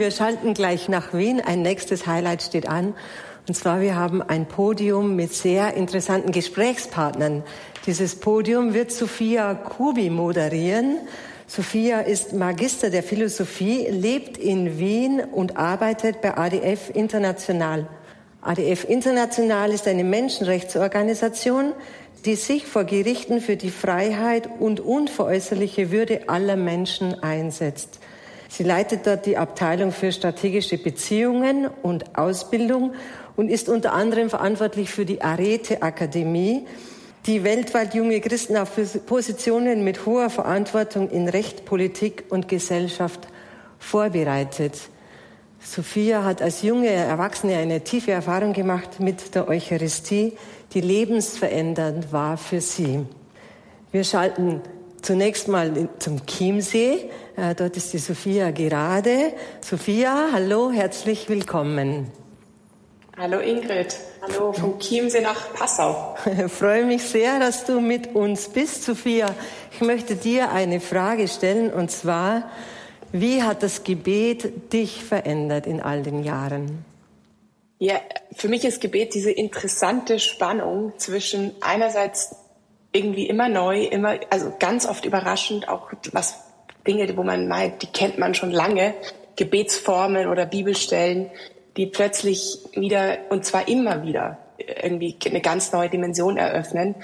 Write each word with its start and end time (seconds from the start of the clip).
Wir 0.00 0.10
schalten 0.10 0.54
gleich 0.54 0.88
nach 0.88 1.12
Wien. 1.12 1.42
Ein 1.42 1.60
nächstes 1.60 2.06
Highlight 2.06 2.42
steht 2.42 2.66
an. 2.66 2.94
Und 3.46 3.52
zwar, 3.52 3.82
wir 3.82 3.96
haben 3.96 4.22
ein 4.22 4.46
Podium 4.46 5.14
mit 5.14 5.34
sehr 5.34 5.74
interessanten 5.74 6.32
Gesprächspartnern. 6.32 7.42
Dieses 7.84 8.16
Podium 8.16 8.72
wird 8.72 8.92
Sophia 8.92 9.52
Kubi 9.52 10.08
moderieren. 10.08 10.96
Sophia 11.46 12.00
ist 12.00 12.32
Magister 12.32 12.88
der 12.88 13.02
Philosophie, 13.02 13.88
lebt 13.90 14.38
in 14.38 14.78
Wien 14.78 15.20
und 15.20 15.58
arbeitet 15.58 16.22
bei 16.22 16.34
ADF 16.34 16.88
International. 16.94 17.86
ADF 18.40 18.88
International 18.88 19.70
ist 19.70 19.86
eine 19.86 20.04
Menschenrechtsorganisation, 20.04 21.74
die 22.24 22.36
sich 22.36 22.64
vor 22.64 22.84
Gerichten 22.84 23.42
für 23.42 23.56
die 23.56 23.70
Freiheit 23.70 24.48
und 24.60 24.80
unveräußerliche 24.80 25.90
Würde 25.90 26.30
aller 26.30 26.56
Menschen 26.56 27.22
einsetzt. 27.22 27.99
Sie 28.50 28.64
leitet 28.64 29.06
dort 29.06 29.26
die 29.26 29.36
Abteilung 29.36 29.92
für 29.92 30.10
strategische 30.10 30.76
Beziehungen 30.76 31.68
und 31.82 32.18
Ausbildung 32.18 32.94
und 33.36 33.48
ist 33.48 33.68
unter 33.68 33.92
anderem 33.92 34.28
verantwortlich 34.28 34.90
für 34.90 35.04
die 35.04 35.22
Arete 35.22 35.82
Akademie, 35.82 36.66
die 37.26 37.44
weltweit 37.44 37.94
junge 37.94 38.20
Christen 38.20 38.56
auf 38.56 38.72
Positionen 39.06 39.84
mit 39.84 40.04
hoher 40.04 40.30
Verantwortung 40.30 41.08
in 41.10 41.28
Recht, 41.28 41.64
Politik 41.64 42.24
und 42.30 42.48
Gesellschaft 42.48 43.28
vorbereitet. 43.78 44.74
Sophia 45.60 46.24
hat 46.24 46.42
als 46.42 46.62
junge 46.62 46.88
Erwachsene 46.88 47.56
eine 47.56 47.82
tiefe 47.84 48.10
Erfahrung 48.10 48.52
gemacht 48.52 48.98
mit 48.98 49.32
der 49.36 49.46
Eucharistie, 49.46 50.32
die 50.74 50.80
lebensverändernd 50.80 52.12
war 52.12 52.36
für 52.36 52.60
sie. 52.60 53.06
Wir 53.92 54.02
schalten 54.02 54.60
zunächst 55.02 55.48
mal 55.48 55.88
zum 55.98 56.26
Chiemsee. 56.26 57.10
Äh, 57.36 57.54
dort 57.54 57.76
ist 57.76 57.92
die 57.92 57.98
Sophia 57.98 58.50
gerade. 58.50 59.32
Sophia, 59.60 60.28
hallo, 60.32 60.70
herzlich 60.70 61.28
willkommen. 61.28 62.10
Hallo 63.16 63.38
Ingrid, 63.38 63.94
hallo 64.22 64.52
vom 64.52 64.78
Chiemsee 64.78 65.20
nach 65.20 65.52
Passau. 65.52 66.16
Ich 66.24 66.50
freue 66.52 66.86
mich 66.86 67.02
sehr, 67.02 67.38
dass 67.38 67.66
du 67.66 67.80
mit 67.80 68.14
uns 68.14 68.48
bist, 68.48 68.84
Sophia. 68.84 69.34
Ich 69.72 69.82
möchte 69.82 70.16
dir 70.16 70.52
eine 70.52 70.80
Frage 70.80 71.28
stellen 71.28 71.70
und 71.70 71.90
zwar, 71.90 72.50
wie 73.12 73.42
hat 73.42 73.62
das 73.62 73.84
Gebet 73.84 74.72
dich 74.72 75.04
verändert 75.04 75.66
in 75.66 75.80
all 75.80 76.02
den 76.02 76.22
Jahren? 76.24 76.84
Ja, 77.78 78.00
für 78.36 78.48
mich 78.48 78.64
ist 78.64 78.80
Gebet 78.80 79.14
diese 79.14 79.30
interessante 79.30 80.18
Spannung 80.18 80.92
zwischen 80.98 81.52
einerseits 81.60 82.36
irgendwie 82.92 83.28
immer 83.28 83.48
neu, 83.48 83.84
immer, 83.84 84.18
also 84.30 84.52
ganz 84.58 84.86
oft 84.86 85.04
überraschend, 85.04 85.68
auch 85.68 85.90
was 86.12 86.40
Dinge, 86.86 87.16
wo 87.16 87.22
man 87.22 87.46
meint, 87.48 87.82
die 87.82 87.86
kennt 87.86 88.18
man 88.18 88.34
schon 88.34 88.50
lange, 88.50 88.94
Gebetsformeln 89.36 90.28
oder 90.28 90.46
Bibelstellen, 90.46 91.30
die 91.76 91.86
plötzlich 91.86 92.58
wieder, 92.74 93.18
und 93.30 93.44
zwar 93.44 93.68
immer 93.68 94.02
wieder, 94.04 94.38
irgendwie 94.82 95.16
eine 95.24 95.40
ganz 95.40 95.72
neue 95.72 95.88
Dimension 95.88 96.36
eröffnen. 96.36 96.94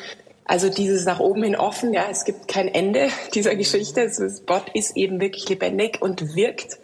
Also 0.44 0.68
dieses 0.68 1.04
nach 1.04 1.18
oben 1.18 1.42
hin 1.42 1.56
offen, 1.56 1.92
ja, 1.92 2.06
es 2.10 2.24
gibt 2.24 2.48
kein 2.48 2.68
Ende 2.68 3.08
dieser 3.34 3.56
Geschichte. 3.56 4.02
Ist, 4.02 4.46
Gott 4.46 4.70
ist 4.74 4.96
eben 4.96 5.20
wirklich 5.20 5.48
lebendig 5.48 6.00
und 6.00 6.34
wirkt. 6.34 6.78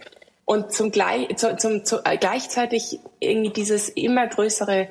Und 0.44 0.72
zum, 0.72 0.92
zum, 0.92 1.84
zum 1.84 2.00
gleichzeitig 2.20 2.98
irgendwie 3.20 3.52
dieses 3.52 3.88
immer 3.88 4.26
größere 4.26 4.88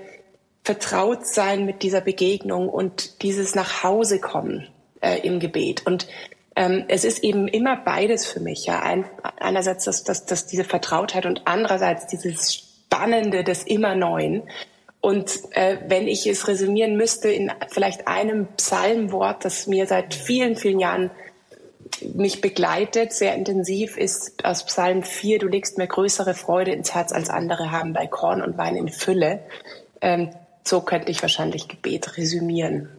Vertrautsein 0.63 1.65
mit 1.65 1.83
dieser 1.83 2.01
Begegnung 2.01 2.69
und 2.69 3.23
dieses 3.23 3.55
nach 3.55 3.83
Hause 3.83 4.19
kommen 4.19 4.67
äh, 5.01 5.19
im 5.19 5.39
Gebet. 5.39 5.85
Und 5.85 6.07
ähm, 6.55 6.85
es 6.87 7.03
ist 7.03 7.23
eben 7.23 7.47
immer 7.47 7.77
beides 7.77 8.27
für 8.27 8.39
mich. 8.39 8.65
Ja, 8.65 8.81
Ein, 8.81 9.05
einerseits 9.39 9.85
das, 9.85 10.03
das, 10.03 10.25
das 10.25 10.47
diese 10.47 10.63
Vertrautheit 10.63 11.25
und 11.25 11.43
andererseits 11.45 12.07
dieses 12.07 12.53
Spannende 12.53 13.43
des 13.43 13.63
immer 13.63 13.95
Neuen. 13.95 14.43
Und 14.99 15.39
äh, 15.51 15.77
wenn 15.87 16.07
ich 16.07 16.27
es 16.27 16.47
resümieren 16.47 16.95
müsste 16.95 17.29
in 17.29 17.51
vielleicht 17.69 18.07
einem 18.07 18.47
Psalmwort, 18.57 19.43
das 19.43 19.65
mir 19.65 19.87
seit 19.87 20.13
vielen, 20.13 20.55
vielen 20.55 20.79
Jahren 20.79 21.09
mich 22.13 22.41
begleitet, 22.41 23.11
sehr 23.11 23.33
intensiv, 23.33 23.97
ist 23.97 24.45
aus 24.45 24.65
Psalm 24.65 25.03
4, 25.03 25.39
du 25.39 25.47
legst 25.47 25.77
mir 25.77 25.87
größere 25.87 26.35
Freude 26.35 26.71
ins 26.71 26.93
Herz 26.93 27.11
als 27.11 27.29
andere 27.29 27.71
haben 27.71 27.93
bei 27.93 28.07
Korn 28.07 28.41
und 28.41 28.57
Wein 28.57 28.75
in 28.75 28.89
Fülle. 28.89 29.43
Ähm, 30.01 30.29
so 30.63 30.81
könnte 30.81 31.11
ich 31.11 31.21
wahrscheinlich 31.21 31.67
Gebet 31.67 32.17
resümieren. 32.17 32.89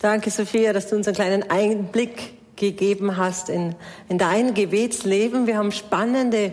Danke, 0.00 0.30
Sophia, 0.30 0.72
dass 0.72 0.88
du 0.88 0.96
uns 0.96 1.06
einen 1.06 1.14
kleinen 1.14 1.50
Einblick 1.50 2.56
gegeben 2.56 3.16
hast 3.16 3.48
in, 3.48 3.74
in 4.08 4.18
dein 4.18 4.54
Gebetsleben. 4.54 5.46
Wir 5.46 5.56
haben 5.56 5.72
spannende 5.72 6.52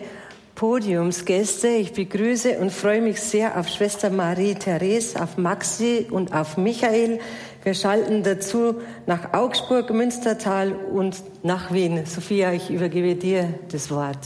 Podiumsgäste. 0.56 1.68
Ich 1.68 1.94
begrüße 1.94 2.57
und 2.57 2.72
freue 2.72 3.01
mich 3.01 3.22
sehr 3.22 3.59
auf 3.59 3.68
Schwester 3.68 4.09
Marie-Therese, 4.09 5.22
auf 5.22 5.38
Maxi 5.38 6.07
und 6.09 6.34
auf 6.34 6.57
Michael. 6.57 7.19
Wir 7.63 7.74
schalten 7.74 8.24
dazu 8.24 8.75
nach 9.06 9.34
Augsburg, 9.34 9.94
Münstertal 9.94 10.74
und 10.74 11.22
nach 11.44 11.72
Wien. 11.74 12.06
Sophia, 12.06 12.53
ich 12.53 12.69
übergebe 12.69 13.16
dir 13.16 13.53
das 13.72 13.91
Wort. 13.91 14.18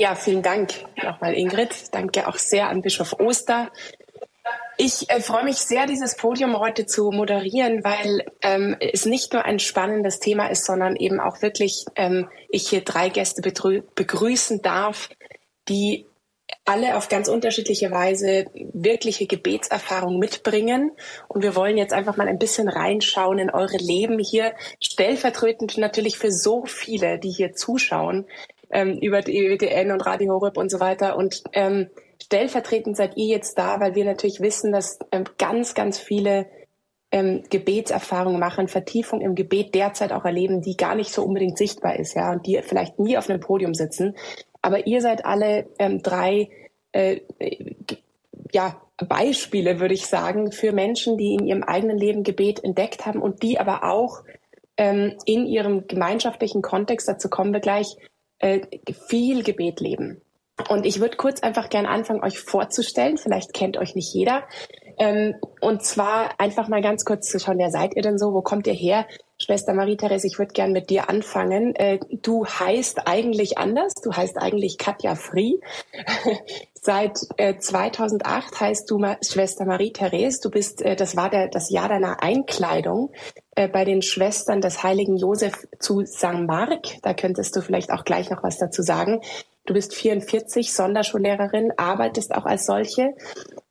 Ja, 0.00 0.14
vielen 0.14 0.44
Dank 0.44 0.72
nochmal, 1.02 1.34
Ingrid. 1.34 1.92
Danke 1.92 2.28
auch 2.28 2.36
sehr 2.36 2.68
an 2.68 2.82
Bischof 2.82 3.14
Oster. 3.18 3.72
Ich 4.76 5.10
äh, 5.10 5.20
freue 5.20 5.42
mich 5.42 5.56
sehr, 5.56 5.86
dieses 5.86 6.14
Podium 6.14 6.56
heute 6.60 6.86
zu 6.86 7.10
moderieren, 7.10 7.82
weil 7.82 8.24
ähm, 8.42 8.76
es 8.78 9.06
nicht 9.06 9.32
nur 9.32 9.44
ein 9.44 9.58
spannendes 9.58 10.20
Thema 10.20 10.46
ist, 10.46 10.64
sondern 10.66 10.94
eben 10.94 11.18
auch 11.18 11.42
wirklich 11.42 11.84
ähm, 11.96 12.28
ich 12.48 12.68
hier 12.68 12.82
drei 12.82 13.08
Gäste 13.08 13.42
begrüßen 13.42 14.62
darf, 14.62 15.08
die 15.68 16.06
alle 16.64 16.96
auf 16.96 17.08
ganz 17.08 17.26
unterschiedliche 17.26 17.90
Weise 17.90 18.46
wirkliche 18.54 19.26
Gebetserfahrung 19.26 20.20
mitbringen. 20.20 20.92
Und 21.26 21.42
wir 21.42 21.56
wollen 21.56 21.76
jetzt 21.76 21.92
einfach 21.92 22.16
mal 22.16 22.28
ein 22.28 22.38
bisschen 22.38 22.68
reinschauen 22.68 23.40
in 23.40 23.50
eure 23.50 23.78
Leben 23.78 24.20
hier, 24.20 24.54
stellvertretend 24.80 25.76
natürlich 25.76 26.18
für 26.18 26.30
so 26.30 26.66
viele, 26.66 27.18
die 27.18 27.30
hier 27.30 27.52
zuschauen, 27.52 28.28
ähm, 28.70 28.98
über 29.00 29.20
die 29.20 29.36
EWTN 29.36 29.92
und 29.92 30.04
Radio 30.04 30.34
Horeb 30.34 30.56
und 30.56 30.70
so 30.70 30.80
weiter. 30.80 31.16
Und 31.16 31.42
ähm, 31.52 31.88
stellvertretend 32.22 32.96
seid 32.96 33.16
ihr 33.16 33.26
jetzt 33.26 33.58
da, 33.58 33.80
weil 33.80 33.94
wir 33.94 34.04
natürlich 34.04 34.40
wissen, 34.40 34.72
dass 34.72 34.98
ähm, 35.12 35.24
ganz, 35.38 35.74
ganz 35.74 35.98
viele 35.98 36.46
ähm, 37.10 37.42
Gebetserfahrungen 37.48 38.38
machen, 38.38 38.68
Vertiefung 38.68 39.20
im 39.20 39.34
Gebet 39.34 39.74
derzeit 39.74 40.12
auch 40.12 40.24
erleben, 40.24 40.60
die 40.60 40.76
gar 40.76 40.94
nicht 40.94 41.12
so 41.12 41.24
unbedingt 41.24 41.56
sichtbar 41.56 41.98
ist, 41.98 42.14
ja, 42.14 42.32
und 42.32 42.46
die 42.46 42.60
vielleicht 42.62 42.98
nie 42.98 43.16
auf 43.16 43.30
einem 43.30 43.40
Podium 43.40 43.74
sitzen. 43.74 44.16
Aber 44.60 44.86
ihr 44.86 45.00
seid 45.00 45.24
alle 45.24 45.66
ähm, 45.78 46.02
drei 46.02 46.50
äh, 46.92 47.20
ja, 48.52 48.80
Beispiele, 48.96 49.80
würde 49.80 49.94
ich 49.94 50.06
sagen, 50.06 50.52
für 50.52 50.72
Menschen, 50.72 51.16
die 51.16 51.34
in 51.34 51.46
ihrem 51.46 51.62
eigenen 51.62 51.96
Leben 51.96 52.24
Gebet 52.24 52.62
entdeckt 52.64 53.06
haben 53.06 53.22
und 53.22 53.42
die 53.42 53.58
aber 53.58 53.84
auch 53.84 54.22
ähm, 54.76 55.16
in 55.24 55.46
ihrem 55.46 55.86
gemeinschaftlichen 55.86 56.62
Kontext, 56.62 57.08
dazu 57.08 57.28
kommen 57.28 57.52
wir 57.52 57.60
gleich, 57.60 57.96
äh, 58.38 58.60
viel 59.08 59.42
Gebet 59.42 59.80
leben. 59.80 60.20
Und 60.68 60.84
ich 60.84 61.00
würde 61.00 61.16
kurz 61.16 61.40
einfach 61.40 61.68
gern 61.68 61.86
anfangen, 61.86 62.22
euch 62.22 62.40
vorzustellen. 62.40 63.16
Vielleicht 63.16 63.54
kennt 63.54 63.76
euch 63.76 63.94
nicht 63.94 64.12
jeder. 64.12 64.42
Ähm, 64.98 65.34
und 65.60 65.84
zwar 65.84 66.40
einfach 66.40 66.68
mal 66.68 66.82
ganz 66.82 67.04
kurz 67.04 67.28
zu 67.28 67.38
schauen, 67.38 67.58
wer 67.58 67.70
seid 67.70 67.94
ihr 67.94 68.02
denn 68.02 68.18
so? 68.18 68.32
Wo 68.32 68.42
kommt 68.42 68.66
ihr 68.66 68.74
her? 68.74 69.06
Schwester 69.40 69.72
Marie-Therese, 69.72 70.26
ich 70.26 70.38
würde 70.38 70.52
gern 70.52 70.72
mit 70.72 70.90
dir 70.90 71.08
anfangen. 71.08 71.74
Äh, 71.76 72.00
du 72.10 72.44
heißt 72.44 73.06
eigentlich 73.06 73.56
anders. 73.56 73.94
Du 73.94 74.12
heißt 74.12 74.36
eigentlich 74.36 74.78
Katja 74.78 75.14
Frie. 75.14 75.60
Seit 76.74 77.18
äh, 77.36 77.56
2008 77.56 78.60
heißt 78.60 78.90
du 78.90 79.04
Schwester 79.22 79.64
Marie-Therese. 79.64 80.40
Du 80.42 80.50
bist, 80.50 80.82
äh, 80.82 80.96
das 80.96 81.16
war 81.16 81.30
der, 81.30 81.48
das 81.48 81.70
Jahr 81.70 81.88
deiner 81.88 82.22
Einkleidung 82.22 83.12
äh, 83.54 83.68
bei 83.68 83.84
den 83.84 84.02
Schwestern 84.02 84.60
des 84.60 84.82
Heiligen 84.82 85.16
Josef 85.16 85.66
zu 85.78 86.04
St. 86.04 86.46
Mark. 86.46 86.86
Da 87.02 87.14
könntest 87.14 87.54
du 87.54 87.60
vielleicht 87.60 87.92
auch 87.92 88.04
gleich 88.04 88.30
noch 88.30 88.42
was 88.42 88.58
dazu 88.58 88.82
sagen. 88.82 89.20
Du 89.66 89.74
bist 89.74 89.94
44, 89.94 90.72
Sonderschullehrerin, 90.72 91.72
arbeitest 91.76 92.34
auch 92.34 92.46
als 92.46 92.66
solche 92.66 93.14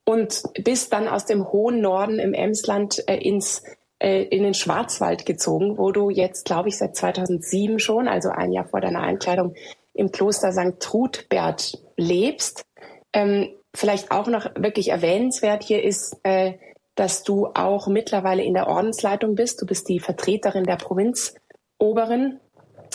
und 0.05 0.43
bist 0.63 0.93
dann 0.93 1.07
aus 1.07 1.25
dem 1.25 1.51
hohen 1.51 1.81
Norden 1.81 2.19
im 2.19 2.33
Emsland 2.33 3.03
äh, 3.07 3.17
ins 3.17 3.63
äh, 3.99 4.23
in 4.23 4.43
den 4.43 4.53
Schwarzwald 4.53 5.25
gezogen, 5.25 5.77
wo 5.77 5.91
du 5.91 6.09
jetzt, 6.09 6.45
glaube 6.45 6.69
ich, 6.69 6.77
seit 6.77 6.95
2007 6.95 7.79
schon, 7.79 8.07
also 8.07 8.29
ein 8.29 8.51
Jahr 8.51 8.67
vor 8.67 8.81
deiner 8.81 9.01
Einkleidung, 9.01 9.55
im 9.93 10.11
Kloster 10.11 10.51
St. 10.51 10.79
Trudbert 10.79 11.77
lebst. 11.95 12.65
Ähm, 13.13 13.49
vielleicht 13.73 14.11
auch 14.11 14.27
noch 14.27 14.49
wirklich 14.55 14.89
erwähnenswert 14.89 15.63
hier 15.63 15.83
ist, 15.83 16.17
äh, 16.23 16.53
dass 16.95 17.23
du 17.23 17.47
auch 17.53 17.87
mittlerweile 17.87 18.43
in 18.43 18.53
der 18.53 18.67
Ordensleitung 18.67 19.35
bist. 19.35 19.61
Du 19.61 19.65
bist 19.65 19.87
die 19.87 19.99
Vertreterin 19.99 20.63
der 20.63 20.77
Provinzoberin 20.77 22.39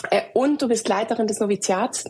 äh, 0.09 0.21
und 0.33 0.61
du 0.61 0.67
bist 0.67 0.87
Leiterin 0.87 1.27
des 1.27 1.39
Noviziats. 1.39 2.05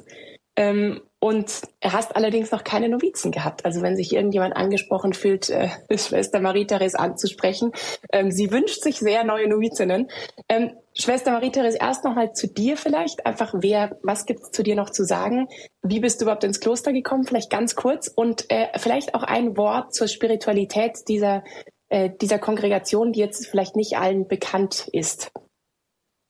Ähm, 0.56 1.01
und 1.23 1.61
er 1.79 1.93
hast 1.93 2.17
allerdings 2.17 2.51
noch 2.51 2.65
keine 2.65 2.89
Novizen 2.89 3.31
gehabt. 3.31 3.63
Also 3.63 3.81
wenn 3.81 3.95
sich 3.95 4.11
irgendjemand 4.11 4.57
angesprochen 4.57 5.13
fühlt, 5.13 5.49
äh, 5.49 5.69
Schwester 5.97 6.41
Marie-Therese 6.41 6.99
anzusprechen, 6.99 7.71
ähm, 8.11 8.29
sie 8.29 8.51
wünscht 8.51 8.83
sich 8.83 8.99
sehr 8.99 9.23
neue 9.23 9.47
Novizinnen. 9.47 10.09
Ähm, 10.49 10.71
Schwester 10.93 11.31
Marie-Therese, 11.31 11.77
erst 11.79 12.03
noch 12.03 12.13
mal 12.13 12.33
zu 12.33 12.47
dir 12.47 12.75
vielleicht. 12.75 13.25
Einfach, 13.25 13.53
wer, 13.55 13.97
was 14.03 14.25
gibt 14.25 14.41
es 14.41 14.51
zu 14.51 14.63
dir 14.63 14.75
noch 14.75 14.89
zu 14.89 15.05
sagen? 15.05 15.47
Wie 15.81 16.01
bist 16.01 16.19
du 16.19 16.25
überhaupt 16.25 16.43
ins 16.43 16.59
Kloster 16.59 16.91
gekommen? 16.91 17.23
Vielleicht 17.23 17.49
ganz 17.49 17.77
kurz. 17.77 18.09
Und 18.09 18.51
äh, 18.51 18.67
vielleicht 18.77 19.15
auch 19.15 19.23
ein 19.23 19.55
Wort 19.55 19.93
zur 19.93 20.09
Spiritualität 20.09 21.07
dieser, 21.07 21.45
äh, 21.87 22.09
dieser 22.21 22.37
Kongregation, 22.37 23.13
die 23.13 23.21
jetzt 23.21 23.47
vielleicht 23.47 23.77
nicht 23.77 23.95
allen 23.95 24.27
bekannt 24.27 24.89
ist. 24.91 25.31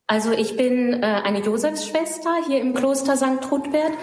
Also 0.06 0.34
ich 0.34 0.56
bin 0.56 1.02
äh, 1.02 1.06
eine 1.06 1.40
Josefsschwester 1.40 2.36
hier 2.46 2.62
im 2.62 2.76
Kloster 2.76 3.18
St. 3.18 3.42
Trudbert 3.42 3.94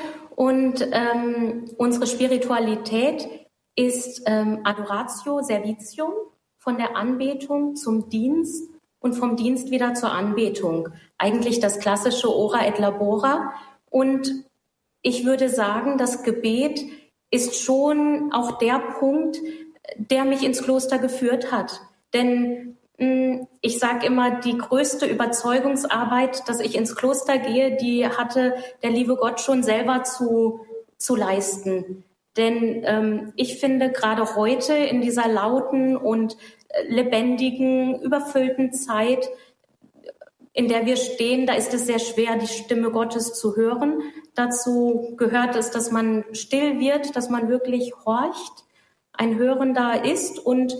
und 0.40 0.88
ähm, 0.92 1.66
unsere 1.76 2.06
Spiritualität 2.06 3.28
ist 3.76 4.22
ähm, 4.24 4.60
Adoratio 4.64 5.42
Servitium 5.42 6.12
von 6.56 6.78
der 6.78 6.96
Anbetung 6.96 7.76
zum 7.76 8.08
Dienst 8.08 8.70
und 9.00 9.12
vom 9.12 9.36
Dienst 9.36 9.70
wieder 9.70 9.92
zur 9.92 10.12
Anbetung. 10.12 10.88
Eigentlich 11.18 11.60
das 11.60 11.78
klassische 11.78 12.34
Ora 12.34 12.66
et 12.66 12.78
Labora. 12.78 13.52
Und 13.90 14.46
ich 15.02 15.26
würde 15.26 15.50
sagen, 15.50 15.98
das 15.98 16.22
Gebet 16.22 16.86
ist 17.30 17.62
schon 17.62 18.32
auch 18.32 18.56
der 18.56 18.78
Punkt, 18.98 19.36
der 19.98 20.24
mich 20.24 20.42
ins 20.42 20.62
Kloster 20.62 20.98
geführt 20.98 21.52
hat. 21.52 21.82
Denn 22.14 22.78
mh, 22.96 23.06
hm, 23.06 23.29
ich 23.60 23.78
sage 23.78 24.06
immer, 24.06 24.40
die 24.40 24.56
größte 24.56 25.06
Überzeugungsarbeit, 25.06 26.48
dass 26.48 26.60
ich 26.60 26.76
ins 26.76 26.96
Kloster 26.96 27.38
gehe, 27.38 27.76
die 27.76 28.06
hatte 28.06 28.54
der 28.82 28.90
liebe 28.90 29.16
Gott 29.16 29.40
schon 29.40 29.62
selber 29.62 30.02
zu, 30.04 30.60
zu 30.96 31.14
leisten. 31.14 32.04
Denn 32.36 32.82
ähm, 32.84 33.32
ich 33.36 33.58
finde 33.58 33.90
gerade 33.90 34.34
heute 34.36 34.74
in 34.74 35.00
dieser 35.02 35.28
lauten 35.28 35.96
und 35.96 36.36
lebendigen, 36.88 38.00
überfüllten 38.00 38.72
Zeit, 38.72 39.28
in 40.52 40.68
der 40.68 40.86
wir 40.86 40.96
stehen, 40.96 41.46
da 41.46 41.54
ist 41.54 41.74
es 41.74 41.86
sehr 41.86 41.98
schwer, 41.98 42.36
die 42.36 42.46
Stimme 42.46 42.90
Gottes 42.90 43.34
zu 43.34 43.56
hören. 43.56 44.00
Dazu 44.34 45.14
gehört 45.16 45.54
es, 45.56 45.70
dass 45.70 45.90
man 45.90 46.24
still 46.32 46.80
wird, 46.80 47.14
dass 47.14 47.30
man 47.30 47.48
wirklich 47.48 47.92
horcht, 48.04 48.64
ein 49.12 49.36
Hörender 49.36 50.04
ist 50.04 50.38
und 50.38 50.76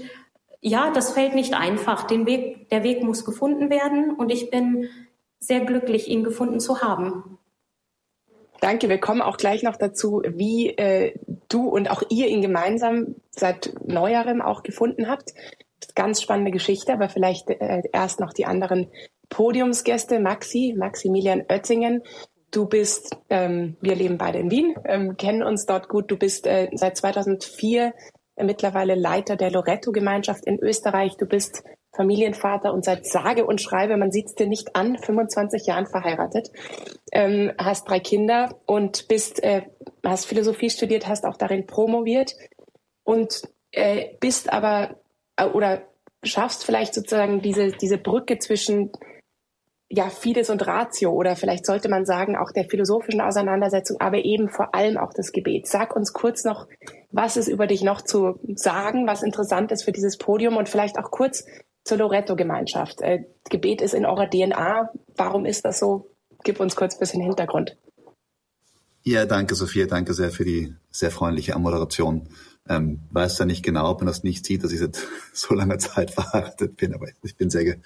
ja, 0.60 0.90
das 0.90 1.12
fällt 1.12 1.34
nicht 1.34 1.54
einfach. 1.54 2.06
Den 2.06 2.26
Weg, 2.26 2.68
der 2.70 2.82
Weg 2.82 3.02
muss 3.02 3.24
gefunden 3.24 3.70
werden 3.70 4.14
und 4.14 4.30
ich 4.30 4.50
bin 4.50 4.88
sehr 5.38 5.60
glücklich, 5.60 6.08
ihn 6.08 6.24
gefunden 6.24 6.60
zu 6.60 6.82
haben. 6.82 7.38
Danke, 8.60 8.90
wir 8.90 8.98
kommen 8.98 9.22
auch 9.22 9.38
gleich 9.38 9.62
noch 9.62 9.76
dazu, 9.76 10.20
wie 10.26 10.68
äh, 10.76 11.14
du 11.48 11.68
und 11.68 11.90
auch 11.90 12.02
ihr 12.10 12.28
ihn 12.28 12.42
gemeinsam 12.42 13.14
seit 13.30 13.72
neuerem 13.86 14.42
auch 14.42 14.62
gefunden 14.62 15.08
habt 15.08 15.32
ganz 15.94 16.22
spannende 16.22 16.50
Geschichte, 16.50 16.92
aber 16.92 17.08
vielleicht 17.08 17.50
äh, 17.50 17.82
erst 17.92 18.20
noch 18.20 18.32
die 18.32 18.46
anderen 18.46 18.88
Podiumsgäste. 19.28 20.20
Maxi, 20.20 20.74
Maximilian 20.76 21.42
Oettingen. 21.48 22.02
Du 22.50 22.66
bist, 22.66 23.16
ähm, 23.28 23.76
wir 23.80 23.94
leben 23.94 24.18
beide 24.18 24.38
in 24.38 24.50
Wien, 24.50 24.74
ähm, 24.84 25.16
kennen 25.16 25.42
uns 25.42 25.66
dort 25.66 25.88
gut. 25.88 26.10
Du 26.10 26.16
bist 26.16 26.46
äh, 26.46 26.68
seit 26.72 26.96
2004 26.96 27.86
äh, 27.86 27.92
mittlerweile 28.44 28.94
Leiter 28.94 29.36
der 29.36 29.50
Loretto-Gemeinschaft 29.50 30.44
in 30.46 30.58
Österreich. 30.58 31.16
Du 31.18 31.26
bist 31.26 31.62
Familienvater 31.94 32.72
und 32.72 32.84
seit 32.84 33.06
sage 33.06 33.44
und 33.44 33.60
schreibe, 33.60 33.96
man 33.96 34.12
sieht 34.12 34.26
es 34.26 34.34
dir 34.34 34.46
nicht 34.46 34.76
an, 34.76 34.96
25 34.96 35.66
Jahren 35.66 35.86
verheiratet, 35.86 36.50
ähm, 37.12 37.52
hast 37.58 37.88
drei 37.88 37.98
Kinder 37.98 38.60
und 38.66 39.08
bist, 39.08 39.42
äh, 39.42 39.62
hast 40.04 40.26
Philosophie 40.26 40.70
studiert, 40.70 41.08
hast 41.08 41.24
auch 41.24 41.36
darin 41.36 41.66
promoviert 41.66 42.34
und 43.04 43.42
äh, 43.72 44.14
bist 44.20 44.52
aber 44.52 44.96
äh, 45.36 45.46
oder 45.46 45.82
schaffst 46.22 46.64
vielleicht 46.64 46.94
sozusagen 46.94 47.40
diese, 47.40 47.72
diese 47.72 47.98
Brücke 47.98 48.38
zwischen 48.38 48.92
ja, 49.92 50.08
Fides 50.08 50.50
und 50.50 50.64
Ratio 50.66 51.10
oder 51.10 51.34
vielleicht 51.34 51.66
sollte 51.66 51.88
man 51.88 52.06
sagen 52.06 52.36
auch 52.36 52.52
der 52.52 52.64
philosophischen 52.64 53.20
Auseinandersetzung, 53.20 54.00
aber 54.00 54.24
eben 54.24 54.48
vor 54.48 54.72
allem 54.72 54.96
auch 54.96 55.12
das 55.12 55.32
Gebet. 55.32 55.66
Sag 55.66 55.96
uns 55.96 56.12
kurz 56.12 56.44
noch, 56.44 56.68
was 57.10 57.36
ist 57.36 57.48
über 57.48 57.66
dich 57.66 57.82
noch 57.82 58.00
zu 58.00 58.38
sagen, 58.54 59.08
was 59.08 59.24
interessant 59.24 59.72
ist 59.72 59.82
für 59.82 59.90
dieses 59.90 60.16
Podium 60.16 60.56
und 60.56 60.68
vielleicht 60.68 60.96
auch 60.96 61.10
kurz 61.10 61.44
zur 61.82 61.98
Loretto-Gemeinschaft. 61.98 63.00
Äh, 63.00 63.24
Gebet 63.50 63.82
ist 63.82 63.94
in 63.94 64.06
eurer 64.06 64.30
DNA. 64.30 64.90
Warum 65.16 65.44
ist 65.44 65.64
das 65.64 65.80
so? 65.80 66.08
Gib 66.44 66.60
uns 66.60 66.76
kurz 66.76 66.94
ein 66.94 67.00
bisschen 67.00 67.20
Hintergrund. 67.20 67.76
Ja, 69.02 69.26
danke 69.26 69.56
Sophia, 69.56 69.86
danke 69.86 70.14
sehr 70.14 70.30
für 70.30 70.44
die 70.44 70.74
sehr 70.90 71.10
freundliche 71.10 71.58
Moderation. 71.58 72.28
Ähm, 72.68 73.00
weiß 73.10 73.38
ja 73.38 73.44
nicht 73.44 73.64
genau, 73.64 73.90
ob 73.90 74.00
man 74.00 74.06
das 74.06 74.22
nicht 74.22 74.46
sieht, 74.46 74.62
dass 74.62 74.70
ich 74.70 74.78
seit 74.78 75.00
so 75.32 75.52
langer 75.52 75.78
Zeit 75.78 76.12
verheiratet 76.12 76.76
bin, 76.76 76.94
aber 76.94 77.08
ich 77.22 77.36
bin 77.36 77.50
sehr 77.50 77.78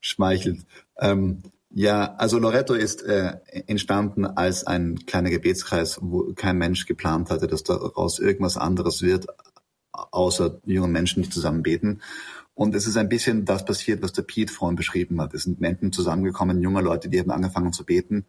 geschmeichelt. 0.00 0.64
Ähm, 0.98 1.42
ja, 1.70 2.14
also 2.14 2.38
Loretto 2.38 2.74
ist 2.74 3.02
äh, 3.02 3.38
entstanden 3.66 4.26
als 4.26 4.64
ein 4.64 5.06
kleiner 5.06 5.30
Gebetskreis, 5.30 5.98
wo 6.00 6.32
kein 6.34 6.56
Mensch 6.56 6.86
geplant 6.86 7.30
hatte, 7.30 7.48
dass 7.48 7.64
daraus 7.64 8.20
irgendwas 8.20 8.56
anderes 8.56 9.02
wird, 9.02 9.26
außer 9.90 10.60
jungen 10.64 10.92
Menschen, 10.92 11.24
die 11.24 11.30
zusammen 11.30 11.62
beten. 11.62 12.00
Und 12.54 12.76
es 12.76 12.86
ist 12.86 12.96
ein 12.96 13.08
bisschen 13.08 13.44
das 13.44 13.64
passiert, 13.64 14.02
was 14.02 14.12
der 14.12 14.22
Pete 14.22 14.52
vorhin 14.52 14.76
beschrieben 14.76 15.20
hat. 15.20 15.34
Es 15.34 15.42
sind 15.42 15.60
Menschen 15.60 15.92
zusammengekommen, 15.92 16.62
junge 16.62 16.80
Leute, 16.80 17.08
die 17.08 17.18
haben 17.18 17.32
angefangen 17.32 17.72
zu 17.72 17.84
beten. 17.84 18.26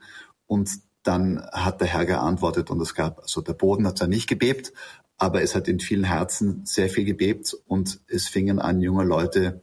Und 0.47 0.71
dann 1.03 1.45
hat 1.51 1.81
der 1.81 1.87
Herr 1.87 2.05
geantwortet 2.05 2.71
und 2.71 2.81
es 2.81 2.95
gab, 2.95 3.19
also 3.19 3.41
der 3.41 3.53
Boden 3.53 3.85
hat 3.85 3.99
zwar 3.99 4.07
nicht 4.07 4.27
gebebt, 4.27 4.73
aber 5.17 5.43
es 5.43 5.53
hat 5.53 5.67
in 5.67 5.79
vielen 5.79 6.03
Herzen 6.03 6.65
sehr 6.65 6.89
viel 6.89 7.05
gebebt 7.05 7.55
und 7.67 7.99
es 8.07 8.27
fingen 8.27 8.59
an, 8.59 8.81
junge 8.81 9.03
Leute, 9.03 9.61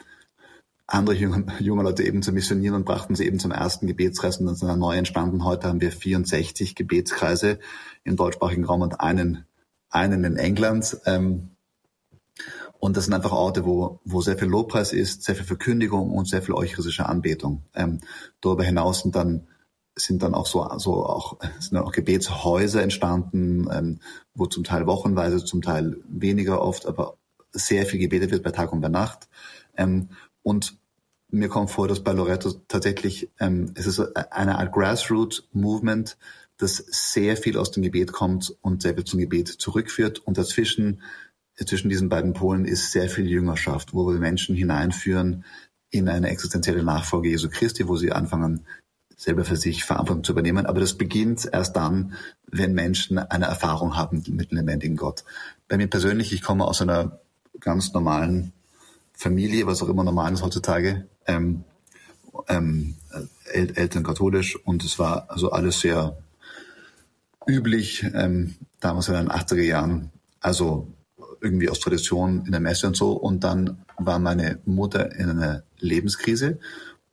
andere 0.86 1.16
junge, 1.16 1.46
junge 1.60 1.82
Leute 1.82 2.02
eben 2.02 2.22
zu 2.22 2.32
missionieren 2.32 2.76
und 2.76 2.84
brachten 2.84 3.14
sie 3.14 3.26
eben 3.26 3.38
zum 3.38 3.50
ersten 3.50 3.86
Gebetskreis 3.86 4.38
und 4.38 4.46
dann 4.46 4.56
sind 4.56 4.78
neu 4.78 4.96
entstanden. 4.96 5.44
Heute 5.44 5.68
haben 5.68 5.80
wir 5.80 5.92
64 5.92 6.74
Gebetskreise 6.74 7.58
im 8.04 8.16
deutschsprachigen 8.16 8.64
Raum 8.64 8.82
und 8.82 9.00
einen, 9.00 9.46
einen 9.90 10.24
in 10.24 10.36
England. 10.36 10.98
Ähm, 11.06 11.50
und 12.78 12.96
das 12.96 13.04
sind 13.04 13.14
einfach 13.14 13.32
Orte, 13.32 13.64
wo, 13.64 14.00
wo 14.04 14.20
sehr 14.20 14.36
viel 14.36 14.48
Lobpreis 14.48 14.92
ist, 14.92 15.22
sehr 15.22 15.36
viel 15.36 15.44
Verkündigung 15.44 16.10
und 16.10 16.28
sehr 16.28 16.42
viel 16.42 16.54
eucharistische 16.54 17.06
Anbetung. 17.06 17.62
Ähm, 17.74 18.00
darüber 18.40 18.64
hinaus 18.64 19.02
sind 19.02 19.14
dann 19.14 19.46
sind 19.94 20.22
dann 20.22 20.34
auch 20.34 20.46
so, 20.46 20.66
so 20.78 21.04
auch, 21.04 21.38
sind 21.58 21.74
dann 21.74 21.84
auch 21.84 21.92
Gebetshäuser 21.92 22.82
entstanden, 22.82 23.68
ähm, 23.70 24.00
wo 24.34 24.46
zum 24.46 24.64
Teil 24.64 24.86
wochenweise, 24.86 25.44
zum 25.44 25.62
Teil 25.62 25.98
weniger 26.08 26.62
oft, 26.62 26.86
aber 26.86 27.18
sehr 27.52 27.84
viel 27.84 28.00
gebetet 28.00 28.30
wird 28.30 28.42
bei 28.42 28.50
Tag 28.50 28.72
und 28.72 28.80
bei 28.80 28.88
Nacht. 28.88 29.28
Ähm, 29.76 30.08
und 30.42 30.76
mir 31.32 31.48
kommt 31.48 31.70
vor, 31.70 31.88
dass 31.88 32.04
bei 32.04 32.12
Loretto 32.12 32.52
tatsächlich, 32.68 33.30
ähm, 33.40 33.72
es 33.74 33.86
ist 33.86 34.00
eine 34.00 34.58
Art 34.58 34.72
Grassroot-Movement, 34.72 36.18
das 36.58 36.76
sehr 36.76 37.36
viel 37.36 37.56
aus 37.56 37.70
dem 37.70 37.82
Gebet 37.82 38.12
kommt 38.12 38.54
und 38.60 38.82
sehr 38.82 38.94
viel 38.94 39.04
zum 39.04 39.18
Gebet 39.18 39.48
zurückführt. 39.48 40.18
Und 40.20 40.36
dazwischen, 40.36 41.00
zwischen 41.66 41.88
diesen 41.88 42.08
beiden 42.08 42.34
Polen 42.34 42.66
ist 42.66 42.92
sehr 42.92 43.08
viel 43.08 43.26
Jüngerschaft, 43.26 43.94
wo 43.94 44.06
wir 44.12 44.18
Menschen 44.18 44.54
hineinführen 44.54 45.44
in 45.90 46.08
eine 46.08 46.28
existenzielle 46.28 46.82
Nachfolge 46.82 47.30
Jesu 47.30 47.48
Christi, 47.48 47.88
wo 47.88 47.96
sie 47.96 48.12
anfangen, 48.12 48.66
selber 49.16 49.44
für 49.44 49.56
sich 49.56 49.84
Verantwortung 49.84 50.24
zu 50.24 50.32
übernehmen. 50.32 50.66
Aber 50.66 50.80
das 50.80 50.98
beginnt 50.98 51.48
erst 51.50 51.76
dann, 51.76 52.14
wenn 52.46 52.74
Menschen 52.74 53.18
eine 53.18 53.46
Erfahrung 53.46 53.96
haben 53.96 54.22
mit 54.28 54.50
dem 54.50 54.58
lebendigen 54.58 54.96
Gott. 54.96 55.24
Bei 55.68 55.76
mir 55.76 55.88
persönlich, 55.88 56.32
ich 56.32 56.42
komme 56.42 56.64
aus 56.64 56.82
einer 56.82 57.20
ganz 57.60 57.92
normalen 57.92 58.52
Familie, 59.12 59.66
was 59.66 59.82
auch 59.82 59.88
immer 59.88 60.04
normal 60.04 60.32
ist 60.32 60.42
heutzutage, 60.42 61.06
ähm, 61.26 61.64
ähm, 62.48 62.94
El 63.52 63.76
Eltern 63.76 64.02
katholisch 64.02 64.56
und 64.64 64.84
es 64.84 64.98
war 64.98 65.30
also 65.30 65.50
alles 65.50 65.80
sehr 65.80 66.16
üblich, 67.46 68.04
ähm, 68.14 68.56
damals 68.80 69.08
in 69.08 69.14
den 69.14 69.30
80er 69.30 69.62
Jahren, 69.62 70.10
also 70.40 70.88
irgendwie 71.40 71.68
aus 71.68 71.80
Tradition 71.80 72.44
in 72.46 72.52
der 72.52 72.60
Messe 72.60 72.86
und 72.86 72.96
so. 72.96 73.12
Und 73.12 73.44
dann 73.44 73.84
war 73.98 74.18
meine 74.18 74.60
Mutter 74.64 75.14
in 75.16 75.30
einer 75.30 75.64
Lebenskrise 75.78 76.58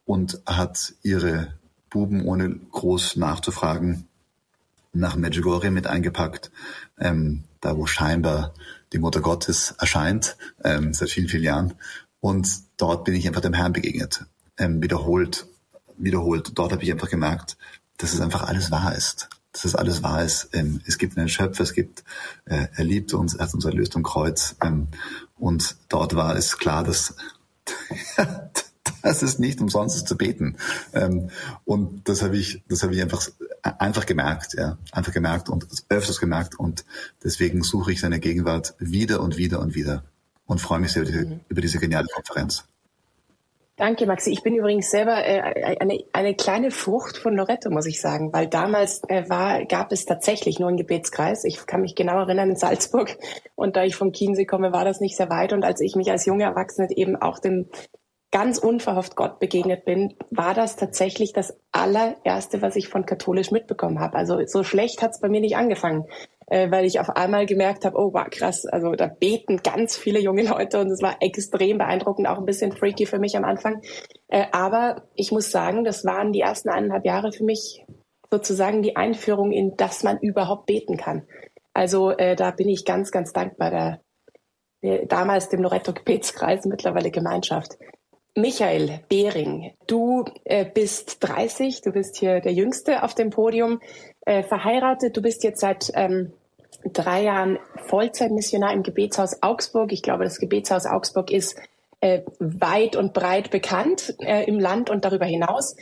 und 0.05 0.41
hat 0.45 0.93
ihre 1.03 1.53
Buben, 1.89 2.25
ohne 2.25 2.55
groß 2.71 3.15
nachzufragen, 3.15 4.07
nach 4.93 5.15
Medjugorje 5.15 5.71
mit 5.71 5.87
eingepackt, 5.87 6.51
ähm, 6.99 7.43
da 7.61 7.77
wo 7.77 7.85
scheinbar 7.85 8.53
die 8.93 8.99
Mutter 8.99 9.21
Gottes 9.21 9.75
erscheint, 9.77 10.37
ähm, 10.63 10.93
seit 10.93 11.09
vielen, 11.09 11.27
vielen 11.27 11.43
Jahren. 11.43 11.73
Und 12.19 12.49
dort 12.77 13.05
bin 13.05 13.15
ich 13.15 13.27
einfach 13.27 13.41
dem 13.41 13.53
Herrn 13.53 13.73
begegnet, 13.73 14.25
ähm, 14.57 14.81
wiederholt, 14.81 15.47
wiederholt. 15.97 16.51
Dort 16.55 16.71
habe 16.71 16.83
ich 16.83 16.91
einfach 16.91 17.09
gemerkt, 17.09 17.57
dass 17.97 18.13
es 18.13 18.21
einfach 18.21 18.43
alles 18.43 18.71
wahr 18.71 18.95
ist. 18.95 19.29
Dass 19.51 19.65
es 19.65 19.75
alles 19.75 20.03
wahr 20.03 20.23
ist. 20.23 20.49
Ähm, 20.53 20.81
es 20.85 20.97
gibt 20.97 21.17
einen 21.17 21.29
Schöpfer, 21.29 21.63
es 21.63 21.73
gibt, 21.73 22.03
äh, 22.45 22.67
er 22.75 22.83
liebt 22.83 23.13
uns, 23.13 23.35
er 23.35 23.45
hat 23.45 23.53
uns 23.53 23.65
erlöst 23.65 23.95
am 23.95 24.03
Kreuz. 24.03 24.55
Ähm, 24.63 24.87
und 25.37 25.75
dort 25.89 26.15
war 26.15 26.35
es 26.35 26.57
klar, 26.57 26.83
dass 26.83 27.15
das 29.01 29.23
ist 29.23 29.39
nicht 29.39 29.61
umsonst 29.61 30.07
zu 30.07 30.17
beten. 30.17 30.57
Ähm, 30.93 31.29
und 31.65 32.07
das 32.07 32.21
habe 32.21 32.37
ich, 32.37 32.63
das 32.67 32.83
habe 32.83 32.93
ich 32.93 33.01
einfach, 33.01 33.27
einfach 33.61 34.05
gemerkt, 34.05 34.53
ja, 34.57 34.77
einfach 34.91 35.13
gemerkt 35.13 35.49
und 35.49 35.65
öfters 35.89 36.19
gemerkt 36.19 36.59
und 36.59 36.85
deswegen 37.23 37.63
suche 37.63 37.91
ich 37.91 38.01
seine 38.01 38.19
Gegenwart 38.19 38.75
wieder 38.79 39.21
und 39.21 39.37
wieder 39.37 39.59
und 39.59 39.75
wieder 39.75 40.03
und 40.45 40.59
freue 40.59 40.79
mich 40.79 40.91
sehr 40.91 41.03
über 41.03 41.11
diese, 41.11 41.25
mhm. 41.25 41.39
über 41.47 41.61
diese 41.61 41.79
geniale 41.79 42.07
Konferenz. 42.07 42.65
Danke, 43.79 44.05
Maxi. 44.07 44.31
Ich 44.31 44.43
bin 44.43 44.55
übrigens 44.55 44.91
selber 44.91 45.25
äh, 45.25 45.77
eine, 45.79 46.03
eine 46.11 46.35
kleine 46.35 46.69
Frucht 46.69 47.15
von 47.15 47.33
Loretto, 47.37 47.69
muss 47.69 47.85
ich 47.85 48.01
sagen, 48.01 48.33
weil 48.33 48.47
damals 48.47 49.01
äh, 49.07 49.29
war, 49.29 49.63
gab 49.63 49.93
es 49.93 50.03
tatsächlich 50.03 50.59
nur 50.59 50.67
einen 50.67 50.75
Gebetskreis. 50.75 51.45
Ich 51.45 51.65
kann 51.65 51.79
mich 51.79 51.95
genau 51.95 52.19
erinnern 52.19 52.49
in 52.49 52.55
Salzburg 52.57 53.17
und 53.55 53.77
da 53.77 53.85
ich 53.85 53.95
vom 53.95 54.11
Chiemsee 54.11 54.45
komme, 54.45 54.73
war 54.73 54.83
das 54.83 54.99
nicht 54.99 55.15
sehr 55.15 55.29
weit. 55.29 55.53
Und 55.53 55.63
als 55.63 55.79
ich 55.79 55.95
mich 55.95 56.11
als 56.11 56.25
junge 56.25 56.43
Erwachsene 56.43 56.89
eben 56.93 57.15
auch 57.15 57.39
dem 57.39 57.69
ganz 58.31 58.59
unverhofft 58.59 59.15
Gott 59.15 59.39
begegnet 59.39 59.85
bin, 59.85 60.15
war 60.29 60.53
das 60.53 60.75
tatsächlich 60.75 61.33
das 61.33 61.57
allererste, 61.71 62.61
was 62.61 62.75
ich 62.75 62.87
von 62.87 63.05
katholisch 63.05 63.51
mitbekommen 63.51 63.99
habe. 63.99 64.17
Also 64.17 64.39
so 64.45 64.63
schlecht 64.63 65.01
hat 65.01 65.11
es 65.11 65.19
bei 65.19 65.29
mir 65.29 65.41
nicht 65.41 65.57
angefangen 65.57 66.05
äh, 66.49 66.69
weil 66.71 66.85
ich 66.85 66.99
auf 66.99 67.09
einmal 67.09 67.45
gemerkt 67.45 67.85
habe, 67.85 67.97
oh, 67.97 68.13
war 68.13 68.29
krass, 68.29 68.65
also 68.65 68.91
da 68.93 69.07
beten 69.07 69.57
ganz 69.57 69.95
viele 69.95 70.19
junge 70.19 70.43
Leute 70.43 70.79
und 70.79 70.91
es 70.91 71.01
war 71.01 71.17
extrem 71.21 71.77
beeindruckend, 71.77 72.27
auch 72.27 72.37
ein 72.37 72.45
bisschen 72.45 72.71
freaky 72.71 73.05
für 73.05 73.19
mich 73.19 73.37
am 73.37 73.45
Anfang. 73.45 73.81
Äh, 74.27 74.45
aber 74.51 75.03
ich 75.15 75.31
muss 75.31 75.51
sagen, 75.51 75.83
das 75.83 76.05
waren 76.05 76.31
die 76.31 76.41
ersten 76.41 76.69
eineinhalb 76.69 77.05
Jahre 77.05 77.31
für 77.31 77.43
mich 77.43 77.85
sozusagen 78.31 78.81
die 78.83 78.95
Einführung 78.95 79.51
in, 79.51 79.75
dass 79.75 80.03
man 80.03 80.19
überhaupt 80.19 80.65
beten 80.65 80.97
kann. 80.97 81.27
Also 81.73 82.11
äh, 82.11 82.35
da 82.35 82.51
bin 82.51 82.69
ich 82.69 82.85
ganz, 82.85 83.11
ganz 83.11 83.31
dankbar 83.31 83.71
der, 83.71 84.01
der 84.83 85.05
damals 85.05 85.49
dem 85.49 85.61
Loretto 85.61 85.93
Gebetskreis, 85.93 86.65
mittlerweile 86.65 87.11
Gemeinschaft. 87.11 87.77
Michael 88.35 89.01
Behring, 89.09 89.73
du 89.87 90.25
äh, 90.45 90.65
bist 90.65 91.17
30, 91.21 91.81
du 91.81 91.91
bist 91.91 92.17
hier 92.17 92.39
der 92.39 92.53
Jüngste 92.53 93.03
auf 93.03 93.15
dem 93.15 93.31
Podium, 93.31 93.81
äh, 94.21 94.43
verheiratet, 94.43 95.17
du 95.17 95.21
bist 95.21 95.43
jetzt 95.43 95.59
seit 95.59 95.91
ähm, 95.95 96.31
drei 96.93 97.23
Jahren 97.23 97.59
Vollzeitmissionar 97.87 98.73
im 98.73 98.83
Gebetshaus 98.83 99.41
Augsburg. 99.41 99.91
Ich 99.91 100.01
glaube, 100.01 100.23
das 100.23 100.39
Gebetshaus 100.39 100.85
Augsburg 100.85 101.31
ist 101.31 101.57
äh, 102.01 102.21
weit 102.39 102.95
und 102.95 103.13
breit 103.13 103.49
bekannt 103.49 104.15
äh, 104.19 104.45
im 104.45 104.59
Land 104.59 104.89
und 104.89 105.03
darüber 105.03 105.25
hinaus. 105.25 105.75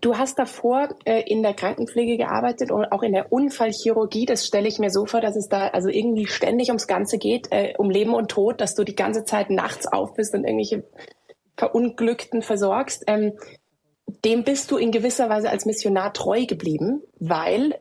Du 0.00 0.18
hast 0.18 0.38
davor 0.38 0.88
äh, 1.04 1.22
in 1.22 1.42
der 1.42 1.54
Krankenpflege 1.54 2.16
gearbeitet 2.16 2.72
und 2.72 2.86
auch 2.86 3.02
in 3.02 3.12
der 3.12 3.32
Unfallchirurgie. 3.32 4.26
Das 4.26 4.46
stelle 4.46 4.66
ich 4.66 4.78
mir 4.78 4.90
so 4.90 5.06
vor, 5.06 5.20
dass 5.20 5.36
es 5.36 5.48
da 5.48 5.68
also 5.68 5.88
irgendwie 5.88 6.26
ständig 6.26 6.68
ums 6.68 6.88
Ganze 6.88 7.18
geht, 7.18 7.52
äh, 7.52 7.74
um 7.78 7.90
Leben 7.90 8.14
und 8.14 8.30
Tod, 8.30 8.60
dass 8.60 8.74
du 8.74 8.82
die 8.82 8.96
ganze 8.96 9.24
Zeit 9.24 9.50
nachts 9.50 9.86
auf 9.86 10.14
bist 10.14 10.34
und 10.34 10.44
irgendwelche 10.44 10.82
Verunglückten 11.56 12.42
versorgst. 12.42 13.04
Ähm, 13.06 13.38
dem 14.24 14.44
bist 14.44 14.70
du 14.70 14.76
in 14.76 14.92
gewisser 14.92 15.28
Weise 15.28 15.50
als 15.50 15.66
Missionar 15.66 16.12
treu 16.12 16.46
geblieben, 16.46 17.02
weil 17.18 17.78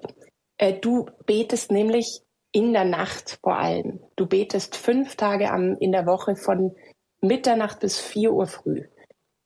äh, 0.57 0.73
du 0.73 1.05
betest 1.25 1.71
nämlich 1.71 2.21
in 2.51 2.73
der 2.73 2.85
Nacht 2.85 3.39
vor 3.41 3.57
allem. 3.57 3.99
Du 4.15 4.27
betest 4.27 4.75
fünf 4.75 5.15
Tage 5.15 5.51
am, 5.51 5.75
in 5.79 5.91
der 5.91 6.05
Woche 6.05 6.35
von 6.35 6.75
Mitternacht 7.21 7.79
bis 7.79 7.99
vier 7.99 8.31
Uhr 8.31 8.47
früh. 8.47 8.83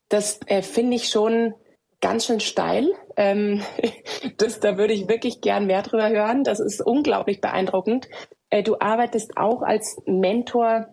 Das 0.09 0.39
äh, 0.47 0.61
finde 0.61 0.95
ich 0.95 1.09
schon 1.09 1.53
ganz 2.01 2.25
schön 2.25 2.39
steil. 2.39 2.91
Ähm, 3.15 3.63
das, 4.37 4.59
da 4.59 4.77
würde 4.77 4.93
ich 4.93 5.07
wirklich 5.07 5.41
gern 5.41 5.65
mehr 5.65 5.81
drüber 5.81 6.09
hören. 6.09 6.43
Das 6.43 6.59
ist 6.59 6.81
unglaublich 6.81 7.41
beeindruckend. 7.41 8.07
Äh, 8.49 8.63
du 8.63 8.77
arbeitest 8.79 9.37
auch 9.37 9.61
als 9.61 10.01
Mentor 10.05 10.87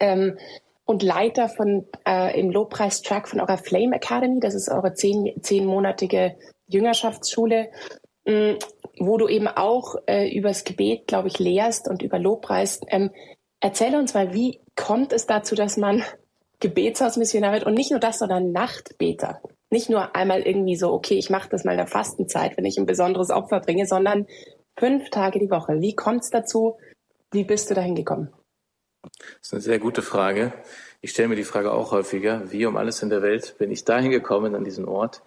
ähm, 0.00 0.38
und 0.84 1.02
Leiter 1.02 1.48
von 1.48 1.86
äh, 2.06 2.38
im 2.38 2.50
Lobpreistrack 2.50 3.28
von 3.28 3.40
eurer 3.40 3.58
Flame 3.58 3.96
Academy. 3.96 4.40
Das 4.40 4.54
ist 4.54 4.70
eure 4.70 4.94
zehn, 4.94 5.32
zehnmonatige 5.42 6.36
Jüngerschaftsschule. 6.66 7.70
Mm, 8.26 8.54
wo 8.98 9.18
du 9.18 9.28
eben 9.28 9.48
auch 9.48 9.96
äh, 10.06 10.34
übers 10.34 10.64
Gebet, 10.64 11.06
glaube 11.06 11.28
ich, 11.28 11.38
lehrst 11.38 11.88
und 11.88 12.02
über 12.02 12.18
Lobpreis. 12.18 12.80
Ähm, 12.88 13.10
erzähl 13.60 13.94
uns 13.96 14.14
mal, 14.14 14.32
wie 14.32 14.60
kommt 14.76 15.12
es 15.12 15.26
dazu, 15.26 15.54
dass 15.54 15.76
man 15.76 16.02
Gebetshausmissionar 16.60 17.52
wird 17.52 17.64
und 17.64 17.74
nicht 17.74 17.90
nur 17.90 18.00
das, 18.00 18.18
sondern 18.18 18.52
Nachtbeter. 18.52 19.42
Nicht 19.70 19.90
nur 19.90 20.14
einmal 20.14 20.42
irgendwie 20.42 20.76
so, 20.76 20.92
okay, 20.92 21.14
ich 21.14 21.30
mache 21.30 21.48
das 21.50 21.64
mal 21.64 21.72
in 21.72 21.78
der 21.78 21.86
Fastenzeit, 21.86 22.56
wenn 22.56 22.64
ich 22.64 22.78
ein 22.78 22.86
besonderes 22.86 23.30
Opfer 23.30 23.60
bringe, 23.60 23.86
sondern 23.86 24.26
fünf 24.78 25.10
Tage 25.10 25.38
die 25.38 25.50
Woche. 25.50 25.80
Wie 25.80 25.94
kommt 25.94 26.22
es 26.22 26.30
dazu? 26.30 26.78
Wie 27.32 27.44
bist 27.44 27.70
du 27.70 27.74
dahin 27.74 27.96
gekommen? 27.96 28.32
Das 29.18 29.48
ist 29.48 29.52
eine 29.52 29.62
sehr 29.62 29.78
gute 29.78 30.02
Frage. 30.02 30.52
Ich 31.00 31.10
stelle 31.10 31.28
mir 31.28 31.36
die 31.36 31.44
Frage 31.44 31.72
auch 31.72 31.92
häufiger. 31.92 32.50
Wie 32.50 32.66
um 32.66 32.76
alles 32.76 33.02
in 33.02 33.10
der 33.10 33.22
Welt 33.22 33.56
bin 33.58 33.70
ich 33.70 33.84
dahin 33.84 34.10
gekommen 34.10 34.54
an 34.54 34.64
diesen 34.64 34.86
Ort? 34.86 35.22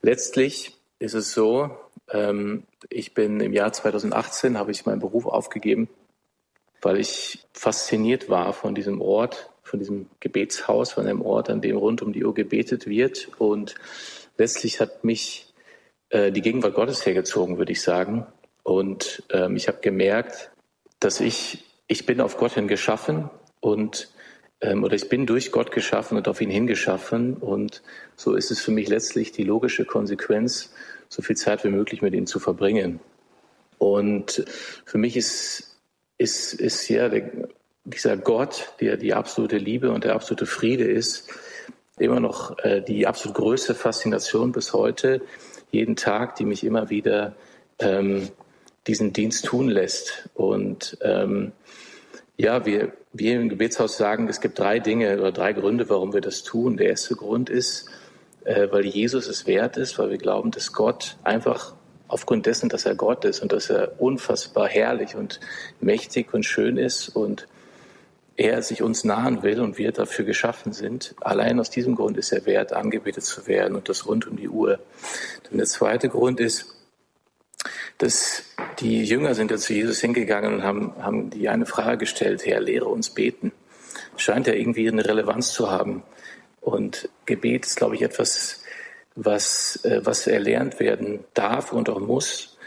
Letztlich 0.00 0.76
ist 0.98 1.14
es 1.14 1.32
so, 1.32 1.76
ähm, 2.10 2.64
ich 2.88 3.14
bin 3.14 3.40
im 3.40 3.52
Jahr 3.52 3.72
2018, 3.72 4.58
habe 4.58 4.70
ich 4.70 4.86
meinen 4.86 5.00
Beruf 5.00 5.26
aufgegeben, 5.26 5.88
weil 6.80 6.98
ich 6.98 7.44
fasziniert 7.52 8.28
war 8.28 8.52
von 8.52 8.74
diesem 8.74 9.00
Ort, 9.00 9.50
von 9.62 9.78
diesem 9.78 10.08
Gebetshaus, 10.20 10.92
von 10.92 11.06
einem 11.06 11.22
Ort, 11.22 11.50
an 11.50 11.60
dem 11.60 11.76
rund 11.76 12.02
um 12.02 12.12
die 12.12 12.24
Uhr 12.24 12.34
gebetet 12.34 12.86
wird. 12.86 13.28
Und 13.38 13.74
letztlich 14.36 14.80
hat 14.80 15.04
mich 15.04 15.52
äh, 16.10 16.30
die 16.30 16.42
Gegenwart 16.42 16.74
Gottes 16.74 17.04
hergezogen, 17.06 17.58
würde 17.58 17.72
ich 17.72 17.82
sagen. 17.82 18.26
Und 18.62 19.22
ähm, 19.30 19.56
ich 19.56 19.68
habe 19.68 19.78
gemerkt, 19.80 20.52
dass 21.00 21.20
ich, 21.20 21.64
ich 21.92 22.06
bin 22.06 22.22
auf 22.22 22.38
Gott 22.38 22.52
hin 22.52 22.68
geschaffen 22.68 23.28
und 23.60 24.08
ähm, 24.62 24.82
oder 24.82 24.94
ich 24.94 25.10
bin 25.10 25.26
durch 25.26 25.52
Gott 25.52 25.72
geschaffen 25.72 26.16
und 26.16 26.26
auf 26.26 26.40
ihn 26.40 26.48
hingeschaffen. 26.48 27.34
Und 27.34 27.82
so 28.16 28.34
ist 28.34 28.50
es 28.50 28.62
für 28.62 28.70
mich 28.70 28.88
letztlich 28.88 29.32
die 29.32 29.44
logische 29.44 29.84
Konsequenz, 29.84 30.72
so 31.10 31.20
viel 31.20 31.36
Zeit 31.36 31.64
wie 31.64 31.68
möglich 31.68 32.00
mit 32.00 32.14
ihnen 32.14 32.26
zu 32.26 32.40
verbringen. 32.40 32.98
Und 33.76 34.44
für 34.86 34.96
mich 34.96 35.18
ist, 35.18 35.76
ist, 36.16 36.54
ist 36.54 36.88
ja 36.88 37.10
der, 37.10 37.30
dieser 37.84 38.16
Gott, 38.16 38.72
der 38.80 38.96
die 38.96 39.12
absolute 39.12 39.58
Liebe 39.58 39.90
und 39.90 40.04
der 40.04 40.14
absolute 40.14 40.46
Friede 40.46 40.84
ist, 40.84 41.28
immer 41.98 42.20
noch 42.20 42.58
äh, 42.60 42.80
die 42.80 43.06
absolut 43.06 43.36
größte 43.36 43.74
Faszination 43.74 44.52
bis 44.52 44.72
heute, 44.72 45.20
jeden 45.70 45.96
Tag, 45.96 46.36
die 46.36 46.46
mich 46.46 46.64
immer 46.64 46.88
wieder 46.88 47.36
ähm, 47.80 48.30
diesen 48.86 49.12
Dienst 49.12 49.44
tun 49.44 49.68
lässt. 49.68 50.30
Und 50.34 50.96
ähm, 51.02 51.52
ja, 52.42 52.66
wir, 52.66 52.92
wir 53.12 53.40
im 53.40 53.48
Gebetshaus 53.48 53.96
sagen, 53.96 54.28
es 54.28 54.40
gibt 54.40 54.58
drei 54.58 54.80
Dinge 54.80 55.16
oder 55.16 55.30
drei 55.30 55.52
Gründe, 55.52 55.88
warum 55.88 56.12
wir 56.12 56.20
das 56.20 56.42
tun. 56.42 56.76
Der 56.76 56.88
erste 56.88 57.14
Grund 57.14 57.48
ist, 57.48 57.88
äh, 58.44 58.66
weil 58.72 58.84
Jesus 58.84 59.28
es 59.28 59.46
wert 59.46 59.76
ist, 59.76 59.96
weil 59.96 60.10
wir 60.10 60.18
glauben, 60.18 60.50
dass 60.50 60.72
Gott 60.72 61.16
einfach 61.22 61.74
aufgrund 62.08 62.46
dessen, 62.46 62.68
dass 62.68 62.84
er 62.84 62.96
Gott 62.96 63.24
ist 63.24 63.40
und 63.42 63.52
dass 63.52 63.70
er 63.70 64.00
unfassbar 64.00 64.66
herrlich 64.66 65.14
und 65.14 65.38
mächtig 65.80 66.34
und 66.34 66.44
schön 66.44 66.78
ist 66.78 67.10
und 67.10 67.46
er 68.36 68.60
sich 68.62 68.82
uns 68.82 69.04
nahen 69.04 69.44
will 69.44 69.60
und 69.60 69.78
wir 69.78 69.92
dafür 69.92 70.24
geschaffen 70.24 70.72
sind. 70.72 71.14
Allein 71.20 71.60
aus 71.60 71.70
diesem 71.70 71.94
Grund 71.94 72.16
ist 72.16 72.32
er 72.32 72.44
wert, 72.44 72.72
angebetet 72.72 73.22
zu 73.22 73.46
werden 73.46 73.76
und 73.76 73.88
das 73.88 74.06
rund 74.06 74.26
um 74.26 74.36
die 74.36 74.48
Uhr. 74.48 74.80
Dann 75.44 75.58
der 75.58 75.66
zweite 75.66 76.08
Grund 76.08 76.40
ist, 76.40 76.74
dass 78.02 78.42
die 78.80 79.04
Jünger 79.04 79.34
sind 79.34 79.50
ja 79.50 79.56
zu 79.58 79.72
Jesus 79.72 80.00
hingegangen 80.00 80.54
und 80.54 80.62
haben, 80.64 80.92
haben 81.00 81.30
die 81.30 81.48
eine 81.48 81.66
Frage 81.66 81.98
gestellt, 81.98 82.44
Herr, 82.44 82.60
lehre 82.60 82.86
uns 82.86 83.10
beten. 83.10 83.52
Scheint 84.16 84.46
ja 84.46 84.54
irgendwie 84.54 84.88
eine 84.88 85.04
Relevanz 85.04 85.52
zu 85.52 85.70
haben. 85.70 86.02
Und 86.60 87.08
Gebet 87.26 87.64
ist, 87.66 87.76
glaube 87.76 87.94
ich, 87.94 88.02
etwas, 88.02 88.62
was, 89.14 89.84
äh, 89.84 90.00
was 90.04 90.26
erlernt 90.26 90.80
werden 90.80 91.20
darf 91.34 91.72
und 91.72 91.88
auch 91.88 92.00
muss. 92.00 92.58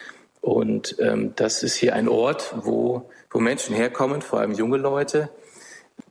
Und 0.41 0.95
ähm, 0.99 1.33
das 1.35 1.63
ist 1.63 1.75
hier 1.75 1.95
ein 1.95 2.07
Ort, 2.07 2.53
wo, 2.55 3.09
wo 3.29 3.39
Menschen 3.39 3.75
herkommen, 3.75 4.21
vor 4.21 4.39
allem 4.39 4.53
junge 4.53 4.77
Leute, 4.77 5.29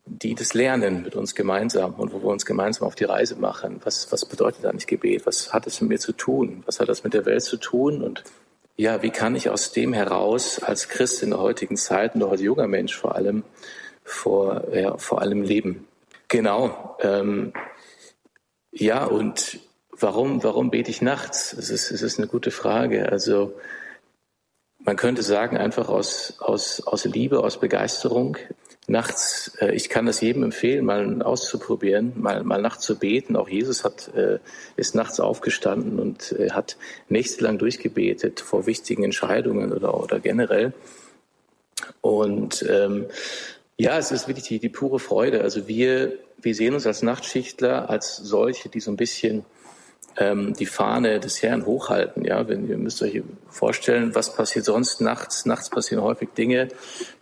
die 0.06 0.34
das 0.34 0.52
lernen 0.52 1.02
mit 1.02 1.14
uns 1.14 1.34
gemeinsam 1.34 1.94
und 1.94 2.12
wo 2.12 2.20
wir 2.20 2.28
uns 2.28 2.44
gemeinsam 2.44 2.86
auf 2.86 2.94
die 2.94 3.04
Reise 3.04 3.36
machen. 3.36 3.80
Was, 3.84 4.12
was 4.12 4.26
bedeutet 4.26 4.66
eigentlich 4.66 4.86
Gebet? 4.86 5.24
Was 5.24 5.52
hat 5.52 5.66
es 5.66 5.80
mit 5.80 5.90
mir 5.90 5.98
zu 5.98 6.12
tun? 6.12 6.62
Was 6.66 6.80
hat 6.80 6.88
das 6.88 7.04
mit 7.04 7.14
der 7.14 7.24
Welt 7.24 7.42
zu 7.42 7.56
tun? 7.56 8.02
Und 8.02 8.24
ja, 8.76 9.02
wie 9.02 9.10
kann 9.10 9.36
ich 9.36 9.50
aus 9.50 9.72
dem 9.72 9.92
heraus 9.92 10.62
als 10.62 10.88
Christ 10.88 11.22
in 11.22 11.30
der 11.30 11.40
heutigen 11.40 11.76
Zeit 11.76 12.14
und 12.14 12.22
auch 12.22 12.32
als 12.32 12.40
junger 12.40 12.66
Mensch 12.66 12.94
vor 12.96 13.14
allem 13.14 13.44
vor, 14.02 14.64
ja, 14.72 14.96
vor 14.98 15.22
allem 15.22 15.42
leben? 15.42 15.86
Genau. 16.28 16.96
Ähm, 17.00 17.52
ja, 18.72 19.04
und 19.04 19.60
warum, 19.90 20.42
warum 20.42 20.70
bete 20.70 20.90
ich 20.90 21.00
nachts? 21.02 21.52
Es 21.52 21.70
ist, 21.70 21.90
es 21.90 22.02
ist 22.02 22.18
eine 22.18 22.26
gute 22.26 22.50
Frage. 22.50 23.10
Also 23.10 23.54
man 24.78 24.96
könnte 24.96 25.22
sagen, 25.22 25.56
einfach 25.56 25.88
aus, 25.88 26.34
aus, 26.40 26.86
aus 26.86 27.04
Liebe, 27.04 27.42
aus 27.42 27.60
Begeisterung. 27.60 28.36
Nachts, 28.86 29.52
äh, 29.60 29.74
ich 29.74 29.88
kann 29.88 30.06
das 30.06 30.20
jedem 30.20 30.42
empfehlen, 30.42 30.84
mal 30.84 31.22
auszuprobieren, 31.22 32.12
mal, 32.16 32.44
mal 32.44 32.60
nachts 32.60 32.84
zu 32.84 32.98
beten. 32.98 33.36
Auch 33.36 33.48
Jesus 33.48 33.84
hat, 33.84 34.10
äh, 34.14 34.38
ist 34.76 34.94
nachts 34.94 35.20
aufgestanden 35.20 35.98
und 35.98 36.32
äh, 36.32 36.50
hat 36.50 36.76
nächtelang 37.08 37.58
durchgebetet 37.58 38.40
vor 38.40 38.66
wichtigen 38.66 39.04
Entscheidungen 39.04 39.72
oder, 39.72 39.98
oder 40.00 40.20
generell. 40.20 40.72
Und 42.00 42.64
ähm, 42.68 43.06
ja, 43.76 43.98
es 43.98 44.12
ist 44.12 44.28
wirklich 44.28 44.46
die, 44.46 44.58
die 44.58 44.68
pure 44.68 44.98
Freude. 44.98 45.40
Also 45.40 45.66
wir 45.66 46.18
wir 46.44 46.54
sehen 46.54 46.74
uns 46.74 46.86
als 46.86 47.02
Nachtschichtler 47.02 47.88
als 47.88 48.16
solche, 48.16 48.68
die 48.68 48.80
so 48.80 48.90
ein 48.90 48.96
bisschen 48.96 49.44
ähm, 50.16 50.54
die 50.54 50.66
Fahne 50.66 51.20
des 51.20 51.42
Herrn 51.42 51.66
hochhalten. 51.66 52.24
Ja, 52.24 52.48
wenn 52.48 52.68
ihr 52.68 52.78
müsst 52.78 53.02
euch 53.02 53.22
vorstellen, 53.48 54.14
was 54.14 54.34
passiert 54.34 54.64
sonst 54.64 55.00
nachts. 55.00 55.46
Nachts 55.46 55.70
passieren 55.70 56.02
häufig 56.02 56.30
Dinge, 56.30 56.68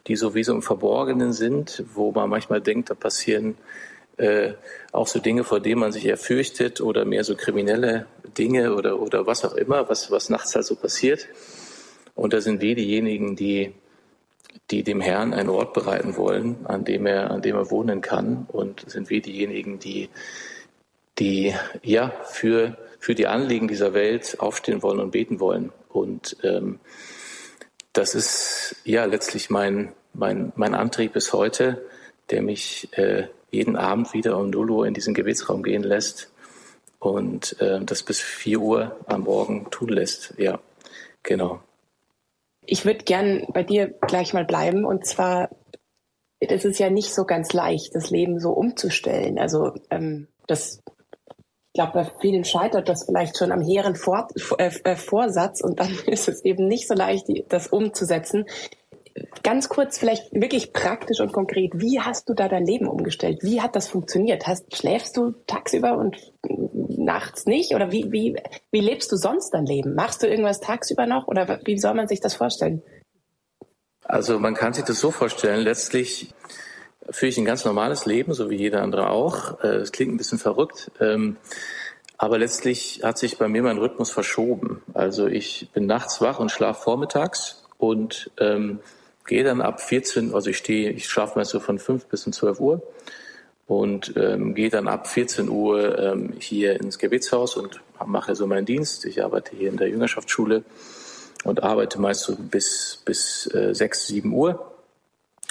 die 0.06 0.16
sowieso 0.16 0.52
im 0.52 0.62
Verborgenen 0.62 1.32
sind, 1.32 1.84
wo 1.94 2.12
man 2.12 2.28
manchmal 2.28 2.60
denkt, 2.60 2.90
da 2.90 2.94
passieren 2.94 3.56
äh, 4.18 4.52
auch 4.92 5.06
so 5.06 5.18
Dinge, 5.18 5.44
vor 5.44 5.60
denen 5.60 5.80
man 5.80 5.92
sich 5.92 6.04
eher 6.04 6.18
fürchtet 6.18 6.80
oder 6.80 7.04
mehr 7.04 7.24
so 7.24 7.34
kriminelle 7.34 8.06
Dinge 8.36 8.74
oder, 8.74 9.00
oder 9.00 9.26
was 9.26 9.44
auch 9.44 9.54
immer, 9.54 9.88
was, 9.88 10.10
was 10.10 10.28
nachts 10.28 10.54
halt 10.54 10.66
so 10.66 10.76
passiert. 10.76 11.28
Und 12.14 12.34
da 12.34 12.40
sind 12.40 12.60
wir 12.60 12.74
diejenigen, 12.74 13.36
die, 13.36 13.72
die 14.70 14.82
dem 14.82 15.00
Herrn 15.00 15.32
einen 15.32 15.48
Ort 15.48 15.72
bereiten 15.72 16.16
wollen, 16.16 16.66
an 16.66 16.84
dem 16.84 17.06
er, 17.06 17.30
an 17.30 17.40
dem 17.40 17.56
er 17.56 17.70
wohnen 17.70 18.02
kann. 18.02 18.46
Und 18.52 18.84
sind 18.90 19.08
wir 19.08 19.22
diejenigen, 19.22 19.78
die, 19.78 20.10
die, 21.22 21.54
ja, 21.84 22.12
für, 22.24 22.76
für 22.98 23.14
die 23.14 23.28
Anliegen 23.28 23.68
dieser 23.68 23.94
Welt 23.94 24.40
aufstehen 24.40 24.82
wollen 24.82 24.98
und 24.98 25.12
beten 25.12 25.38
wollen. 25.38 25.72
Und, 25.88 26.36
ähm, 26.42 26.80
das 27.92 28.16
ist, 28.16 28.74
ja, 28.84 29.04
letztlich 29.04 29.48
mein, 29.48 29.92
mein, 30.14 30.52
mein 30.56 30.74
Antrieb 30.74 31.12
bis 31.12 31.32
heute, 31.32 31.84
der 32.30 32.42
mich, 32.42 32.88
äh, 32.98 33.28
jeden 33.52 33.76
Abend 33.76 34.14
wieder 34.14 34.36
um 34.36 34.50
0 34.50 34.70
Uhr 34.70 34.86
in 34.86 34.94
diesen 34.94 35.14
Gebetsraum 35.14 35.62
gehen 35.62 35.84
lässt 35.84 36.32
und 36.98 37.60
äh, 37.60 37.80
das 37.84 38.02
bis 38.02 38.20
4 38.20 38.60
Uhr 38.60 38.96
am 39.06 39.22
Morgen 39.22 39.70
tun 39.70 39.90
lässt. 39.90 40.34
Ja, 40.38 40.58
genau. 41.22 41.60
Ich 42.64 42.84
würde 42.84 43.04
gern 43.04 43.46
bei 43.52 43.62
dir 43.62 43.88
gleich 43.88 44.32
mal 44.32 44.44
bleiben 44.44 44.84
und 44.84 45.06
zwar, 45.06 45.50
das 46.40 46.64
ist 46.64 46.80
ja 46.80 46.90
nicht 46.90 47.14
so 47.14 47.26
ganz 47.26 47.52
leicht, 47.52 47.94
das 47.94 48.10
Leben 48.10 48.40
so 48.40 48.50
umzustellen. 48.52 49.38
Also 49.38 49.74
ähm, 49.90 50.28
das, 50.46 50.82
ich 51.74 51.80
glaube, 51.80 51.92
bei 51.94 52.10
vielen 52.20 52.44
scheitert 52.44 52.90
das 52.90 53.04
vielleicht 53.06 53.38
schon 53.38 53.50
am 53.50 53.62
hehren 53.62 53.96
Vor 53.96 54.28
äh, 54.58 54.70
äh, 54.84 54.94
Vorsatz 54.94 55.62
und 55.62 55.80
dann 55.80 55.90
ist 56.06 56.28
es 56.28 56.44
eben 56.44 56.68
nicht 56.68 56.86
so 56.86 56.94
leicht, 56.94 57.26
das 57.48 57.68
umzusetzen 57.68 58.44
ganz 59.42 59.68
kurz, 59.68 59.98
vielleicht 59.98 60.32
wirklich 60.32 60.72
praktisch 60.72 61.20
und 61.20 61.32
konkret, 61.32 61.72
wie 61.74 62.00
hast 62.00 62.28
du 62.28 62.34
da 62.34 62.48
dein 62.48 62.64
Leben 62.64 62.88
umgestellt? 62.88 63.40
Wie 63.42 63.60
hat 63.60 63.76
das 63.76 63.88
funktioniert? 63.88 64.46
Hast, 64.46 64.74
schläfst 64.74 65.16
du 65.16 65.32
tagsüber 65.46 65.98
und 65.98 66.16
nachts 66.88 67.46
nicht? 67.46 67.74
Oder 67.74 67.92
wie, 67.92 68.10
wie, 68.12 68.36
wie 68.70 68.80
lebst 68.80 69.12
du 69.12 69.16
sonst 69.16 69.50
dein 69.50 69.66
Leben? 69.66 69.94
Machst 69.94 70.22
du 70.22 70.26
irgendwas 70.26 70.60
tagsüber 70.60 71.06
noch? 71.06 71.28
Oder 71.28 71.60
wie 71.64 71.78
soll 71.78 71.94
man 71.94 72.08
sich 72.08 72.20
das 72.20 72.34
vorstellen? 72.34 72.82
Also 74.04 74.38
man 74.38 74.54
kann 74.54 74.72
sich 74.72 74.84
das 74.84 74.98
so 74.98 75.10
vorstellen, 75.10 75.60
letztlich 75.60 76.34
führe 77.12 77.30
ich 77.30 77.38
ein 77.38 77.44
ganz 77.44 77.64
normales 77.64 78.06
Leben, 78.06 78.34
so 78.34 78.50
wie 78.50 78.56
jeder 78.56 78.82
andere 78.82 79.10
auch. 79.10 79.62
Äh, 79.62 79.76
es 79.76 79.92
klingt 79.92 80.12
ein 80.12 80.16
bisschen 80.16 80.38
verrückt. 80.38 80.90
Ähm, 81.00 81.36
aber 82.18 82.38
letztlich 82.38 83.00
hat 83.02 83.18
sich 83.18 83.38
bei 83.38 83.48
mir 83.48 83.62
mein 83.62 83.78
Rhythmus 83.78 84.10
verschoben. 84.10 84.82
Also 84.94 85.26
ich 85.26 85.68
bin 85.72 85.86
nachts 85.86 86.20
wach 86.20 86.38
und 86.38 86.50
schlafe 86.50 86.82
vormittags 86.82 87.64
und 87.78 88.30
ähm, 88.38 88.78
gehe 89.26 89.44
dann 89.44 89.60
ab 89.60 89.80
14, 89.80 90.34
also 90.34 90.50
ich 90.50 90.56
stehe, 90.56 90.90
ich 90.90 91.08
schlafe 91.08 91.38
meist 91.38 91.50
so 91.50 91.60
von 91.60 91.78
5 91.78 92.06
bis 92.06 92.26
um 92.26 92.32
12 92.32 92.60
Uhr 92.60 92.82
und 93.66 94.14
ähm, 94.16 94.54
gehe 94.54 94.70
dann 94.70 94.88
ab 94.88 95.08
14 95.08 95.48
Uhr 95.48 95.98
ähm, 95.98 96.34
hier 96.38 96.80
ins 96.80 96.98
Gebetshaus 96.98 97.56
und 97.56 97.80
mache 98.06 98.34
so 98.34 98.46
meinen 98.46 98.66
Dienst. 98.66 99.04
Ich 99.04 99.24
arbeite 99.24 99.56
hier 99.56 99.70
in 99.70 99.76
der 99.76 99.88
Jüngerschaftsschule 99.88 100.64
und 101.44 101.62
arbeite 101.62 102.00
meist 102.00 102.22
so 102.22 102.36
bis, 102.36 103.02
bis 103.04 103.52
äh, 103.52 103.74
6, 103.74 104.06
7 104.06 104.32
Uhr 104.32 104.71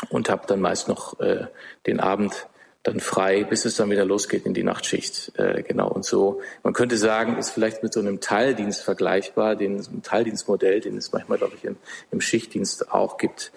und 0.10 0.30
habe 0.30 0.48
dann 0.48 0.62
meist 0.62 0.88
noch 0.88 1.20
äh, 1.20 1.48
den 1.86 2.00
Abend 2.00 2.48
dann 2.84 3.00
frei, 3.00 3.44
bis 3.44 3.66
es 3.66 3.76
dann 3.76 3.92
wieder 3.92 4.06
losgeht 4.06 4.46
in 4.46 4.54
die 4.54 4.64
Nachtschicht. 4.64 5.34
Äh, 5.38 5.62
genau. 5.62 5.88
Und 5.88 6.04
so, 6.04 6.42
man 6.64 6.74
könnte 6.74 6.98
sagen, 6.98 7.38
ist 7.38 7.52
vielleicht 7.52 7.84
mit 7.84 7.94
so 7.94 8.00
einem 8.00 8.22
Teildienst 8.22 8.82
vergleichbar, 8.82 9.56
den 9.56 9.82
so 9.82 9.92
einem 9.92 10.02
Teildienstmodell, 10.02 10.82
den 10.82 10.98
es 10.98 11.12
manchmal, 11.12 11.38
glaube 11.38 11.54
ich, 11.56 11.64
im, 11.64 11.78
im 12.10 12.22
Schichtdienst 12.22 12.92
auch 12.92 13.18
gibt. 13.18 13.52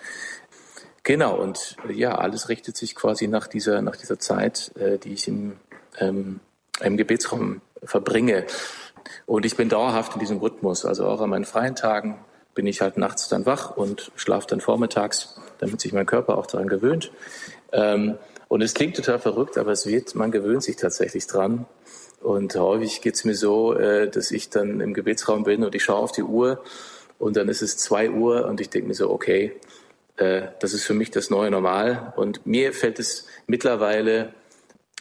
Genau, 1.04 1.36
und 1.36 1.76
ja, 1.88 2.16
alles 2.16 2.48
richtet 2.48 2.76
sich 2.76 2.94
quasi 2.94 3.28
nach 3.28 3.46
dieser, 3.46 3.82
nach 3.82 3.96
dieser 3.96 4.18
Zeit, 4.18 4.72
äh, 4.76 4.98
die 4.98 5.14
ich 5.14 5.28
im, 5.28 5.56
ähm, 5.98 6.40
im 6.80 6.96
Gebetsraum 6.96 7.62
verbringe. 7.82 8.46
Und 9.26 9.46
ich 9.46 9.56
bin 9.56 9.68
dauerhaft 9.68 10.14
in 10.14 10.20
diesem 10.20 10.38
Rhythmus. 10.38 10.84
Also 10.84 11.06
auch 11.06 11.20
an 11.20 11.30
meinen 11.30 11.44
freien 11.44 11.76
Tagen 11.76 12.18
bin 12.54 12.66
ich 12.66 12.80
halt 12.80 12.98
nachts 12.98 13.28
dann 13.28 13.46
wach 13.46 13.76
und 13.76 14.12
schlafe 14.16 14.46
dann 14.48 14.60
vormittags, 14.60 15.40
damit 15.64 15.80
sich 15.80 15.92
mein 15.92 16.06
Körper 16.06 16.36
auch 16.38 16.46
daran 16.46 16.68
gewöhnt. 16.68 17.10
Ähm, 17.72 18.16
und 18.48 18.62
es 18.62 18.74
klingt 18.74 18.96
total 18.96 19.18
verrückt, 19.18 19.58
aber 19.58 19.72
es 19.72 19.86
wird, 19.86 20.14
man 20.14 20.30
gewöhnt 20.30 20.62
sich 20.62 20.76
tatsächlich 20.76 21.26
dran. 21.26 21.66
Und 22.20 22.54
häufig 22.54 23.00
geht 23.00 23.14
es 23.14 23.24
mir 23.24 23.34
so, 23.34 23.74
äh, 23.74 24.08
dass 24.08 24.30
ich 24.30 24.50
dann 24.50 24.80
im 24.80 24.94
Gebetsraum 24.94 25.44
bin 25.44 25.64
und 25.64 25.74
ich 25.74 25.84
schaue 25.84 25.98
auf 25.98 26.12
die 26.12 26.22
Uhr 26.22 26.62
und 27.18 27.36
dann 27.36 27.48
ist 27.48 27.62
es 27.62 27.76
zwei 27.76 28.10
Uhr 28.10 28.46
und 28.46 28.60
ich 28.60 28.70
denke 28.70 28.88
mir 28.88 28.94
so, 28.94 29.10
okay, 29.10 29.52
äh, 30.16 30.42
das 30.60 30.72
ist 30.72 30.84
für 30.84 30.94
mich 30.94 31.10
das 31.10 31.30
neue 31.30 31.50
Normal. 31.50 32.12
Und 32.16 32.46
mir 32.46 32.72
fällt 32.72 32.98
es 32.98 33.26
mittlerweile 33.46 34.34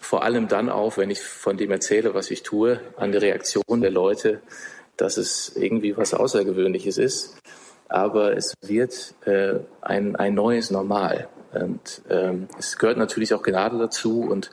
vor 0.02 0.24
allem 0.24 0.48
dann 0.48 0.70
auf, 0.70 0.98
wenn 0.98 1.10
ich 1.10 1.22
von 1.22 1.58
dem 1.58 1.72
erzähle, 1.72 2.14
was 2.14 2.30
ich 2.32 2.44
tue, 2.44 2.80
an 2.98 3.12
der 3.12 3.22
Reaktion 3.22 3.82
der 3.82 3.92
Leute, 3.92 4.42
dass 4.98 5.18
es 5.18 5.56
irgendwie 5.56 5.96
was 5.96 6.14
Außergewöhnliches 6.14 6.98
ist. 6.98 7.38
Aber 7.94 8.36
es 8.36 8.56
wird 8.62 9.14
äh, 9.26 9.60
ein, 9.82 10.16
ein 10.16 10.34
neues 10.34 10.72
Normal. 10.72 11.28
Und 11.54 12.02
ähm, 12.10 12.48
es 12.58 12.80
gehört 12.80 12.98
natürlich 12.98 13.36
auch 13.36 13.44
Gnade 13.44 13.78
dazu 13.78 14.22
und 14.22 14.50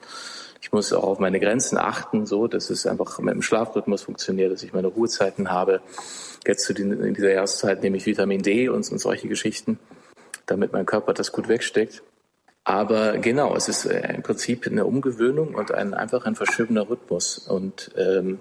ich 0.61 0.73
muss 0.73 0.93
auch 0.93 1.05
auf 1.05 1.19
meine 1.21 1.41
Grenzen 1.41 1.79
achten, 1.79 2.27
so 2.27 2.49
dass 2.49 2.69
es 2.69 2.87
einfach 2.87 3.19
mit 3.21 3.33
dem 3.33 3.41
Schlafrhythmus 3.41 4.03
funktioniert, 4.03 4.53
dass 4.53 4.63
ich 4.63 4.75
meine 4.75 4.89
Ruhezeiten 4.89 5.51
habe. 5.51 5.81
Jetzt 6.47 6.67
zu 6.67 6.75
den, 6.75 6.93
in 7.03 7.15
dieser 7.15 7.33
Jahreszeit 7.33 7.83
nehme 7.83 7.97
ich 7.97 8.05
Vitamin 8.05 8.43
D 8.43 8.69
und, 8.69 8.93
und 8.93 8.99
solche 8.99 9.27
Geschichten, 9.27 9.79
damit 10.45 10.75
mein 10.75 10.85
Körper 10.85 11.15
das 11.15 11.33
gut 11.33 11.49
wegsteckt. 11.49 12.03
Aber 12.65 13.17
genau, 13.17 13.57
es 13.57 13.71
ist 13.71 13.87
äh, 13.87 14.17
im 14.17 14.23
Prinzip 14.23 14.67
eine 14.67 14.85
Umgewöhnung 14.85 15.55
und 15.55 15.73
ein 15.73 15.95
einfach 15.95 16.27
ein 16.27 16.37
verschobener 16.37 16.91
Rhythmus. 16.91 17.39
Und 17.39 17.91
ähm, 17.97 18.41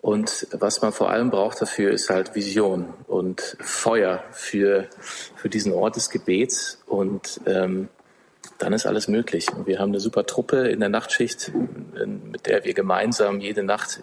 und 0.00 0.46
was 0.52 0.80
man 0.80 0.92
vor 0.92 1.10
allem 1.10 1.30
braucht 1.30 1.60
dafür, 1.60 1.90
ist 1.90 2.08
halt 2.08 2.34
Vision 2.34 2.94
und 3.06 3.56
Feuer 3.60 4.24
für, 4.30 4.88
für 4.98 5.50
diesen 5.50 5.72
Ort 5.72 5.96
des 5.96 6.08
Gebets. 6.08 6.82
Und 6.86 7.40
ähm, 7.46 7.88
dann 8.56 8.72
ist 8.72 8.86
alles 8.86 9.08
möglich. 9.08 9.52
Und 9.52 9.66
wir 9.66 9.78
haben 9.78 9.90
eine 9.90 10.00
super 10.00 10.24
Truppe 10.24 10.68
in 10.68 10.80
der 10.80 10.88
Nachtschicht, 10.88 11.52
mit 11.52 12.46
der 12.46 12.64
wir 12.64 12.72
gemeinsam 12.72 13.40
jede 13.40 13.62
Nacht 13.62 14.02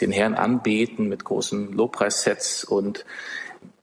den 0.00 0.10
Herrn 0.10 0.34
anbeten 0.34 1.08
mit 1.08 1.24
großen 1.24 1.72
Lobpreissets 1.72 2.64
und 2.64 3.04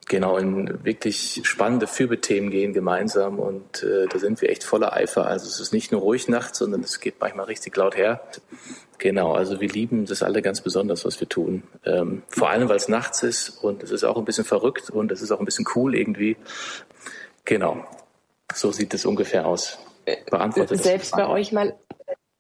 genau 0.08 0.38
in 0.38 0.84
wirklich 0.84 1.42
spannende 1.44 1.88
Fürbethemen 1.88 2.50
gehen 2.50 2.74
gemeinsam. 2.74 3.40
Und 3.40 3.84
äh, 3.84 4.08
da 4.08 4.20
sind 4.20 4.42
wir 4.42 4.50
echt 4.50 4.64
voller 4.64 4.94
Eifer. 4.94 5.28
Also 5.28 5.48
es 5.48 5.60
ist 5.60 5.74
nicht 5.74 5.92
nur 5.92 6.02
ruhig 6.02 6.28
nachts, 6.28 6.60
sondern 6.60 6.82
es 6.82 7.00
geht 7.00 7.16
manchmal 7.20 7.46
richtig 7.46 7.76
laut 7.76 7.96
her. 7.96 8.22
Genau, 8.98 9.34
also 9.34 9.60
wir 9.60 9.70
lieben 9.70 10.06
das 10.06 10.24
alle 10.24 10.42
ganz 10.42 10.62
besonders, 10.62 11.04
was 11.06 11.20
wir 11.20 11.28
tun. 11.28 11.64
Ähm, 11.86 12.24
vor 12.30 12.50
allem, 12.50 12.70
weil 12.70 12.78
es 12.78 12.88
nachts 12.88 13.24
ist 13.24 13.50
und 13.50 13.84
es 13.84 13.92
ist 13.92 14.04
auch 14.04 14.18
ein 14.18 14.26
bisschen 14.26 14.46
verrückt 14.46 14.90
und 14.90 15.12
es 15.12 15.22
ist 15.22 15.32
auch 15.32 15.40
ein 15.40 15.46
bisschen 15.46 15.66
cool 15.76 15.96
irgendwie. 15.96 16.38
Genau, 17.46 17.86
so 18.54 18.72
sieht 18.72 18.94
es 18.94 19.06
ungefähr 19.06 19.46
aus. 19.46 19.78
Beantwortet 20.30 20.84
Selbst 20.84 21.12
bei 21.12 21.28
euch 21.28 21.52
mal. 21.52 21.76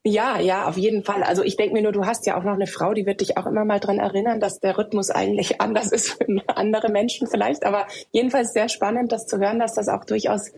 Ja, 0.06 0.38
ja, 0.40 0.68
auf 0.68 0.78
jeden 0.78 1.04
Fall. 1.04 1.24
Also 1.24 1.44
ich 1.44 1.56
denke 1.56 1.74
mir 1.74 1.82
nur, 1.82 1.94
du 1.94 2.06
hast 2.06 2.26
ja 2.26 2.38
auch 2.38 2.44
noch 2.44 2.56
eine 2.56 2.68
Frau, 2.68 2.94
die 2.94 3.06
wird 3.06 3.22
dich 3.22 3.38
auch 3.38 3.46
immer 3.46 3.64
mal 3.64 3.80
dran 3.80 4.00
erinnern, 4.00 4.42
dass 4.42 4.60
der 4.60 4.78
Rhythmus 4.78 5.10
eigentlich 5.10 5.62
anders 5.62 5.92
ist 5.92 6.12
für 6.12 6.26
andere 6.48 6.90
Menschen 6.90 7.28
vielleicht. 7.28 7.66
Aber 7.66 7.88
jedenfalls 8.12 8.52
sehr 8.52 8.68
spannend, 8.68 9.12
das 9.14 9.28
zu 9.28 9.38
hören, 9.38 9.60
dass 9.60 9.74
das 9.74 9.88
auch 9.88 10.04
durchaus 10.04 10.52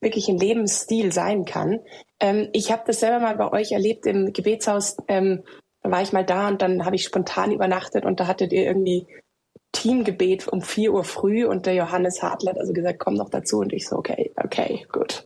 wirklich 0.00 0.28
ein 0.28 0.38
Lebensstil 0.38 1.12
sein 1.12 1.44
kann. 1.44 1.80
Ähm, 2.18 2.48
ich 2.52 2.72
habe 2.72 2.82
das 2.86 3.00
selber 3.00 3.20
mal 3.20 3.36
bei 3.36 3.52
euch 3.52 3.72
erlebt 3.72 4.06
im 4.06 4.32
Gebetshaus. 4.32 4.96
Ähm, 5.08 5.42
da 5.82 5.90
war 5.90 6.02
ich 6.02 6.12
mal 6.12 6.24
da 6.24 6.48
und 6.48 6.62
dann 6.62 6.84
habe 6.86 6.96
ich 6.96 7.04
spontan 7.04 7.52
übernachtet 7.52 8.04
und 8.06 8.20
da 8.20 8.26
hattet 8.26 8.52
ihr 8.52 8.64
irgendwie 8.64 9.06
Teamgebet 9.72 10.48
um 10.48 10.62
vier 10.62 10.94
Uhr 10.94 11.04
früh 11.04 11.44
und 11.44 11.66
der 11.66 11.74
Johannes 11.74 12.22
Hartler 12.22 12.52
hat 12.52 12.58
also 12.58 12.72
gesagt, 12.72 12.98
komm 12.98 13.14
noch 13.14 13.28
dazu 13.28 13.58
und 13.58 13.74
ich 13.74 13.86
so, 13.86 13.96
okay, 13.96 14.32
okay, 14.42 14.86
gut. 14.90 15.24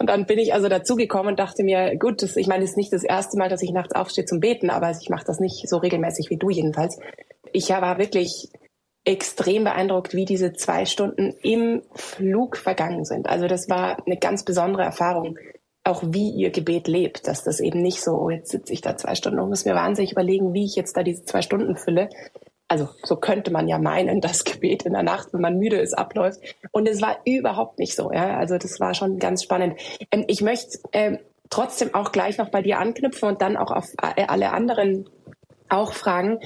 Und 0.00 0.08
dann 0.08 0.24
bin 0.24 0.38
ich 0.38 0.54
also 0.54 0.70
dazugekommen 0.70 1.32
und 1.32 1.38
dachte 1.38 1.62
mir, 1.62 1.94
gut, 1.98 2.22
das, 2.22 2.34
ich 2.36 2.46
meine, 2.46 2.64
es 2.64 2.70
ist 2.70 2.76
nicht 2.78 2.90
das 2.90 3.04
erste 3.04 3.36
Mal, 3.36 3.50
dass 3.50 3.60
ich 3.60 3.70
nachts 3.70 3.94
aufstehe 3.94 4.24
zum 4.24 4.40
Beten, 4.40 4.70
aber 4.70 4.90
ich 4.90 5.10
mache 5.10 5.26
das 5.26 5.40
nicht 5.40 5.68
so 5.68 5.76
regelmäßig 5.76 6.30
wie 6.30 6.38
du 6.38 6.48
jedenfalls. 6.48 6.98
Ich 7.52 7.68
war 7.68 7.98
wirklich 7.98 8.48
extrem 9.04 9.64
beeindruckt, 9.64 10.14
wie 10.14 10.24
diese 10.24 10.54
zwei 10.54 10.86
Stunden 10.86 11.34
im 11.42 11.82
Flug 11.94 12.56
vergangen 12.56 13.04
sind. 13.04 13.28
Also 13.28 13.46
das 13.46 13.68
war 13.68 14.02
eine 14.06 14.16
ganz 14.16 14.42
besondere 14.42 14.84
Erfahrung, 14.84 15.38
auch 15.84 16.02
wie 16.06 16.30
ihr 16.30 16.48
Gebet 16.48 16.88
lebt, 16.88 17.26
dass 17.26 17.44
das 17.44 17.60
eben 17.60 17.82
nicht 17.82 18.00
so, 18.00 18.12
oh, 18.12 18.30
jetzt 18.30 18.52
sitze 18.52 18.72
ich 18.72 18.80
da 18.80 18.96
zwei 18.96 19.14
Stunden 19.14 19.38
und 19.38 19.50
muss 19.50 19.66
mir 19.66 19.74
wahnsinnig 19.74 20.12
überlegen, 20.12 20.54
wie 20.54 20.64
ich 20.64 20.76
jetzt 20.76 20.96
da 20.96 21.02
diese 21.02 21.26
zwei 21.26 21.42
Stunden 21.42 21.76
fülle. 21.76 22.08
Also 22.70 22.88
so 23.02 23.16
könnte 23.16 23.50
man 23.50 23.66
ja 23.66 23.78
meinen, 23.78 24.20
dass 24.20 24.44
Gebet 24.44 24.84
in 24.84 24.92
der 24.92 25.02
Nacht, 25.02 25.32
wenn 25.32 25.40
man 25.40 25.58
müde 25.58 25.76
ist, 25.76 25.98
abläuft. 25.98 26.40
Und 26.70 26.88
es 26.88 27.02
war 27.02 27.18
überhaupt 27.24 27.78
nicht 27.78 27.94
so. 27.94 28.12
Ja? 28.12 28.38
Also 28.38 28.56
das 28.56 28.78
war 28.78 28.94
schon 28.94 29.18
ganz 29.18 29.42
spannend. 29.42 29.78
Ähm, 30.12 30.24
ich 30.28 30.40
möchte 30.40 30.78
äh, 30.92 31.18
trotzdem 31.50 31.94
auch 31.94 32.12
gleich 32.12 32.38
noch 32.38 32.50
bei 32.50 32.62
dir 32.62 32.78
anknüpfen 32.78 33.28
und 33.28 33.42
dann 33.42 33.56
auch 33.56 33.72
auf 33.72 33.86
alle 33.98 34.52
anderen 34.52 35.10
auch 35.68 35.92
fragen, 35.92 36.40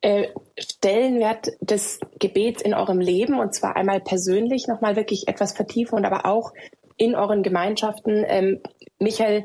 äh, 0.00 0.28
Stellenwert 0.56 1.48
des 1.60 2.00
Gebets 2.18 2.62
in 2.62 2.74
eurem 2.74 3.00
Leben 3.00 3.38
und 3.38 3.54
zwar 3.54 3.76
einmal 3.76 4.00
persönlich 4.00 4.68
nochmal 4.68 4.96
wirklich 4.96 5.26
etwas 5.26 5.52
vertiefen 5.52 5.96
und 5.96 6.04
aber 6.04 6.26
auch 6.26 6.52
in 6.96 7.14
euren 7.14 7.42
Gemeinschaften. 7.42 8.24
Ähm, 8.26 8.60
Michael, 8.98 9.44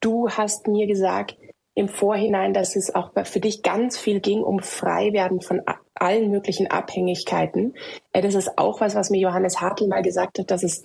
du 0.00 0.28
hast 0.28 0.66
mir 0.66 0.86
gesagt 0.86 1.36
im 1.74 1.88
Vorhinein, 1.88 2.54
dass 2.54 2.76
es 2.76 2.94
auch 2.94 3.10
für 3.24 3.40
dich 3.40 3.62
ganz 3.62 3.98
viel 3.98 4.20
ging 4.20 4.42
um 4.42 4.60
Freiwerden 4.60 5.40
von 5.40 5.60
allen 5.94 6.30
möglichen 6.30 6.70
Abhängigkeiten. 6.70 7.74
Äh, 8.12 8.22
das 8.22 8.34
ist 8.34 8.58
auch 8.58 8.80
was, 8.80 8.94
was 8.94 9.10
mir 9.10 9.20
Johannes 9.20 9.60
Hartl 9.60 9.88
mal 9.88 10.02
gesagt 10.02 10.38
hat, 10.38 10.50
dass 10.50 10.62
es 10.62 10.82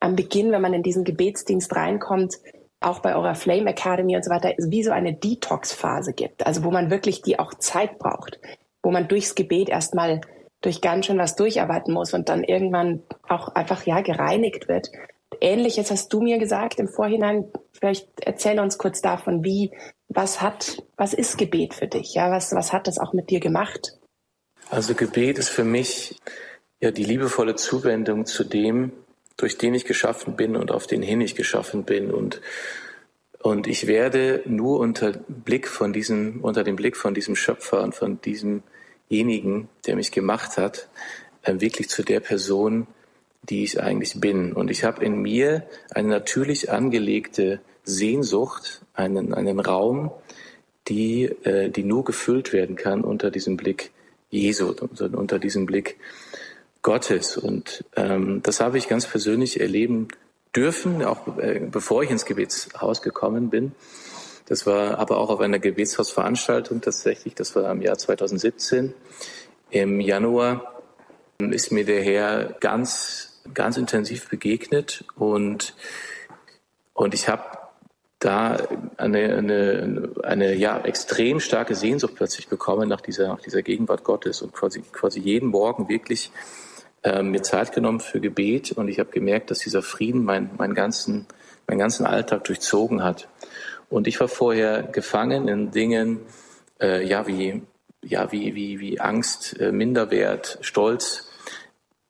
am 0.00 0.16
Beginn, 0.16 0.50
wenn 0.52 0.62
man 0.62 0.74
in 0.74 0.82
diesen 0.82 1.04
Gebetsdienst 1.04 1.74
reinkommt, 1.74 2.36
auch 2.80 2.98
bei 2.98 3.14
eurer 3.14 3.36
Flame 3.36 3.70
Academy 3.70 4.16
und 4.16 4.24
so 4.24 4.30
weiter, 4.30 4.52
wie 4.58 4.82
so 4.82 4.90
eine 4.90 5.14
Detox-Phase 5.14 6.12
gibt. 6.12 6.44
Also 6.46 6.64
wo 6.64 6.70
man 6.70 6.90
wirklich 6.90 7.22
die 7.22 7.38
auch 7.38 7.54
Zeit 7.54 7.98
braucht, 7.98 8.40
wo 8.82 8.90
man 8.90 9.06
durchs 9.06 9.36
Gebet 9.36 9.68
erstmal 9.68 10.20
durch 10.60 10.80
ganz 10.80 11.06
schön 11.06 11.18
was 11.18 11.36
durcharbeiten 11.36 11.94
muss 11.94 12.14
und 12.14 12.28
dann 12.28 12.44
irgendwann 12.44 13.02
auch 13.28 13.48
einfach 13.48 13.84
ja 13.84 14.00
gereinigt 14.00 14.68
wird. 14.68 14.90
Ähnliches 15.40 15.90
hast 15.90 16.12
du 16.12 16.20
mir 16.20 16.38
gesagt 16.38 16.78
im 16.78 16.88
Vorhinein. 16.88 17.46
Vielleicht 17.72 18.08
erzähl 18.20 18.60
uns 18.60 18.78
kurz 18.78 19.00
davon, 19.00 19.44
wie, 19.44 19.72
was 20.14 20.40
hat, 20.40 20.82
was 20.96 21.14
ist 21.14 21.38
Gebet 21.38 21.74
für 21.74 21.86
dich? 21.86 22.14
Ja, 22.14 22.30
was, 22.30 22.52
was 22.52 22.72
hat 22.72 22.86
das 22.86 22.98
auch 22.98 23.12
mit 23.12 23.30
dir 23.30 23.40
gemacht? 23.40 23.98
Also 24.70 24.94
Gebet 24.94 25.38
ist 25.38 25.48
für 25.48 25.64
mich 25.64 26.16
ja 26.80 26.90
die 26.90 27.04
liebevolle 27.04 27.56
Zuwendung 27.56 28.26
zu 28.26 28.44
dem, 28.44 28.92
durch 29.36 29.58
den 29.58 29.74
ich 29.74 29.84
geschaffen 29.84 30.36
bin 30.36 30.56
und 30.56 30.70
auf 30.70 30.86
den 30.86 31.02
hin 31.02 31.20
ich 31.20 31.34
geschaffen 31.34 31.84
bin 31.84 32.10
und 32.10 32.40
und 33.42 33.66
ich 33.66 33.88
werde 33.88 34.40
nur 34.44 34.78
unter 34.78 35.12
Blick 35.26 35.66
von 35.66 35.92
diesem, 35.92 36.40
unter 36.42 36.62
dem 36.62 36.76
Blick 36.76 36.96
von 36.96 37.12
diesem 37.12 37.34
Schöpfer 37.34 37.82
und 37.82 37.92
von 37.92 38.20
diesemjenigen, 38.20 39.68
der 39.84 39.96
mich 39.96 40.12
gemacht 40.12 40.56
hat, 40.56 40.88
äh, 41.42 41.58
wirklich 41.58 41.88
zu 41.88 42.04
der 42.04 42.20
Person, 42.20 42.86
die 43.42 43.64
ich 43.64 43.82
eigentlich 43.82 44.20
bin. 44.20 44.52
Und 44.52 44.70
ich 44.70 44.84
habe 44.84 45.04
in 45.04 45.20
mir 45.20 45.66
eine 45.90 46.08
natürlich 46.08 46.70
angelegte 46.70 47.60
Sehnsucht, 47.82 48.81
einen, 48.94 49.34
einen 49.34 49.60
Raum, 49.60 50.10
die, 50.88 51.24
äh, 51.24 51.70
die 51.70 51.84
nur 51.84 52.04
gefüllt 52.04 52.52
werden 52.52 52.76
kann 52.76 53.02
unter 53.02 53.30
diesem 53.30 53.56
Blick 53.56 53.90
Jesu, 54.30 54.74
unter 54.98 55.38
diesem 55.38 55.66
Blick 55.66 55.98
Gottes. 56.80 57.36
Und 57.36 57.84
ähm, 57.96 58.42
das 58.42 58.60
habe 58.60 58.78
ich 58.78 58.88
ganz 58.88 59.06
persönlich 59.06 59.60
erleben 59.60 60.08
dürfen, 60.56 61.04
auch 61.04 61.38
äh, 61.38 61.60
bevor 61.60 62.02
ich 62.02 62.10
ins 62.10 62.24
Gebetshaus 62.24 63.02
gekommen 63.02 63.50
bin. 63.50 63.72
Das 64.46 64.66
war 64.66 64.98
aber 64.98 65.18
auch 65.18 65.30
auf 65.30 65.40
einer 65.40 65.58
Gebetshausveranstaltung 65.58 66.80
tatsächlich. 66.80 67.34
Das 67.34 67.54
war 67.54 67.70
im 67.70 67.80
Jahr 67.82 67.96
2017. 67.96 68.92
Im 69.70 70.00
Januar 70.00 70.82
ist 71.38 71.72
mir 71.72 71.84
der 71.84 72.02
Herr 72.02 72.56
ganz, 72.60 73.40
ganz 73.54 73.76
intensiv 73.76 74.28
begegnet 74.28 75.04
und, 75.16 75.74
und 76.92 77.14
ich 77.14 77.28
habe 77.28 77.61
da 78.24 78.56
eine, 78.96 79.36
eine, 79.36 80.10
eine 80.22 80.54
ja, 80.54 80.78
extrem 80.80 81.40
starke 81.40 81.74
Sehnsucht 81.74 82.14
plötzlich 82.14 82.48
bekommen 82.48 82.88
nach 82.88 83.00
dieser, 83.00 83.28
nach 83.28 83.40
dieser 83.40 83.62
Gegenwart 83.62 84.04
Gottes 84.04 84.42
und 84.42 84.52
quasi, 84.52 84.82
quasi 84.92 85.20
jeden 85.20 85.48
Morgen 85.48 85.88
wirklich 85.88 86.30
äh, 87.02 87.22
mir 87.22 87.42
Zeit 87.42 87.72
genommen 87.72 88.00
für 88.00 88.20
Gebet 88.20 88.72
und 88.72 88.88
ich 88.88 89.00
habe 89.00 89.10
gemerkt, 89.10 89.50
dass 89.50 89.58
dieser 89.58 89.82
Frieden 89.82 90.24
mein, 90.24 90.50
meinen 90.56 90.74
ganzen, 90.74 91.26
meinen 91.66 91.78
ganzen 91.78 92.06
Alltag 92.06 92.44
durchzogen 92.44 93.02
hat. 93.02 93.28
Und 93.88 94.06
ich 94.06 94.20
war 94.20 94.28
vorher 94.28 94.84
gefangen 94.84 95.48
in 95.48 95.70
Dingen, 95.72 96.20
äh, 96.80 97.04
ja, 97.04 97.26
wie, 97.26 97.62
ja, 98.04 98.30
wie, 98.30 98.54
wie, 98.54 98.78
wie 98.78 99.00
Angst, 99.00 99.58
äh, 99.60 99.72
Minderwert, 99.72 100.58
Stolz, 100.60 101.28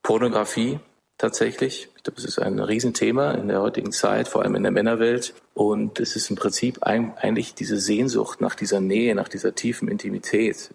Pornografie 0.03 0.79
tatsächlich. 1.23 1.89
Ich 1.97 2.03
glaube, 2.03 2.19
es 2.19 2.25
ist 2.25 2.41
ein 2.41 2.59
Riesenthema 2.59 3.31
in 3.33 3.47
der 3.47 3.63
heutigen 3.63 3.93
Zeit, 3.93 4.27
vor 4.27 4.43
allem 4.43 4.57
in 4.57 4.65
der 4.65 4.73
Männerwelt. 4.73 5.35
Und 5.55 6.01
es 6.01 6.17
ist 6.17 6.29
im 6.31 6.37
Prinzip 6.37 6.79
eigentlich 6.83 7.55
diese 7.55 7.79
Sehnsucht 7.79 8.41
nach 8.41 8.57
dieser 8.57 8.81
Nähe, 8.81 9.15
nach 9.15 9.29
dieser 9.29 9.55
tiefen 9.55 9.87
Intimität. 9.87 10.71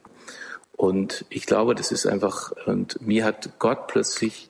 Und 0.77 1.25
ich 1.29 1.45
glaube, 1.45 1.75
das 1.75 1.91
ist 1.91 2.05
einfach, 2.05 2.53
und 2.65 3.01
mir 3.01 3.25
hat 3.25 3.59
Gott 3.59 3.87
plötzlich 3.87 4.49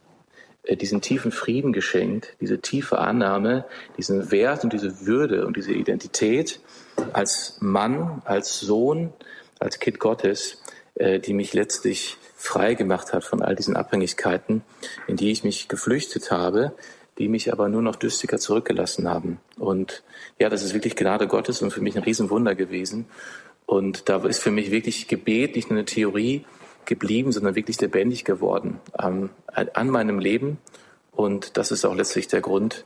äh, 0.64 0.78
diesen 0.78 1.02
tiefen 1.02 1.32
Frieden 1.32 1.74
geschenkt, 1.74 2.36
diese 2.42 2.60
tiefe 2.60 3.00
Annahme, 3.00 3.66
diesen 3.98 4.30
Wert 4.30 4.64
und 4.64 4.74
diese 4.74 5.08
Würde 5.08 5.48
und 5.48 5.58
diese 5.58 5.72
Identität 5.74 6.60
als 7.12 7.58
Mann, 7.60 8.22
als 8.26 8.60
Sohn, 8.60 9.14
als 9.60 9.80
Kind 9.80 9.98
Gottes, 9.98 10.62
äh, 10.94 11.20
die 11.20 11.34
mich 11.34 11.54
letztlich 11.54 12.18
frei 12.38 12.76
gemacht 12.76 13.14
hat 13.14 13.24
von 13.24 13.42
all 13.42 13.56
diesen 13.56 13.76
Abhängigkeiten, 13.76 14.62
in 15.08 15.18
die 15.18 15.32
ich 15.32 15.44
mich 15.44 15.68
geflüchtet 15.68 16.32
habe, 16.32 16.74
die 17.18 17.28
mich 17.28 17.52
aber 17.52 17.68
nur 17.68 17.82
noch 17.82 17.96
düstiger 17.96 18.38
zurückgelassen 18.38 19.10
haben. 19.10 19.40
Und 19.58 20.04
ja, 20.40 20.48
das 20.48 20.64
ist 20.64 20.74
wirklich 20.74 20.96
Gnade 20.96 21.28
Gottes 21.28 21.62
und 21.62 21.72
für 21.72 21.82
mich 21.82 21.98
ein 21.98 22.04
Riesenwunder 22.04 22.54
gewesen. 22.54 23.08
Und 23.66 24.08
da 24.08 24.24
ist 24.26 24.42
für 24.42 24.52
mich 24.52 24.72
wirklich 24.72 25.08
Gebet 25.08 25.56
nicht 25.56 25.70
nur 25.70 25.80
eine 25.80 25.86
Theorie 25.86 26.46
geblieben, 26.86 27.32
sondern 27.32 27.56
wirklich 27.56 27.82
lebendig 27.82 28.24
geworden 28.24 28.80
ähm, 29.02 29.32
an 29.48 29.90
meinem 29.90 30.20
Leben. 30.20 30.60
Und 31.12 31.58
das 31.58 31.72
ist 31.72 31.86
auch 31.86 31.96
letztlich 31.96 32.28
der 32.28 32.42
Grund, 32.42 32.86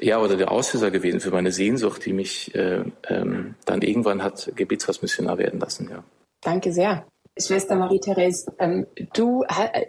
ja, 0.00 0.18
oder 0.20 0.36
der 0.36 0.50
Auslöser 0.50 0.90
gewesen 0.90 1.20
für 1.20 1.30
meine 1.30 1.52
Sehnsucht, 1.52 2.04
die 2.04 2.12
mich 2.12 2.54
äh, 2.54 2.82
ähm, 3.08 3.54
dann 3.64 3.82
irgendwann 3.82 4.22
hat 4.22 4.50
Gebetshausmissionar 4.56 5.38
werden 5.38 5.60
lassen. 5.60 5.88
Ja. 5.90 6.02
Danke 6.40 6.72
sehr. 6.72 7.06
Schwester 7.38 7.76
Marie-Therese, 7.76 8.52
ähm, 8.58 8.86
du, 9.14 9.42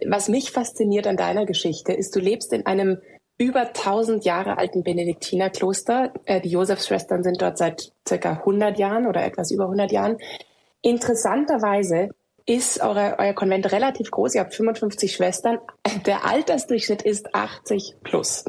was 0.08 0.30
mich 0.30 0.52
fasziniert 0.52 1.08
an 1.08 1.18
deiner 1.18 1.46
Geschichte, 1.46 1.94
ist, 1.94 2.16
du 2.16 2.20
lebst 2.20 2.54
in 2.54 2.66
einem 2.66 3.00
über 3.38 3.62
1000 3.62 4.24
Jahre 4.26 4.58
alten 4.58 4.84
Benediktinerkloster. 4.84 6.14
Äh, 6.26 6.42
die 6.42 6.50
Josefschwestern 6.50 7.24
sind 7.24 7.42
dort 7.42 7.58
seit 7.58 7.92
circa 8.08 8.32
100 8.32 8.78
Jahren 8.78 9.08
oder 9.08 9.24
etwas 9.24 9.52
über 9.52 9.66
100 9.66 9.92
Jahren. 9.92 10.18
Interessanterweise 10.82 12.10
ist 12.46 12.82
eure, 12.82 13.18
euer 13.20 13.34
Konvent 13.34 13.72
relativ 13.72 14.12
groß. 14.12 14.36
Ihr 14.36 14.42
habt 14.42 14.54
55 14.54 15.14
Schwestern. 15.14 15.60
Der 16.06 16.26
Altersdurchschnitt 16.26 17.02
ist 17.02 17.34
80 17.34 17.96
plus. 18.04 18.46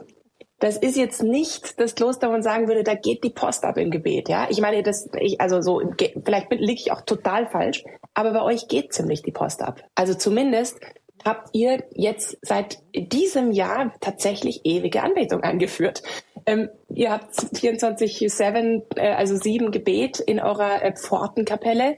Das 0.61 0.76
ist 0.76 0.96
jetzt 0.96 1.22
nicht 1.22 1.80
das 1.80 1.94
Kloster, 1.94 2.28
wo 2.28 2.33
man 2.33 2.42
sagen 2.42 2.68
würde, 2.68 2.85
da 2.85 2.94
geht 2.94 3.22
die 3.24 3.30
Post 3.30 3.64
ab 3.64 3.76
im 3.76 3.90
Gebet, 3.90 4.28
ja. 4.28 4.46
Ich 4.48 4.61
meine, 4.61 4.83
das, 4.83 5.09
ich, 5.20 5.40
also 5.40 5.61
so, 5.61 5.83
vielleicht 6.24 6.50
liege 6.52 6.80
ich 6.80 6.92
auch 6.92 7.02
total 7.02 7.46
falsch, 7.46 7.85
aber 8.14 8.33
bei 8.33 8.42
euch 8.42 8.68
geht 8.68 8.92
ziemlich 8.92 9.22
die 9.22 9.33
Post 9.33 9.62
ab. 9.62 9.83
Also 9.94 10.14
zumindest 10.14 10.81
habt 11.24 11.50
ihr 11.53 11.85
jetzt 11.92 12.38
seit 12.42 12.79
diesem 12.94 13.53
Jahr 13.53 13.92
tatsächlich 14.00 14.62
ewige 14.64 15.03
Anbetung 15.03 15.42
eingeführt. 15.42 16.03
Ähm, 16.46 16.68
ihr 16.88 17.11
habt 17.11 17.33
24-7, 17.35 18.83
äh, 18.96 19.14
also 19.14 19.37
sieben 19.37 19.70
Gebet 19.72 20.20
in 20.20 20.40
eurer 20.40 20.83
äh, 20.83 20.94
Pfortenkapelle. 20.94 21.96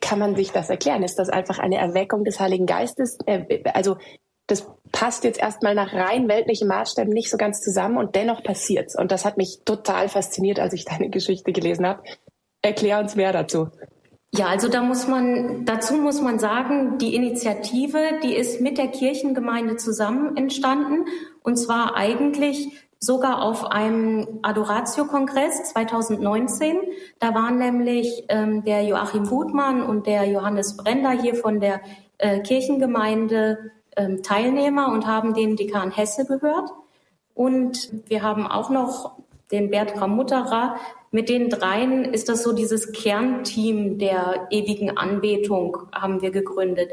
Kann 0.00 0.18
man 0.18 0.34
sich 0.34 0.52
das 0.52 0.70
erklären? 0.70 1.02
Ist 1.02 1.18
das 1.18 1.28
einfach 1.28 1.58
eine 1.58 1.76
Erweckung 1.76 2.24
des 2.24 2.40
Heiligen 2.40 2.66
Geistes? 2.66 3.18
Äh, 3.26 3.62
also 3.74 3.96
das 4.46 4.66
passt 4.90 5.24
jetzt 5.24 5.40
erstmal 5.40 5.74
nach 5.74 5.92
rein 5.92 6.28
weltlichen 6.28 6.68
Maßstäben 6.68 7.12
nicht 7.12 7.30
so 7.30 7.36
ganz 7.36 7.60
zusammen 7.60 7.96
und 7.96 8.14
dennoch 8.16 8.42
passiert's. 8.42 8.98
Und 8.98 9.12
das 9.12 9.24
hat 9.24 9.36
mich 9.36 9.60
total 9.64 10.08
fasziniert, 10.08 10.58
als 10.58 10.74
ich 10.74 10.84
deine 10.84 11.10
Geschichte 11.10 11.52
gelesen 11.52 11.86
habe. 11.86 12.02
Erklär 12.62 12.98
uns 12.98 13.14
mehr 13.16 13.32
dazu. 13.32 13.68
Ja, 14.34 14.46
also 14.46 14.68
da 14.68 14.82
muss 14.82 15.06
man, 15.06 15.66
dazu 15.66 15.94
muss 15.94 16.22
man 16.22 16.38
sagen, 16.38 16.96
die 16.96 17.14
Initiative, 17.14 17.98
die 18.22 18.34
ist 18.34 18.62
mit 18.62 18.78
der 18.78 18.88
Kirchengemeinde 18.88 19.76
zusammen 19.76 20.38
entstanden 20.38 21.04
und 21.42 21.56
zwar 21.56 21.96
eigentlich 21.96 22.88
sogar 22.98 23.42
auf 23.42 23.66
einem 23.66 24.38
Adoratio-Kongress 24.42 25.64
2019. 25.72 26.78
Da 27.18 27.34
waren 27.34 27.58
nämlich 27.58 28.24
ähm, 28.28 28.64
der 28.64 28.84
Joachim 28.84 29.26
Gutmann 29.26 29.82
und 29.82 30.06
der 30.06 30.24
Johannes 30.24 30.78
Brender 30.78 31.10
hier 31.10 31.34
von 31.34 31.60
der 31.60 31.80
äh, 32.16 32.40
Kirchengemeinde 32.40 33.72
ähm, 33.96 34.22
Teilnehmer 34.22 34.92
und 34.92 35.06
haben 35.06 35.34
den 35.34 35.56
Dekan 35.56 35.90
Hesse 35.90 36.24
gehört. 36.24 36.70
Und 37.34 37.90
wir 38.08 38.22
haben 38.22 38.46
auch 38.46 38.70
noch 38.70 39.18
den 39.52 39.70
Bertram 39.70 40.16
Mutterer 40.16 40.76
mit 41.10 41.28
den 41.28 41.50
dreien 41.50 42.06
ist 42.06 42.30
das 42.30 42.42
so 42.42 42.52
dieses 42.52 42.92
Kernteam 42.92 43.98
der 43.98 44.48
ewigen 44.50 44.96
Anbetung 44.96 45.76
haben 45.92 46.22
wir 46.22 46.30
gegründet. 46.30 46.90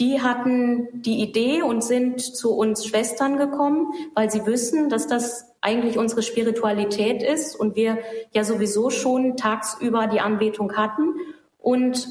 Die 0.00 0.20
hatten 0.20 0.88
die 0.92 1.22
Idee 1.22 1.62
und 1.62 1.84
sind 1.84 2.20
zu 2.20 2.56
uns 2.56 2.84
Schwestern 2.84 3.36
gekommen, 3.36 3.92
weil 4.14 4.30
sie 4.30 4.44
wissen, 4.44 4.88
dass 4.88 5.06
das 5.06 5.54
eigentlich 5.60 5.98
unsere 5.98 6.22
Spiritualität 6.22 7.22
ist 7.22 7.54
und 7.54 7.76
wir 7.76 7.98
ja 8.32 8.42
sowieso 8.42 8.90
schon 8.90 9.36
tagsüber 9.36 10.06
die 10.08 10.20
Anbetung 10.20 10.76
hatten. 10.76 11.14
Und 11.58 12.08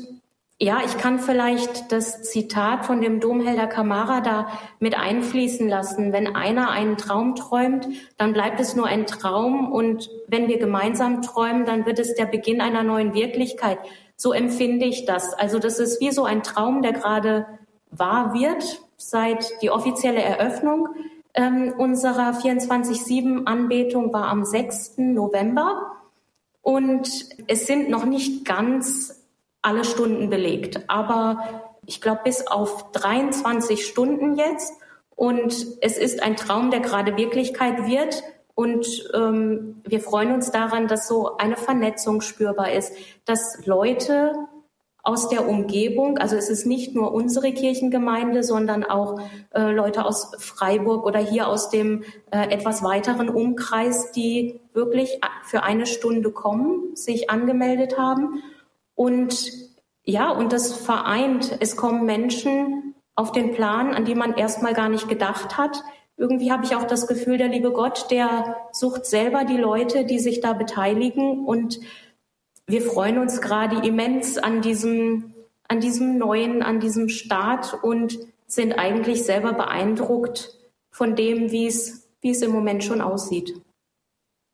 ja, 0.62 0.82
ich 0.86 0.98
kann 0.98 1.20
vielleicht 1.20 1.92
das 1.94 2.22
Zitat 2.24 2.86
von 2.86 3.00
dem 3.00 3.22
Domhelder 3.22 3.66
Kamara 3.66 4.20
da 4.20 4.48
mit 4.80 4.98
einfließen 4.98 5.70
lassen. 5.70 6.12
Wenn 6.12 6.36
einer 6.36 6.70
einen 6.70 6.98
Traum 6.98 7.36
träumt, 7.36 7.88
dann 8.18 8.34
bleibt 8.34 8.60
es 8.60 8.76
nur 8.76 8.86
ein 8.86 9.06
Traum 9.06 9.72
und 9.72 10.10
wenn 10.28 10.50
wir 10.50 10.60
gemeinsam 10.60 11.22
träumen, 11.22 11.66
dann 11.66 11.86
wird 11.86 11.98
es 12.00 12.14
der 12.16 12.26
Beginn 12.26 12.60
einer 12.60 12.84
neuen 12.84 13.14
Wirklichkeit. 13.14 13.80
So 14.18 14.34
empfinde 14.34 14.86
ich 14.86 15.06
das. 15.06 15.34
Also 15.34 15.60
das 15.60 15.80
ist 15.80 16.02
wie 16.02 16.12
so 16.12 16.26
ein 16.26 16.44
Traum, 16.44 16.82
der 16.82 16.92
gerade 16.92 17.46
wahr 17.90 18.34
wird 18.34 18.82
seit 18.98 19.62
die 19.62 19.72
offizielle 19.72 20.22
Eröffnung 20.22 20.90
ähm, 21.36 21.74
unserer 21.78 22.32
24-7-Anbetung 22.32 24.12
war 24.12 24.28
am 24.28 24.44
6. 24.44 24.98
November. 24.98 25.94
Und 26.62 27.10
es 27.48 27.66
sind 27.66 27.90
noch 27.90 28.04
nicht 28.06 28.44
ganz 28.44 29.19
alle 29.62 29.84
Stunden 29.84 30.30
belegt, 30.30 30.90
aber 30.90 31.70
ich 31.86 32.02
glaube 32.02 32.22
bis 32.24 32.48
auf 32.48 32.92
23 32.92 33.86
Stunden 33.86 34.36
jetzt. 34.36 34.74
Und 35.16 35.68
es 35.82 35.98
ist 35.98 36.24
ein 36.24 36.38
Traum, 36.38 36.72
der 36.72 36.80
gerade 36.80 37.18
Wirklichkeit 37.18 37.88
wird. 37.88 38.24
Und 38.56 39.10
ähm, 39.14 39.82
wir 39.86 40.00
freuen 40.00 40.34
uns 40.34 40.52
daran, 40.52 40.88
dass 40.88 41.08
so 41.08 41.38
eine 41.38 41.58
Vernetzung 41.58 42.22
spürbar 42.22 42.72
ist, 42.72 42.94
dass 43.26 43.66
Leute 43.66 44.34
aus 45.02 45.30
der 45.30 45.48
Umgebung, 45.48 46.18
also 46.18 46.36
es 46.36 46.50
ist 46.50 46.66
nicht 46.66 46.94
nur 46.94 47.14
unsere 47.14 47.52
Kirchengemeinde, 47.54 48.44
sondern 48.44 48.84
auch 48.84 49.20
äh, 49.52 49.72
Leute 49.72 50.06
aus 50.06 50.32
Freiburg 50.38 51.06
oder 51.06 51.20
hier 51.20 51.48
aus 51.48 51.70
dem 51.70 52.04
äh, 52.32 52.50
etwas 52.50 52.84
weiteren 52.84 53.30
Umkreis, 53.30 54.12
die 54.12 54.60
wirklich 54.74 55.20
für 55.44 55.64
eine 55.64 55.86
Stunde 55.86 56.32
kommen, 56.32 56.96
sich 56.96 57.30
angemeldet 57.30 57.98
haben. 57.98 58.44
Und 59.00 59.54
ja, 60.04 60.30
und 60.30 60.52
das 60.52 60.74
vereint. 60.74 61.56
Es 61.62 61.78
kommen 61.78 62.06
Menschen 62.06 62.96
auf 63.16 63.32
den 63.32 63.54
Plan, 63.54 63.94
an 63.94 64.04
die 64.04 64.14
man 64.14 64.34
erstmal 64.34 64.74
gar 64.74 64.90
nicht 64.90 65.08
gedacht 65.08 65.58
hat. 65.58 65.82
Irgendwie 66.18 66.52
habe 66.52 66.66
ich 66.66 66.76
auch 66.76 66.84
das 66.84 67.08
Gefühl, 67.08 67.38
der 67.38 67.48
liebe 67.48 67.72
Gott, 67.72 68.12
der 68.12 68.58
sucht 68.74 69.06
selber 69.06 69.46
die 69.46 69.56
Leute, 69.56 70.04
die 70.04 70.20
sich 70.20 70.42
da 70.42 70.52
beteiligen 70.52 71.46
und 71.46 71.80
wir 72.68 72.82
freuen 72.82 73.20
uns 73.20 73.40
gerade 73.40 73.88
immens 73.88 74.38
an 74.38 74.62
diesem, 74.62 75.34
an 75.70 75.80
diesem 75.80 76.18
neuen, 76.18 76.62
an 76.62 76.82
diesem 76.82 77.08
Start 77.08 77.82
und 77.82 78.20
sind 78.48 78.74
eigentlich 78.74 79.24
selber 79.24 79.54
beeindruckt 79.54 80.60
von 80.92 81.16
dem, 81.16 81.52
wie 81.52 81.68
es, 81.68 82.10
wie 82.20 82.32
es 82.32 82.42
im 82.42 82.52
Moment 82.52 82.84
schon 82.84 83.00
aussieht. 83.00 83.62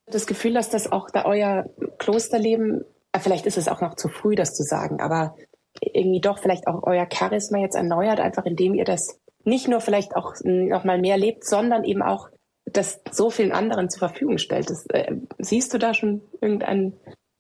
Das 0.06 0.28
Gefühl, 0.28 0.54
dass 0.54 0.70
das 0.70 0.92
auch 0.92 1.10
da 1.10 1.26
euer 1.26 1.68
Klosterleben, 1.98 2.86
vielleicht 3.20 3.46
ist 3.46 3.58
es 3.58 3.68
auch 3.68 3.82
noch 3.82 3.96
zu 3.96 4.10
früh, 4.10 4.36
das 4.36 4.54
zu 4.54 4.64
sagen, 4.64 5.00
aber 5.00 5.36
irgendwie 5.82 6.22
doch 6.22 6.40
vielleicht 6.40 6.68
auch 6.68 6.84
euer 6.84 7.08
Charisma 7.12 7.60
jetzt 7.60 7.76
erneuert, 7.76 8.20
einfach 8.20 8.46
indem 8.46 8.74
ihr 8.74 8.86
das 8.86 9.20
nicht 9.44 9.68
nur 9.68 9.82
vielleicht 9.82 10.16
auch 10.16 10.34
noch 10.44 10.84
mal 10.84 11.00
mehr 11.00 11.18
lebt, 11.18 11.46
sondern 11.46 11.84
eben 11.84 12.02
auch 12.02 12.30
das 12.66 13.02
so 13.12 13.30
vielen 13.30 13.52
anderen 13.52 13.90
zur 13.90 14.00
Verfügung 14.00 14.38
stellt. 14.38 14.70
Das, 14.70 14.86
äh, 14.88 15.16
siehst 15.38 15.74
du 15.74 15.78
da 15.78 15.94
schon 15.94 16.22
irgendeinen 16.42 16.94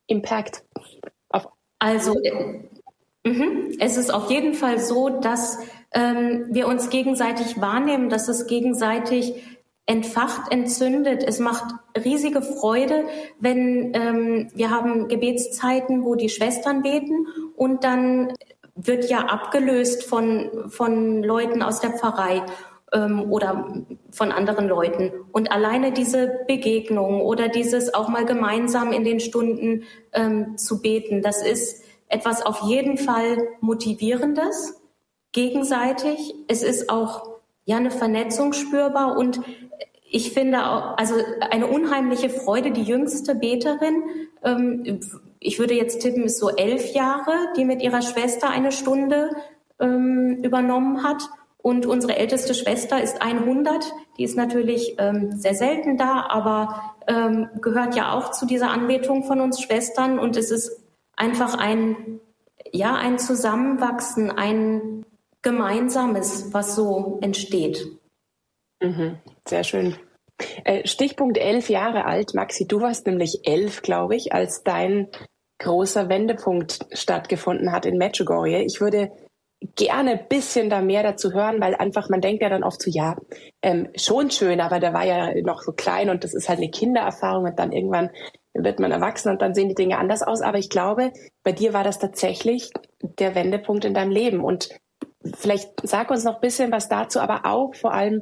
Impact? 0.08 0.64
Auf 1.30 1.48
also 1.80 2.16
äh, 2.22 2.62
mhm. 3.24 3.76
es 3.80 3.98
ist 3.98 4.14
auf 4.14 4.30
jeden 4.30 4.54
Fall 4.54 4.80
so, 4.80 5.10
dass 5.10 5.58
ähm, 5.94 6.46
wir 6.52 6.68
uns 6.68 6.90
gegenseitig 6.90 7.60
wahrnehmen, 7.60 8.10
dass 8.10 8.28
es 8.28 8.48
gegenseitig 8.48 9.55
entfacht, 9.86 10.52
entzündet. 10.52 11.24
Es 11.24 11.40
macht 11.40 11.76
riesige 12.04 12.42
Freude, 12.42 13.06
wenn 13.40 13.92
ähm, 13.94 14.50
wir 14.54 14.72
haben 14.72 15.08
Gebetszeiten, 15.08 16.04
wo 16.04 16.16
die 16.16 16.30
Schwestern 16.30 16.82
beten 16.82 17.28
und 17.56 17.84
dann 17.84 18.34
wird 18.76 19.10
ja 19.10 19.20
abgelöst 19.20 20.04
von, 20.04 20.70
von 20.70 21.24
Leuten 21.24 21.62
aus 21.62 21.80
der 21.80 21.92
Pfarrei 21.92 22.44
ähm, 22.92 23.32
oder 23.32 23.84
von 24.12 24.32
anderen 24.32 24.68
Leuten. 24.68 25.12
Und 25.32 25.52
alleine 25.52 25.92
diese 25.92 26.40
Begegnung 26.48 27.22
oder 27.22 27.48
dieses 27.48 27.94
auch 27.94 28.10
mal 28.10 28.26
gemeinsam 28.26 28.92
in 28.92 29.04
den 29.04 29.20
Stunden 29.20 29.84
ähm, 30.14 30.58
zu 30.58 30.82
beten, 30.82 31.22
das 31.22 31.42
ist 31.46 31.84
etwas 32.08 32.46
auf 32.46 32.62
jeden 32.62 32.98
Fall 32.98 33.38
Motivierendes, 33.62 34.82
gegenseitig. 35.32 36.34
Es 36.48 36.64
ist 36.64 36.90
auch 36.90 37.35
ja 37.66 37.78
eine 37.78 37.92
Vernetzung 37.92 38.54
spürbar 38.54 39.18
und 39.18 39.42
ich 40.10 40.32
finde 40.32 40.66
auch, 40.70 40.98
also 40.98 41.16
eine 41.52 41.68
unheimliche 41.68 42.30
Freude, 42.30 42.72
die 42.72 42.84
jüngste 42.84 43.36
Beterin, 43.36 44.04
ähm, 44.44 45.00
ich 45.40 45.60
würde 45.60 45.74
jetzt 45.74 46.02
tippen, 46.02 46.24
ist 46.24 46.40
so 46.40 46.50
elf 46.50 46.94
Jahre, 46.94 47.34
die 47.58 47.66
mit 47.66 47.82
ihrer 47.82 48.02
Schwester 48.02 48.50
eine 48.50 48.72
Stunde 48.72 49.30
ähm, 49.80 50.40
übernommen 50.42 51.04
hat. 51.04 51.24
Und 51.58 51.86
unsere 51.86 52.16
älteste 52.16 52.54
Schwester 52.54 53.02
ist 53.02 53.22
100. 53.22 53.94
Die 54.18 54.24
ist 54.24 54.38
natürlich 54.38 54.96
ähm, 55.00 55.32
sehr 55.34 55.56
selten 55.56 55.98
da, 55.98 56.28
aber 56.30 56.96
ähm, 57.08 57.50
gehört 57.62 57.96
ja 57.96 58.14
auch 58.14 58.32
zu 58.32 58.46
dieser 58.46 58.70
Anbetung 58.70 59.24
von 59.24 59.42
uns 59.42 59.62
Schwestern. 59.62 60.18
Und 60.18 60.38
es 60.38 60.52
ist 60.52 60.80
einfach 61.16 61.58
ein, 61.58 62.20
ja, 62.72 62.96
ein 62.96 63.20
Zusammenwachsen, 63.20 64.32
ein 64.32 65.06
gemeinsames, 65.46 66.54
was 66.54 66.76
so 66.76 67.20
entsteht. 67.22 67.88
Mhm, 68.82 69.20
sehr 69.48 69.64
schön. 69.64 69.96
Äh, 70.66 70.86
Stichpunkt 70.86 71.38
elf 71.38 71.70
Jahre 71.70 72.06
alt, 72.06 72.34
Maxi, 72.34 72.68
du 72.68 72.82
warst 72.82 73.06
nämlich 73.06 73.42
elf, 73.44 73.82
glaube 73.82 74.16
ich, 74.16 74.34
als 74.34 74.64
dein 74.64 75.08
großer 75.60 76.10
Wendepunkt 76.10 76.80
stattgefunden 76.92 77.72
hat 77.72 77.86
in 77.86 77.98
Medjugorje. 77.98 78.64
Ich 78.64 78.82
würde 78.82 79.12
gerne 79.76 80.12
ein 80.12 80.28
bisschen 80.28 80.70
da 80.70 80.82
mehr 80.82 81.04
dazu 81.04 81.32
hören, 81.32 81.62
weil 81.62 81.76
einfach 81.76 82.10
man 82.10 82.22
denkt 82.22 82.42
ja 82.42 82.50
dann 82.50 82.64
oft 82.64 82.82
so, 82.82 82.90
ja, 82.92 83.16
ähm, 83.62 83.88
schon 83.96 84.32
schön, 84.32 84.60
aber 84.60 84.80
der 84.80 84.94
war 84.94 85.06
ja 85.06 85.34
noch 85.42 85.62
so 85.62 85.72
klein 85.72 86.10
und 86.10 86.24
das 86.24 86.34
ist 86.34 86.50
halt 86.50 86.58
eine 86.58 86.70
Kindererfahrung 86.70 87.46
und 87.46 87.60
dann 87.60 87.72
irgendwann 87.72 88.10
wird 88.54 88.80
man 88.80 88.92
erwachsen 88.92 89.30
und 89.30 89.42
dann 89.42 89.54
sehen 89.54 89.70
die 89.70 89.76
Dinge 89.76 89.98
anders 90.00 90.24
aus. 90.24 90.42
Aber 90.42 90.58
ich 90.58 90.70
glaube, 90.70 91.14
bei 91.44 91.52
dir 91.52 91.74
war 91.74 91.84
das 91.84 92.00
tatsächlich 92.00 92.72
der 93.02 93.36
Wendepunkt 93.36 93.86
in 93.86 93.94
deinem 93.94 94.12
Leben 94.12 94.44
und 94.44 94.70
vielleicht 95.38 95.72
sag 95.84 96.12
uns 96.12 96.24
noch 96.24 96.36
ein 96.36 96.42
bisschen 96.42 96.72
was 96.72 96.90
dazu, 96.90 97.20
aber 97.20 97.46
auch 97.46 97.74
vor 97.76 97.94
allem, 97.94 98.22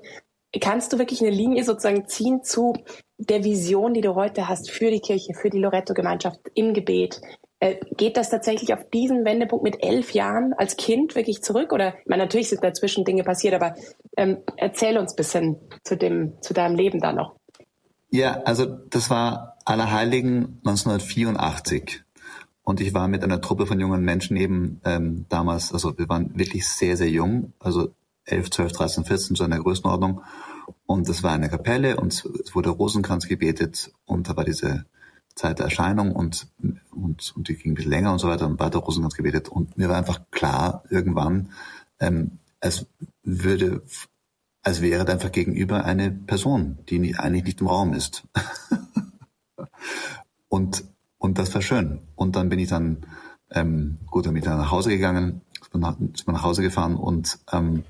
kannst 0.59 0.93
du 0.93 0.99
wirklich 0.99 1.21
eine 1.21 1.31
Linie 1.31 1.63
sozusagen 1.63 2.07
ziehen 2.07 2.43
zu 2.43 2.73
der 3.17 3.43
Vision, 3.43 3.93
die 3.93 4.01
du 4.01 4.15
heute 4.15 4.47
hast 4.47 4.69
für 4.69 4.91
die 4.91 4.99
Kirche, 4.99 5.33
für 5.33 5.49
die 5.49 5.59
Loretto-Gemeinschaft 5.59 6.39
im 6.53 6.73
Gebet? 6.73 7.21
Äh, 7.59 7.79
geht 7.95 8.17
das 8.17 8.29
tatsächlich 8.29 8.73
auf 8.73 8.89
diesen 8.93 9.25
Wendepunkt 9.25 9.63
mit 9.63 9.83
elf 9.83 10.11
Jahren 10.11 10.53
als 10.53 10.77
Kind 10.77 11.15
wirklich 11.15 11.41
zurück? 11.41 11.71
Oder, 11.71 11.95
ich 11.99 12.07
meine, 12.07 12.23
natürlich 12.23 12.49
sind 12.49 12.63
dazwischen 12.63 13.05
Dinge 13.05 13.23
passiert, 13.23 13.53
aber 13.53 13.75
ähm, 14.17 14.39
erzähl 14.57 14.97
uns 14.97 15.13
ein 15.13 15.15
bisschen 15.15 15.57
zu, 15.83 15.95
dem, 15.95 16.41
zu 16.41 16.53
deinem 16.53 16.75
Leben 16.75 16.99
da 16.99 17.13
noch. 17.13 17.35
Ja, 18.09 18.41
also 18.43 18.65
das 18.65 19.09
war 19.09 19.57
Allerheiligen 19.65 20.59
1984. 20.65 22.02
Und 22.63 22.79
ich 22.79 22.93
war 22.93 23.07
mit 23.07 23.23
einer 23.23 23.41
Truppe 23.41 23.65
von 23.65 23.79
jungen 23.79 24.03
Menschen 24.03 24.37
eben 24.37 24.79
ähm, 24.85 25.25
damals, 25.29 25.73
also 25.73 25.97
wir 25.97 26.07
waren 26.07 26.37
wirklich 26.37 26.67
sehr, 26.67 26.95
sehr 26.95 27.09
jung, 27.09 27.53
also 27.59 27.93
11, 28.25 28.51
12, 28.51 28.71
13, 28.71 29.05
14, 29.05 29.35
so 29.35 29.43
in 29.43 29.51
der 29.51 29.59
Größenordnung. 29.59 30.21
Und 30.85 31.09
das 31.09 31.23
war 31.23 31.33
eine 31.33 31.49
Kapelle 31.49 31.97
und 31.97 32.13
es 32.13 32.55
wurde 32.55 32.69
Rosenkranz 32.69 33.27
gebetet 33.27 33.91
und 34.05 34.29
da 34.29 34.37
war 34.37 34.45
diese 34.45 34.85
Zeit 35.35 35.59
der 35.59 35.65
Erscheinung 35.65 36.13
und, 36.13 36.47
und, 36.91 37.33
und 37.35 37.47
die 37.47 37.55
ging 37.55 37.73
ein 37.73 37.75
bisschen 37.75 37.91
länger 37.91 38.13
und 38.13 38.19
so 38.19 38.29
weiter 38.29 38.45
und 38.45 38.59
weiter 38.59 38.79
Rosenkranz 38.79 39.15
gebetet. 39.15 39.49
Und 39.49 39.77
mir 39.77 39.89
war 39.89 39.97
einfach 39.97 40.21
klar, 40.31 40.83
irgendwann, 40.89 41.49
ähm, 41.99 42.39
es 42.61 42.85
würde, 43.23 43.83
als 44.61 44.81
wäre 44.81 45.03
da 45.03 45.13
einfach 45.13 45.31
gegenüber 45.31 45.83
eine 45.83 46.11
Person, 46.11 46.77
die 46.87 47.17
eigentlich 47.17 47.43
nicht 47.43 47.61
im 47.61 47.67
Raum 47.67 47.93
ist. 47.93 48.23
und, 50.47 50.85
und 51.23 51.37
das 51.37 51.53
war 51.55 51.61
schön. 51.61 52.01
Und 52.15 52.35
dann 52.35 52.49
bin 52.49 52.59
ich 52.59 52.67
dann, 52.67 52.97
ähm, 53.49 53.97
gut, 54.07 54.25
dann 54.25 54.33
bin 54.33 54.43
ich 54.43 54.49
dann 54.49 54.57
nach 54.57 54.71
Hause 54.71 54.89
gegangen, 54.89 55.39
bin 55.71 55.79
nach, 55.79 55.95
bin 55.95 56.13
nach 56.27 56.43
Hause 56.43 56.61
gefahren 56.61 56.95
und, 56.95 57.39
ähm, 57.53 57.85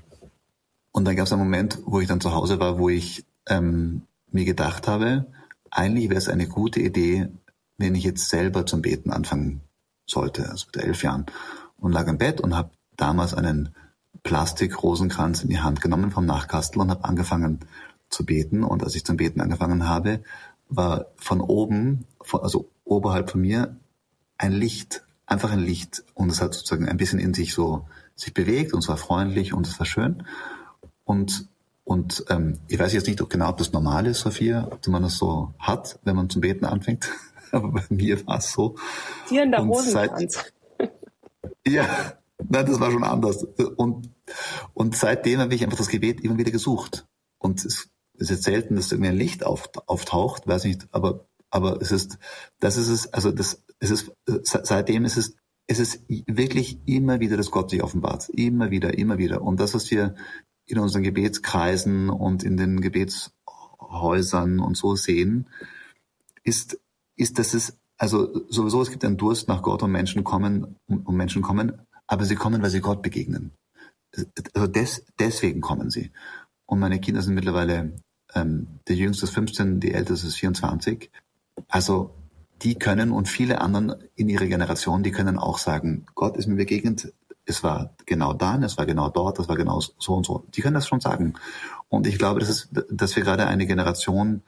und 0.92 1.04
dann 1.04 1.16
gab 1.16 1.26
es 1.26 1.32
einen 1.32 1.42
Moment, 1.42 1.80
wo 1.84 1.98
ich 1.98 2.06
dann 2.06 2.20
zu 2.20 2.32
Hause 2.32 2.60
war, 2.60 2.78
wo 2.78 2.88
ich 2.88 3.26
ähm, 3.48 4.02
mir 4.30 4.44
gedacht 4.44 4.86
habe, 4.86 5.26
eigentlich 5.68 6.10
wäre 6.10 6.18
es 6.18 6.28
eine 6.28 6.46
gute 6.46 6.78
Idee, 6.78 7.28
wenn 7.76 7.96
ich 7.96 8.04
jetzt 8.04 8.28
selber 8.28 8.66
zum 8.66 8.82
Beten 8.82 9.10
anfangen 9.10 9.62
sollte, 10.06 10.48
also 10.48 10.66
mit 10.72 10.84
elf 10.84 11.02
Jahren. 11.02 11.26
Und 11.76 11.90
lag 11.90 12.06
im 12.06 12.18
Bett 12.18 12.40
und 12.40 12.54
habe 12.54 12.70
damals 12.96 13.34
einen 13.34 13.74
Plastikrosenkranz 14.22 15.42
in 15.42 15.48
die 15.48 15.58
Hand 15.58 15.80
genommen 15.80 16.12
vom 16.12 16.24
Nachkastel 16.24 16.80
und 16.80 16.90
habe 16.90 17.02
angefangen 17.02 17.58
zu 18.10 18.24
beten. 18.24 18.62
Und 18.62 18.84
als 18.84 18.94
ich 18.94 19.04
zum 19.04 19.16
Beten 19.16 19.40
angefangen 19.40 19.88
habe, 19.88 20.22
war 20.68 21.06
von 21.16 21.40
oben, 21.40 22.06
also 22.30 22.70
oberhalb 22.84 23.30
von 23.30 23.40
mir, 23.40 23.76
ein 24.38 24.52
Licht, 24.52 25.04
einfach 25.26 25.52
ein 25.52 25.64
Licht. 25.64 26.04
Und 26.14 26.30
es 26.30 26.40
hat 26.40 26.54
sozusagen 26.54 26.88
ein 26.88 26.96
bisschen 26.96 27.18
in 27.18 27.34
sich 27.34 27.54
so 27.54 27.86
sich 28.14 28.32
bewegt 28.32 28.72
und 28.72 28.82
es 28.82 28.88
war 28.88 28.96
freundlich 28.96 29.52
und 29.52 29.66
es 29.66 29.78
war 29.78 29.86
schön. 29.86 30.24
Und 31.04 31.48
und 31.84 32.24
ähm, 32.30 32.60
ich 32.68 32.78
weiß 32.78 32.94
jetzt 32.94 33.06
nicht 33.06 33.20
ob 33.20 33.28
genau, 33.28 33.50
ob 33.50 33.58
das 33.58 33.72
normal 33.72 34.06
ist, 34.06 34.20
Sophia, 34.20 34.68
ob 34.70 34.86
man 34.88 35.02
das 35.02 35.18
so 35.18 35.52
hat, 35.58 35.98
wenn 36.02 36.16
man 36.16 36.30
zum 36.30 36.40
Beten 36.40 36.64
anfängt. 36.64 37.10
Aber 37.52 37.72
bei 37.72 37.84
mir 37.90 38.26
war 38.26 38.38
es 38.38 38.52
so. 38.52 38.76
Hier 39.28 39.42
in 39.42 39.50
der 39.50 39.60
Rosenkranz. 39.60 40.52
ja, 41.66 41.86
nein, 42.48 42.66
das 42.66 42.80
war 42.80 42.90
schon 42.90 43.04
anders. 43.04 43.44
Und, 43.76 44.10
und 44.72 44.96
seitdem 44.96 45.40
habe 45.40 45.54
ich 45.54 45.62
einfach 45.62 45.76
das 45.76 45.88
Gebet 45.88 46.22
immer 46.22 46.38
wieder 46.38 46.50
gesucht. 46.50 47.06
Und 47.38 47.64
es 47.64 47.90
ist 48.14 48.30
jetzt 48.30 48.44
selten, 48.44 48.76
dass 48.76 48.90
irgendwie 48.90 49.10
ein 49.10 49.16
Licht 49.16 49.44
auftaucht, 49.44 50.46
weiß 50.46 50.64
nicht, 50.64 50.88
aber, 50.90 51.26
aber 51.54 51.80
es 51.80 51.92
ist, 51.92 52.18
das 52.58 52.76
ist 52.76 52.88
es, 52.88 53.12
also 53.12 53.30
das, 53.30 53.62
es 53.78 53.92
ist, 53.92 54.12
seitdem 54.26 55.04
ist 55.04 55.16
es, 55.16 55.36
es 55.68 55.78
ist 55.78 56.02
wirklich 56.08 56.80
immer 56.84 57.20
wieder, 57.20 57.36
dass 57.36 57.52
Gott 57.52 57.70
sich 57.70 57.80
offenbart. 57.80 58.28
Immer 58.30 58.72
wieder, 58.72 58.98
immer 58.98 59.18
wieder. 59.18 59.40
Und 59.40 59.60
das, 59.60 59.72
was 59.72 59.88
wir 59.92 60.16
in 60.66 60.80
unseren 60.80 61.04
Gebetskreisen 61.04 62.10
und 62.10 62.42
in 62.42 62.56
den 62.56 62.80
Gebetshäusern 62.80 64.58
und 64.58 64.76
so 64.76 64.96
sehen, 64.96 65.48
ist, 66.42 66.80
ist, 67.14 67.38
dass 67.38 67.54
es 67.54 67.78
also 67.98 68.44
sowieso, 68.48 68.82
es 68.82 68.90
gibt 68.90 69.04
einen 69.04 69.16
Durst 69.16 69.46
nach 69.46 69.62
Gott 69.62 69.84
und 69.84 69.92
Menschen 69.92 70.24
kommen, 70.24 70.74
und 70.88 71.16
Menschen 71.16 71.40
kommen, 71.40 71.80
aber 72.08 72.24
sie 72.24 72.34
kommen, 72.34 72.62
weil 72.62 72.70
sie 72.70 72.80
Gott 72.80 73.00
begegnen. 73.00 73.52
Also 74.54 74.66
des, 74.66 75.06
deswegen 75.20 75.60
kommen 75.60 75.90
sie. 75.90 76.10
Und 76.66 76.80
meine 76.80 76.98
Kinder 76.98 77.22
sind 77.22 77.34
mittlerweile, 77.34 77.92
ähm, 78.34 78.80
der 78.88 78.96
jüngste 78.96 79.26
ist 79.26 79.34
15, 79.34 79.78
die 79.78 79.92
älteste 79.92 80.26
ist 80.26 80.34
24. 80.34 81.12
Also 81.68 82.14
die 82.62 82.76
können 82.76 83.10
und 83.10 83.28
viele 83.28 83.60
anderen 83.60 83.94
in 84.14 84.28
ihrer 84.28 84.46
Generation, 84.46 85.02
die 85.02 85.10
können 85.10 85.38
auch 85.38 85.58
sagen, 85.58 86.06
Gott 86.14 86.36
ist 86.36 86.46
mir 86.46 86.56
begegnet, 86.56 87.12
es 87.46 87.62
war 87.62 87.94
genau 88.06 88.32
dann, 88.32 88.62
es 88.62 88.78
war 88.78 88.86
genau 88.86 89.10
dort, 89.10 89.38
es 89.38 89.48
war 89.48 89.56
genau 89.56 89.80
so 89.80 90.14
und 90.14 90.24
so. 90.24 90.46
Die 90.54 90.62
können 90.62 90.74
das 90.74 90.88
schon 90.88 91.00
sagen. 91.00 91.34
Und 91.88 92.06
ich 92.06 92.18
glaube, 92.18 92.40
das 92.40 92.48
ist, 92.48 92.68
dass 92.90 93.14
wir 93.16 93.22
gerade 93.22 93.46
eine 93.46 93.66
Generation 93.66 94.42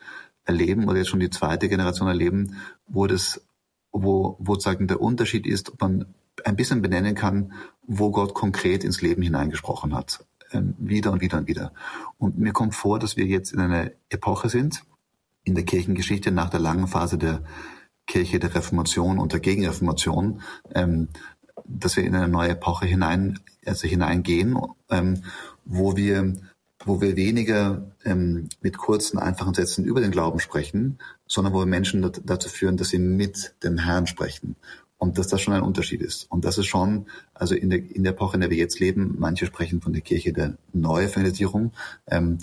erleben 0.44 0.88
oder 0.88 0.98
jetzt 0.98 1.08
schon 1.08 1.20
die 1.20 1.30
zweite 1.30 1.68
Generation 1.68 2.08
erleben, 2.08 2.56
wo 2.86 3.06
das, 3.06 3.44
wo, 3.92 4.36
wo 4.38 4.54
sozusagen 4.54 4.86
der 4.86 5.00
Unterschied 5.00 5.46
ist, 5.46 5.72
ob 5.72 5.80
man 5.80 6.14
ein 6.44 6.56
bisschen 6.56 6.82
benennen 6.82 7.14
kann, 7.14 7.52
wo 7.82 8.10
Gott 8.10 8.34
konkret 8.34 8.84
ins 8.84 9.02
Leben 9.02 9.22
hineingesprochen 9.22 9.94
hat. 9.94 10.24
Ähm, 10.52 10.74
wieder 10.78 11.12
und 11.12 11.20
wieder 11.20 11.38
und 11.38 11.48
wieder. 11.48 11.72
Und 12.18 12.38
mir 12.38 12.52
kommt 12.52 12.74
vor, 12.74 12.98
dass 12.98 13.16
wir 13.16 13.26
jetzt 13.26 13.52
in 13.52 13.60
einer 13.60 13.90
Epoche 14.08 14.48
sind, 14.48 14.84
in 15.46 15.54
der 15.54 15.64
Kirchengeschichte 15.64 16.32
nach 16.32 16.50
der 16.50 16.60
langen 16.60 16.88
Phase 16.88 17.16
der 17.16 17.42
Kirche 18.06 18.38
der 18.38 18.54
Reformation 18.54 19.18
und 19.18 19.32
der 19.32 19.40
Gegenreformation, 19.40 20.42
ähm, 20.74 21.08
dass 21.64 21.96
wir 21.96 22.04
in 22.04 22.14
eine 22.14 22.28
neue 22.28 22.50
Epoche 22.50 22.86
hinein, 22.86 23.38
also 23.64 23.88
hineingehen, 23.88 24.58
ähm, 24.90 25.22
wo 25.64 25.96
wir, 25.96 26.34
wo 26.84 27.00
wir 27.00 27.16
weniger 27.16 27.90
ähm, 28.04 28.48
mit 28.60 28.76
kurzen, 28.76 29.18
einfachen 29.18 29.54
Sätzen 29.54 29.84
über 29.84 30.00
den 30.00 30.10
Glauben 30.10 30.40
sprechen, 30.40 30.98
sondern 31.26 31.54
wo 31.54 31.60
wir 31.60 31.66
Menschen 31.66 32.08
dazu 32.24 32.48
führen, 32.48 32.76
dass 32.76 32.90
sie 32.90 32.98
mit 32.98 33.54
dem 33.62 33.78
Herrn 33.78 34.06
sprechen. 34.06 34.56
Und 34.98 35.18
dass 35.18 35.28
das 35.28 35.42
schon 35.42 35.52
ein 35.52 35.62
Unterschied 35.62 36.00
ist. 36.00 36.24
Und 36.30 36.46
das 36.46 36.56
ist 36.56 36.68
schon, 36.68 37.04
also 37.34 37.54
in 37.54 37.68
der, 37.68 37.80
in 37.80 38.02
der 38.02 38.14
Epoche, 38.14 38.36
in 38.36 38.40
der 38.40 38.48
wir 38.48 38.56
jetzt 38.56 38.80
leben, 38.80 39.16
manche 39.18 39.44
sprechen 39.44 39.82
von 39.82 39.92
der 39.92 40.00
Kirche 40.00 40.32
der 40.32 40.56
Neuevangelisierung, 40.72 41.72
ähm, 42.06 42.38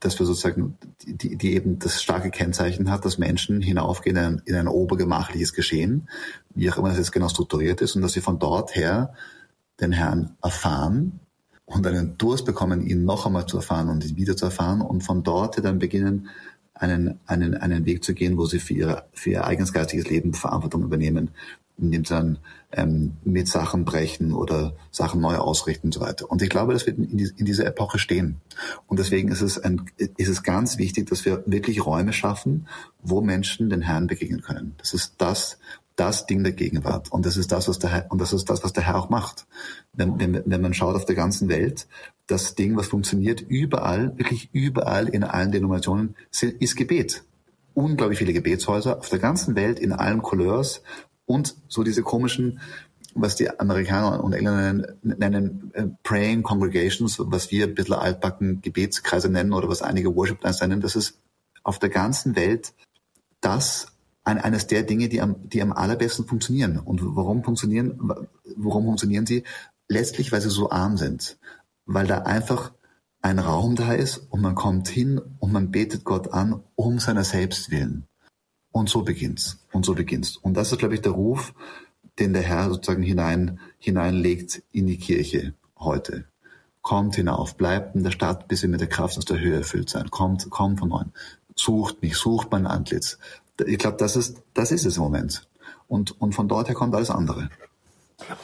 dass 0.00 0.18
wir 0.18 0.26
sozusagen, 0.26 0.76
die, 1.06 1.36
die 1.36 1.54
eben 1.54 1.78
das 1.78 2.02
starke 2.02 2.30
Kennzeichen 2.30 2.90
hat, 2.90 3.04
dass 3.04 3.18
Menschen 3.18 3.60
hinaufgehen 3.60 4.16
in 4.16 4.22
ein, 4.22 4.42
in 4.44 4.54
ein 4.54 4.68
obergemachliches 4.68 5.52
Geschehen, 5.52 6.08
wie 6.54 6.70
auch 6.70 6.78
immer 6.78 6.88
das 6.88 6.98
jetzt 6.98 7.12
genau 7.12 7.28
strukturiert 7.28 7.80
ist, 7.80 7.96
und 7.96 8.02
dass 8.02 8.12
sie 8.12 8.20
von 8.20 8.38
dort 8.38 8.74
her 8.74 9.14
den 9.80 9.92
Herrn 9.92 10.36
erfahren 10.42 11.20
und 11.64 11.86
einen 11.86 12.18
Durst 12.18 12.44
bekommen, 12.44 12.86
ihn 12.86 13.04
noch 13.04 13.26
einmal 13.26 13.46
zu 13.46 13.56
erfahren 13.56 13.88
und 13.88 14.04
ihn 14.04 14.16
wieder 14.16 14.36
zu 14.36 14.46
erfahren 14.46 14.80
und 14.80 15.02
von 15.02 15.22
dort 15.22 15.56
her 15.56 15.62
dann 15.62 15.78
beginnen, 15.78 16.28
einen, 16.74 17.20
einen, 17.26 17.54
einen 17.54 17.86
Weg 17.86 18.04
zu 18.04 18.12
gehen, 18.12 18.36
wo 18.36 18.44
sie 18.44 18.58
für, 18.58 18.74
ihre, 18.74 19.06
für 19.12 19.30
ihr 19.30 19.46
eigenes 19.46 19.72
geistiges 19.72 20.08
Leben 20.10 20.34
Verantwortung 20.34 20.82
übernehmen 20.82 21.30
indem 21.78 22.04
sie 22.04 22.14
dann 22.14 22.38
ähm, 22.72 23.16
mit 23.24 23.48
Sachen 23.48 23.84
brechen 23.84 24.32
oder 24.32 24.74
Sachen 24.90 25.20
neu 25.20 25.36
ausrichten 25.36 25.88
und 25.88 25.92
so 25.92 26.00
weiter. 26.00 26.30
Und 26.30 26.42
ich 26.42 26.50
glaube, 26.50 26.72
dass 26.72 26.86
wir 26.86 26.96
in, 26.96 27.16
die, 27.16 27.30
in 27.36 27.46
dieser 27.46 27.66
Epoche 27.66 27.98
stehen. 27.98 28.40
Und 28.86 28.98
deswegen 28.98 29.28
ist 29.28 29.40
es, 29.40 29.58
ein, 29.58 29.82
ist 29.96 30.28
es 30.28 30.42
ganz 30.42 30.78
wichtig, 30.78 31.08
dass 31.08 31.24
wir 31.24 31.42
wirklich 31.46 31.84
Räume 31.84 32.12
schaffen, 32.12 32.66
wo 33.02 33.20
Menschen 33.20 33.70
den 33.70 33.82
Herrn 33.82 34.06
begegnen 34.06 34.42
können. 34.42 34.74
Das 34.78 34.94
ist 34.94 35.14
das, 35.18 35.58
das 35.94 36.26
Ding 36.26 36.42
der 36.42 36.52
Gegenwart. 36.52 37.10
Und 37.10 37.24
das 37.24 37.36
ist 37.36 37.52
das, 37.52 37.68
was 37.68 37.78
der 37.78 37.90
Herr, 37.90 38.06
und 38.10 38.20
das 38.20 38.32
ist 38.32 38.50
das, 38.50 38.64
was 38.64 38.72
der 38.72 38.84
Herr 38.84 38.96
auch 38.96 39.08
macht. 39.08 39.46
Wenn, 39.92 40.18
wenn, 40.18 40.42
wenn 40.44 40.60
man 40.60 40.74
schaut 40.74 40.96
auf 40.96 41.04
der 41.04 41.16
ganzen 41.16 41.48
Welt, 41.48 41.86
das 42.26 42.56
Ding, 42.56 42.76
was 42.76 42.88
funktioniert 42.88 43.40
überall, 43.40 44.18
wirklich 44.18 44.50
überall 44.52 45.08
in 45.08 45.22
allen 45.24 45.52
Denominationen, 45.52 46.16
ist 46.32 46.76
Gebet 46.76 47.22
unglaublich 47.76 48.18
viele 48.18 48.32
Gebetshäuser 48.32 48.98
auf 48.98 49.10
der 49.10 49.18
ganzen 49.18 49.54
Welt 49.54 49.78
in 49.78 49.92
allen 49.92 50.22
Couleurs 50.22 50.82
und 51.26 51.56
so 51.68 51.82
diese 51.82 52.02
komischen, 52.02 52.60
was 53.14 53.36
die 53.36 53.58
Amerikaner 53.58 54.22
und 54.22 54.32
Engländer 54.32 54.96
nennen, 55.02 55.70
äh, 55.74 55.86
Praying 56.02 56.42
Congregations, 56.42 57.18
was 57.18 57.50
wir 57.50 57.66
ein 57.66 57.74
bisschen 57.74 57.94
altbacken 57.94 58.60
Gebetskreise 58.62 59.28
nennen 59.28 59.52
oder 59.52 59.68
was 59.68 59.82
einige 59.82 60.14
Worship 60.14 60.42
Lines 60.42 60.60
nennen, 60.60 60.80
das 60.80 60.96
ist 60.96 61.20
auf 61.62 61.78
der 61.78 61.88
ganzen 61.88 62.36
Welt 62.36 62.74
das 63.40 63.88
ein, 64.24 64.38
eines 64.38 64.66
der 64.66 64.82
Dinge, 64.82 65.08
die 65.08 65.20
am, 65.20 65.48
die 65.48 65.62
am 65.62 65.72
allerbesten 65.72 66.26
funktionieren. 66.26 66.78
Und 66.78 67.00
warum 67.02 67.44
funktionieren, 67.44 67.98
warum 68.56 68.84
funktionieren 68.84 69.24
sie? 69.24 69.44
Letztlich, 69.88 70.32
weil 70.32 70.40
sie 70.40 70.50
so 70.50 70.70
arm 70.70 70.96
sind. 70.96 71.38
Weil 71.86 72.06
da 72.06 72.18
einfach 72.18 72.72
ein 73.22 73.38
Raum 73.38 73.76
da 73.76 73.92
ist 73.92 74.18
und 74.18 74.40
man 74.40 74.54
kommt 74.54 74.88
hin 74.88 75.20
und 75.38 75.52
man 75.52 75.70
betet 75.70 76.04
Gott 76.04 76.32
an 76.32 76.62
um 76.74 76.98
seiner 76.98 77.24
selbst 77.24 77.70
willen. 77.70 78.04
Und 78.76 78.90
so 78.90 79.00
beginnt's. 79.00 79.56
Und 79.72 79.86
so 79.86 79.94
beginnt's. 79.94 80.36
Und 80.36 80.52
das 80.52 80.70
ist, 80.70 80.76
glaube 80.76 80.94
ich, 80.94 81.00
der 81.00 81.12
Ruf, 81.12 81.54
den 82.18 82.34
der 82.34 82.42
Herr 82.42 82.68
sozusagen 82.68 83.02
hinein, 83.02 83.58
hineinlegt 83.78 84.62
in 84.70 84.86
die 84.86 84.98
Kirche 84.98 85.54
heute. 85.78 86.26
Kommt 86.82 87.14
hinauf, 87.14 87.56
bleibt 87.56 87.94
in 87.94 88.04
der 88.04 88.10
Stadt, 88.10 88.48
bis 88.48 88.62
ihr 88.62 88.68
mit 88.68 88.82
der 88.82 88.90
Kraft 88.90 89.16
aus 89.16 89.24
der 89.24 89.40
Höhe 89.40 89.56
erfüllt 89.56 89.88
seid. 89.88 90.10
Kommt, 90.10 90.50
kommt 90.50 90.78
von 90.78 90.90
neuem. 90.90 91.12
Sucht 91.54 92.02
mich, 92.02 92.18
sucht 92.18 92.48
mein 92.50 92.66
Antlitz. 92.66 93.18
Ich 93.64 93.78
glaube, 93.78 93.96
das 93.96 94.14
ist, 94.14 94.42
das 94.52 94.70
ist 94.72 94.84
es 94.84 94.98
im 94.98 95.04
Moment. 95.04 95.48
Und, 95.88 96.20
und 96.20 96.34
von 96.34 96.46
dort 96.46 96.68
her 96.68 96.74
kommt 96.74 96.94
alles 96.94 97.08
andere. 97.08 97.48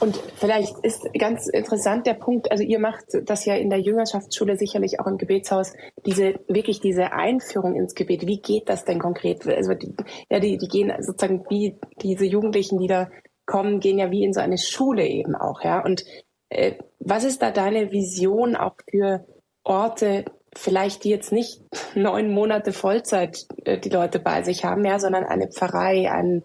Und 0.01 0.17
vielleicht 0.37 0.79
ist 0.83 1.09
ganz 1.19 1.49
interessant 1.49 2.07
der 2.07 2.15
Punkt, 2.15 2.51
also 2.51 2.63
ihr 2.63 2.79
macht 2.79 3.05
das 3.25 3.47
ja 3.47 3.55
in 3.55 3.71
der 3.71 3.81
Jüngerschaftsschule 3.81 4.57
sicherlich 4.57 5.01
auch 5.01 5.07
im 5.07 5.17
Gebetshaus, 5.17 5.73
diese, 6.05 6.35
wirklich 6.47 6.81
diese 6.81 7.13
Einführung 7.13 7.75
ins 7.75 7.95
Gebet. 7.95 8.27
Wie 8.27 8.41
geht 8.41 8.69
das 8.69 8.85
denn 8.85 8.99
konkret? 8.99 9.47
Also 9.47 9.73
die, 9.75 9.95
ja, 10.31 10.41
die, 10.41 10.59
die 10.59 10.69
gehen 10.69 10.93
sozusagen 11.01 11.45
wie 11.49 11.79
diese 12.03 12.27
Jugendlichen, 12.27 12.79
die 12.79 12.87
da 12.87 13.11
kommen, 13.47 13.81
gehen 13.81 13.99
ja 13.99 14.11
wie 14.11 14.25
in 14.25 14.35
so 14.35 14.41
eine 14.41 14.59
Schule 14.59 15.07
eben 15.07 15.35
auch, 15.35 15.63
ja. 15.63 15.83
Und 15.83 16.05
äh, 16.51 16.75
was 16.99 17.25
ist 17.25 17.41
da 17.41 17.51
deine 17.51 17.91
Vision 17.93 18.57
auch 18.57 18.77
für 18.91 19.27
Orte, 19.65 20.27
vielleicht 20.55 21.05
die 21.05 21.11
jetzt 21.11 21.33
nicht 21.33 21.63
neun 21.95 22.33
Monate 22.33 22.73
Vollzeit 22.73 23.47
äh, 23.65 23.79
die 23.79 23.89
Leute 23.89 24.19
bei 24.19 24.43
sich 24.43 24.65
haben, 24.65 24.85
ja, 24.85 24.99
sondern 24.99 25.25
eine 25.25 25.49
Pfarrei, 25.49 26.11
ein 26.11 26.45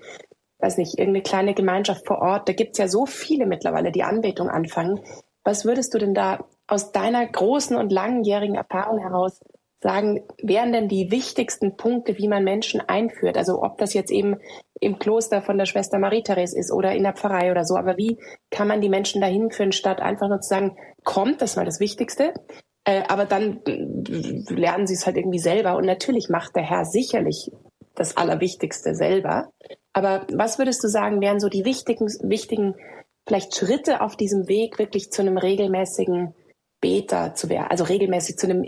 weiß 0.59 0.77
nicht, 0.77 0.97
irgendeine 0.97 1.23
kleine 1.23 1.53
Gemeinschaft 1.53 2.05
vor 2.05 2.19
Ort. 2.19 2.49
Da 2.49 2.53
gibt's 2.53 2.77
ja 2.77 2.87
so 2.87 3.05
viele 3.05 3.45
mittlerweile, 3.45 3.91
die 3.91 4.03
Anbetung 4.03 4.49
anfangen. 4.49 4.99
Was 5.43 5.65
würdest 5.65 5.93
du 5.93 5.97
denn 5.97 6.13
da 6.13 6.45
aus 6.67 6.91
deiner 6.91 7.25
großen 7.25 7.77
und 7.77 7.91
langjährigen 7.91 8.55
Erfahrung 8.55 8.99
heraus 8.99 9.39
sagen, 9.81 10.23
wären 10.41 10.73
denn 10.73 10.87
die 10.87 11.11
wichtigsten 11.11 11.77
Punkte, 11.77 12.17
wie 12.17 12.27
man 12.27 12.43
Menschen 12.43 12.81
einführt? 12.81 13.37
Also 13.37 13.61
ob 13.61 13.77
das 13.77 13.93
jetzt 13.93 14.11
eben 14.11 14.37
im 14.79 14.99
Kloster 14.99 15.41
von 15.41 15.57
der 15.57 15.65
Schwester 15.65 15.99
Marie-Therese 15.99 16.57
ist 16.57 16.71
oder 16.71 16.93
in 16.93 17.03
der 17.03 17.13
Pfarrei 17.13 17.51
oder 17.51 17.63
so. 17.63 17.75
Aber 17.77 17.97
wie 17.97 18.19
kann 18.49 18.67
man 18.67 18.81
die 18.81 18.89
Menschen 18.89 19.21
dahin 19.21 19.51
führen, 19.51 19.71
statt 19.71 20.01
einfach 20.01 20.27
nur 20.27 20.41
zu 20.41 20.49
sagen, 20.49 20.77
kommt, 21.03 21.41
das 21.41 21.55
mal 21.55 21.65
das 21.65 21.79
Wichtigste. 21.79 22.33
Äh, 22.83 23.03
aber 23.07 23.25
dann 23.25 23.61
lernen 24.49 24.87
sie 24.87 24.95
es 24.95 25.05
halt 25.05 25.17
irgendwie 25.17 25.39
selber. 25.39 25.75
Und 25.77 25.85
natürlich 25.85 26.29
macht 26.29 26.55
der 26.55 26.63
Herr 26.63 26.85
sicherlich 26.85 27.51
das 27.95 28.17
Allerwichtigste 28.17 28.95
selber. 28.95 29.51
Aber 29.97 30.27
was 30.31 30.59
würdest 30.59 30.83
du 30.83 30.89
sagen, 30.89 31.21
wären 31.21 31.39
so 31.39 31.49
die 31.49 31.65
wichtigen, 31.65 32.05
wichtigen 32.21 32.75
vielleicht 33.27 33.55
Schritte 33.55 34.01
auf 34.01 34.15
diesem 34.15 34.47
Weg, 34.47 34.77
wirklich 34.77 35.11
zu 35.11 35.23
einem 35.23 35.39
regelmäßigen 35.39 36.35
Beter 36.79 37.33
zu 37.33 37.49
werden? 37.49 37.65
Also 37.71 37.83
regelmäßig 37.83 38.37
zu 38.37 38.45
einem, 38.45 38.63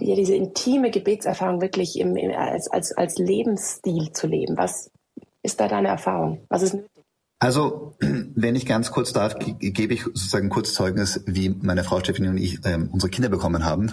ja, 0.00 0.16
diese 0.16 0.34
intime 0.34 0.90
Gebetserfahrung 0.90 1.60
wirklich 1.60 2.00
im, 2.00 2.16
im, 2.16 2.30
als, 2.30 2.68
als, 2.68 2.96
als 2.96 3.18
Lebensstil 3.18 4.12
zu 4.12 4.26
leben. 4.26 4.56
Was 4.56 4.90
ist 5.42 5.60
da 5.60 5.68
deine 5.68 5.88
Erfahrung? 5.88 6.46
Was 6.48 6.62
ist 6.62 6.72
nötig? 6.72 6.90
Also, 7.38 7.94
wenn 8.00 8.56
ich 8.56 8.64
ganz 8.64 8.92
kurz 8.92 9.12
darf, 9.12 9.36
gebe 9.38 9.92
ich 9.92 10.04
sozusagen 10.04 10.48
kurz 10.48 10.72
Zeugnis, 10.72 11.22
wie 11.26 11.50
meine 11.50 11.84
Frau 11.84 12.00
Stefanie 12.00 12.28
und 12.28 12.38
ich 12.38 12.60
ähm, 12.64 12.88
unsere 12.90 13.10
Kinder 13.10 13.28
bekommen 13.28 13.66
haben. 13.66 13.92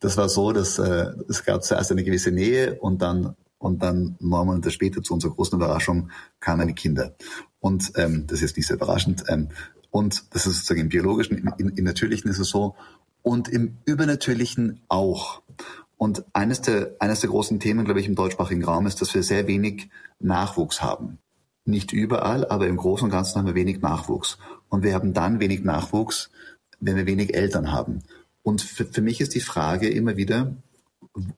Das 0.00 0.18
war 0.18 0.28
so, 0.28 0.52
dass 0.52 0.78
äh, 0.78 1.06
es 1.26 1.42
gab 1.42 1.64
zuerst 1.64 1.90
eine 1.90 2.04
gewisse 2.04 2.32
Nähe 2.32 2.78
und 2.78 3.00
dann 3.00 3.34
und 3.64 3.82
dann 3.82 4.16
neun 4.20 4.46
Monate 4.46 4.70
später 4.70 5.02
zu 5.02 5.14
unserer 5.14 5.32
großen 5.32 5.56
Überraschung 5.56 6.10
kamen 6.38 6.68
die 6.68 6.74
Kinder. 6.74 7.14
Und 7.60 7.92
ähm, 7.96 8.26
das 8.26 8.42
ist 8.42 8.58
nicht 8.58 8.66
so 8.66 8.74
überraschend. 8.74 9.24
Ähm, 9.28 9.48
und 9.90 10.34
das 10.34 10.44
ist 10.46 10.56
sozusagen 10.56 10.82
im 10.82 10.90
Biologischen, 10.90 11.38
im, 11.38 11.50
im, 11.56 11.68
im 11.70 11.84
Natürlichen 11.84 12.30
ist 12.30 12.38
es 12.38 12.50
so. 12.50 12.74
Und 13.22 13.48
im 13.48 13.78
Übernatürlichen 13.86 14.82
auch. 14.88 15.40
Und 15.96 16.26
eines 16.34 16.60
der, 16.60 16.94
eines 16.98 17.20
der 17.20 17.30
großen 17.30 17.58
Themen, 17.58 17.86
glaube 17.86 18.00
ich, 18.00 18.06
im 18.06 18.14
deutschsprachigen 18.14 18.64
Raum 18.64 18.86
ist, 18.86 19.00
dass 19.00 19.14
wir 19.14 19.22
sehr 19.22 19.46
wenig 19.46 19.88
Nachwuchs 20.20 20.82
haben. 20.82 21.18
Nicht 21.64 21.90
überall, 21.92 22.46
aber 22.46 22.66
im 22.66 22.76
Großen 22.76 23.06
und 23.06 23.12
Ganzen 23.12 23.38
haben 23.38 23.46
wir 23.46 23.54
wenig 23.54 23.80
Nachwuchs. 23.80 24.36
Und 24.68 24.82
wir 24.82 24.92
haben 24.92 25.14
dann 25.14 25.40
wenig 25.40 25.64
Nachwuchs, 25.64 26.30
wenn 26.80 26.96
wir 26.96 27.06
wenig 27.06 27.34
Eltern 27.34 27.72
haben. 27.72 28.02
Und 28.42 28.60
für, 28.60 28.84
für 28.84 29.00
mich 29.00 29.22
ist 29.22 29.34
die 29.34 29.40
Frage 29.40 29.88
immer 29.88 30.18
wieder, 30.18 30.54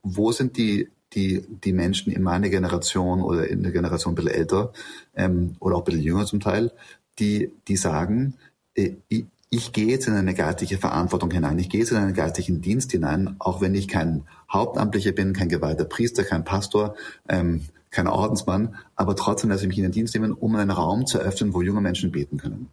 wo 0.03 0.33
sind 0.33 0.57
die 0.57 0.91
die, 1.15 1.45
die 1.65 1.73
Menschen 1.73 2.13
in 2.13 2.23
meiner 2.23 2.49
Generation 2.49 3.23
oder 3.23 3.49
in 3.49 3.63
der 3.63 3.73
Generation 3.73 4.13
ein 4.13 4.17
bisschen 4.17 4.33
älter 4.33 4.73
ähm, 5.15 5.57
oder 5.61 5.77
auch 5.77 5.81
ein 5.81 5.85
bisschen 5.85 6.03
jünger 6.03 6.27
zum 6.27 6.41
Teil, 6.41 6.73
die, 7.19 7.53
die 7.69 7.77
sagen, 7.77 8.35
äh, 8.75 8.93
ich, 9.09 9.27
ich 9.49 9.73
gehe 9.73 9.87
jetzt 9.87 10.09
in 10.09 10.15
eine 10.15 10.35
geistliche 10.35 10.79
Verantwortung 10.79 11.31
hinein, 11.31 11.59
ich 11.59 11.71
gehe 11.71 11.81
jetzt 11.81 11.93
in 11.93 11.97
einen 11.99 12.15
geistlichen 12.15 12.61
Dienst 12.61 12.91
hinein, 12.91 13.37
auch 13.39 13.61
wenn 13.61 13.75
ich 13.75 13.89
kein 13.89 14.25
Hauptamtlicher 14.53 15.13
bin, 15.13 15.33
kein 15.33 15.49
geweihter 15.49 15.85
Priester, 15.85 16.25
kein 16.25 16.45
Pastor, 16.45 16.97
ähm, 17.29 17.63
kein 17.91 18.09
Ordensmann, 18.09 18.75
aber 18.97 19.15
trotzdem 19.15 19.51
lasse 19.51 19.63
ich 19.63 19.69
mich 19.69 19.79
in 19.79 19.85
den 19.85 19.93
Dienst 19.93 20.15
nehmen, 20.15 20.33
um 20.33 20.57
einen 20.57 20.71
Raum 20.71 21.07
zu 21.07 21.19
eröffnen, 21.19 21.55
wo 21.55 21.63
junge 21.63 21.81
Menschen 21.81 22.11
beten 22.11 22.37
können. 22.37 22.69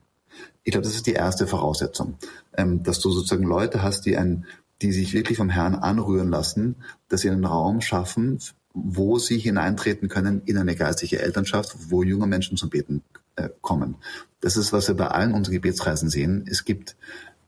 Ich 0.63 0.71
glaube, 0.71 0.85
das 0.85 0.95
ist 0.95 1.07
die 1.07 1.13
erste 1.13 1.45
Voraussetzung, 1.45 2.15
ähm, 2.57 2.83
dass 2.83 2.99
du 2.99 3.11
sozusagen 3.11 3.45
Leute 3.45 3.83
hast, 3.83 4.05
die 4.05 4.17
ein, 4.17 4.45
die 4.81 4.91
sich 4.91 5.13
wirklich 5.13 5.37
vom 5.37 5.49
Herrn 5.49 5.75
anrühren 5.75 6.29
lassen, 6.29 6.75
dass 7.07 7.21
sie 7.21 7.29
einen 7.29 7.45
Raum 7.45 7.81
schaffen, 7.81 8.39
wo 8.73 9.19
sie 9.19 9.37
hineintreten 9.37 10.09
können 10.09 10.41
in 10.45 10.57
eine 10.57 10.75
geistliche 10.75 11.21
Elternschaft, 11.21 11.75
wo 11.89 12.03
junge 12.03 12.27
Menschen 12.27 12.57
zum 12.57 12.69
Beten 12.69 13.03
äh, 13.35 13.49
kommen. 13.61 13.95
Das 14.41 14.57
ist, 14.57 14.73
was 14.73 14.87
wir 14.87 14.95
bei 14.95 15.07
allen 15.07 15.33
unseren 15.33 15.53
Gebetsreisen 15.53 16.09
sehen. 16.09 16.45
Es 16.49 16.65
gibt, 16.65 16.95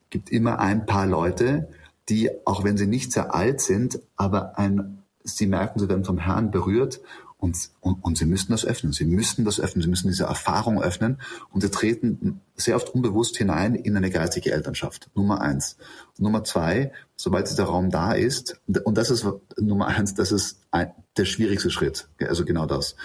gibt 0.10 0.30
immer 0.30 0.60
ein 0.60 0.86
paar 0.86 1.08
Leute, 1.08 1.68
die, 2.10 2.30
auch 2.46 2.64
wenn 2.64 2.78
sie 2.78 2.88
nicht 2.88 3.12
sehr 3.12 3.34
alt 3.34 3.60
sind, 3.60 4.00
aber 4.16 4.58
ein, 4.60 5.00
sie 5.24 5.48
merken, 5.48 5.80
sie 5.80 5.90
werden 5.90 6.06
vom 6.06 6.20
Herrn 6.20 6.52
berührt 6.52 7.02
und, 7.46 7.70
und, 7.80 8.04
und 8.04 8.18
sie 8.18 8.26
müssen 8.26 8.52
das 8.54 8.66
öffnen. 8.66 8.92
Sie 8.92 9.06
müssen 9.06 9.46
das 9.46 9.60
öffnen. 9.60 9.84
Sie 9.84 9.90
müssen 9.90 10.08
diese 10.08 10.24
Erfahrung 10.24 10.82
öffnen. 10.82 11.22
Und 11.52 11.62
sie 11.62 11.70
treten 11.70 12.42
sehr 12.56 12.76
oft 12.76 12.90
unbewusst 12.90 13.38
hinein 13.38 13.76
in 13.76 13.96
eine 13.96 14.10
geistige 14.10 14.52
Elternschaft. 14.52 15.12
Nummer 15.14 15.42
eins. 15.42 15.78
Nummer 16.18 16.44
zwei, 16.44 16.92
sobald 17.16 17.48
dieser 17.48 17.66
Raum 17.66 17.92
da 17.92 18.14
ist, 18.14 18.60
und 18.84 18.98
das 18.98 19.12
ist 19.12 19.28
Nummer 19.60 19.86
eins, 19.86 20.16
das 20.16 20.32
ist 20.32 20.58
ein, 20.72 20.92
der 21.18 21.26
schwierigste 21.26 21.70
Schritt. 21.70 22.08
Also 22.20 22.46
genau 22.46 22.66
das. 22.66 22.96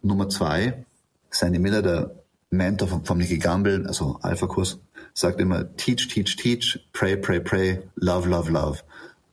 Nummer 0.00 0.28
zwei, 0.28 0.86
Sandy 1.30 1.58
Miller, 1.58 1.82
der 1.82 2.14
Mentor 2.50 2.86
von, 2.86 3.04
von 3.04 3.18
Nicky 3.18 3.38
Gamble, 3.38 3.84
also 3.88 4.20
Alpha-Kurs, 4.22 4.78
sagt 5.12 5.40
immer, 5.40 5.74
teach, 5.74 6.06
teach, 6.06 6.36
teach, 6.36 6.86
pray, 6.92 7.16
pray, 7.16 7.40
pray, 7.40 7.82
love, 7.96 8.28
love, 8.28 8.48
love. 8.48 8.78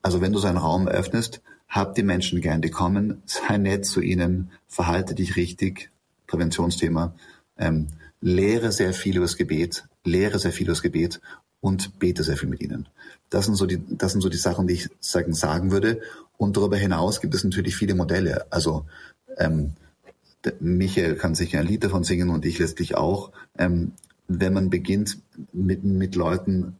Also 0.01 0.22
wenn 0.22 0.34
du 0.34 0.39
so 0.39 0.47
einen 0.47 0.57
Raum 0.57 0.88
öffnest, 0.88 1.41
hab 1.68 1.95
die 1.95 2.03
Menschen 2.03 2.41
gern, 2.41 2.61
die 2.61 2.70
kommen, 2.70 3.22
sei 3.26 3.57
nett 3.57 3.86
zu 3.86 4.01
ihnen, 4.01 4.51
verhalte 4.68 5.16
dich 5.16 5.36
richtig, 5.36 5.91
Präventionsthema, 6.28 7.13
ähm, 7.57 7.88
lehre 8.22 8.72
sehr 8.72 8.93
viel 8.93 9.18
über 9.18 9.26
das 9.26 9.38
Gebet, 9.38 9.86
lehre 10.03 10.39
sehr 10.39 10.51
viel 10.51 10.66
über 10.66 10.74
das 10.74 10.82
Gebet 10.82 11.22
und 11.61 11.99
bete 11.99 12.24
sehr 12.24 12.38
viel 12.38 12.49
mit 12.49 12.61
ihnen. 12.61 12.88
Das 13.30 13.45
sind 13.45 13.55
so 13.55 13.66
die, 13.66 13.82
das 13.89 14.11
sind 14.11 14.22
so 14.22 14.30
die 14.30 14.38
Sachen, 14.38 14.68
die 14.68 14.76
ich 14.76 14.89
sagen, 14.99 15.34
sagen 15.34 15.72
würde. 15.72 16.01
Und 16.38 16.57
darüber 16.57 16.78
hinaus 16.78 17.22
gibt 17.22 17.34
es 17.34 17.43
natürlich 17.43 17.76
viele 17.76 17.95
Modelle. 17.95 18.45
Also 18.51 18.86
ähm, 19.38 19.74
Michael 20.59 21.16
kann 21.16 21.36
sicher 21.36 21.59
ein 21.59 21.68
Lied 21.68 21.84
davon 21.84 22.03
singen 22.03 22.30
und 22.30 22.45
ich 22.45 22.59
letztlich 22.59 22.95
auch. 22.95 23.32
Ähm, 23.57 23.93
wenn 24.28 24.53
man 24.53 24.70
beginnt, 24.70 25.20
mit, 25.53 25.84
mit 25.84 26.16
Leuten 26.16 26.78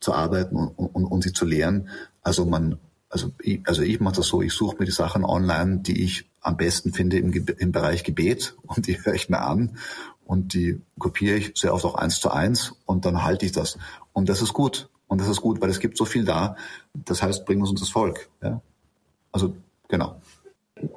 zu 0.00 0.12
arbeiten 0.12 0.56
und, 0.56 0.68
und, 0.68 1.04
und 1.04 1.22
sie 1.22 1.32
zu 1.32 1.44
lehren, 1.44 1.88
also 2.22 2.44
man 2.44 2.78
also 3.10 3.32
ich, 3.40 3.60
also 3.66 3.82
ich 3.82 4.00
mache 4.00 4.16
das 4.16 4.26
so, 4.26 4.42
ich 4.42 4.52
suche 4.52 4.76
mir 4.78 4.84
die 4.84 4.92
Sachen 4.92 5.24
online, 5.24 5.78
die 5.78 6.04
ich 6.04 6.28
am 6.40 6.56
besten 6.56 6.92
finde 6.92 7.18
im, 7.18 7.32
im 7.32 7.72
Bereich 7.72 8.04
Gebet 8.04 8.56
und 8.62 8.86
die 8.86 9.04
höre 9.04 9.14
ich 9.14 9.28
mir 9.28 9.40
an 9.40 9.78
und 10.24 10.54
die 10.54 10.80
kopiere 10.98 11.36
ich 11.36 11.52
sehr 11.54 11.72
oft 11.72 11.84
auch 11.84 11.94
eins 11.94 12.20
zu 12.20 12.30
eins 12.30 12.74
und 12.84 13.04
dann 13.04 13.24
halte 13.24 13.46
ich 13.46 13.52
das. 13.52 13.78
Und 14.12 14.28
das 14.28 14.42
ist 14.42 14.52
gut. 14.52 14.88
Und 15.06 15.22
das 15.22 15.28
ist 15.28 15.40
gut, 15.40 15.62
weil 15.62 15.70
es 15.70 15.80
gibt 15.80 15.96
so 15.96 16.04
viel 16.04 16.26
da. 16.26 16.56
Das 16.92 17.22
heißt, 17.22 17.46
bringen 17.46 17.62
uns 17.62 17.80
das 17.80 17.88
Volk. 17.88 18.28
Ja? 18.42 18.60
Also 19.32 19.56
genau. 19.88 20.20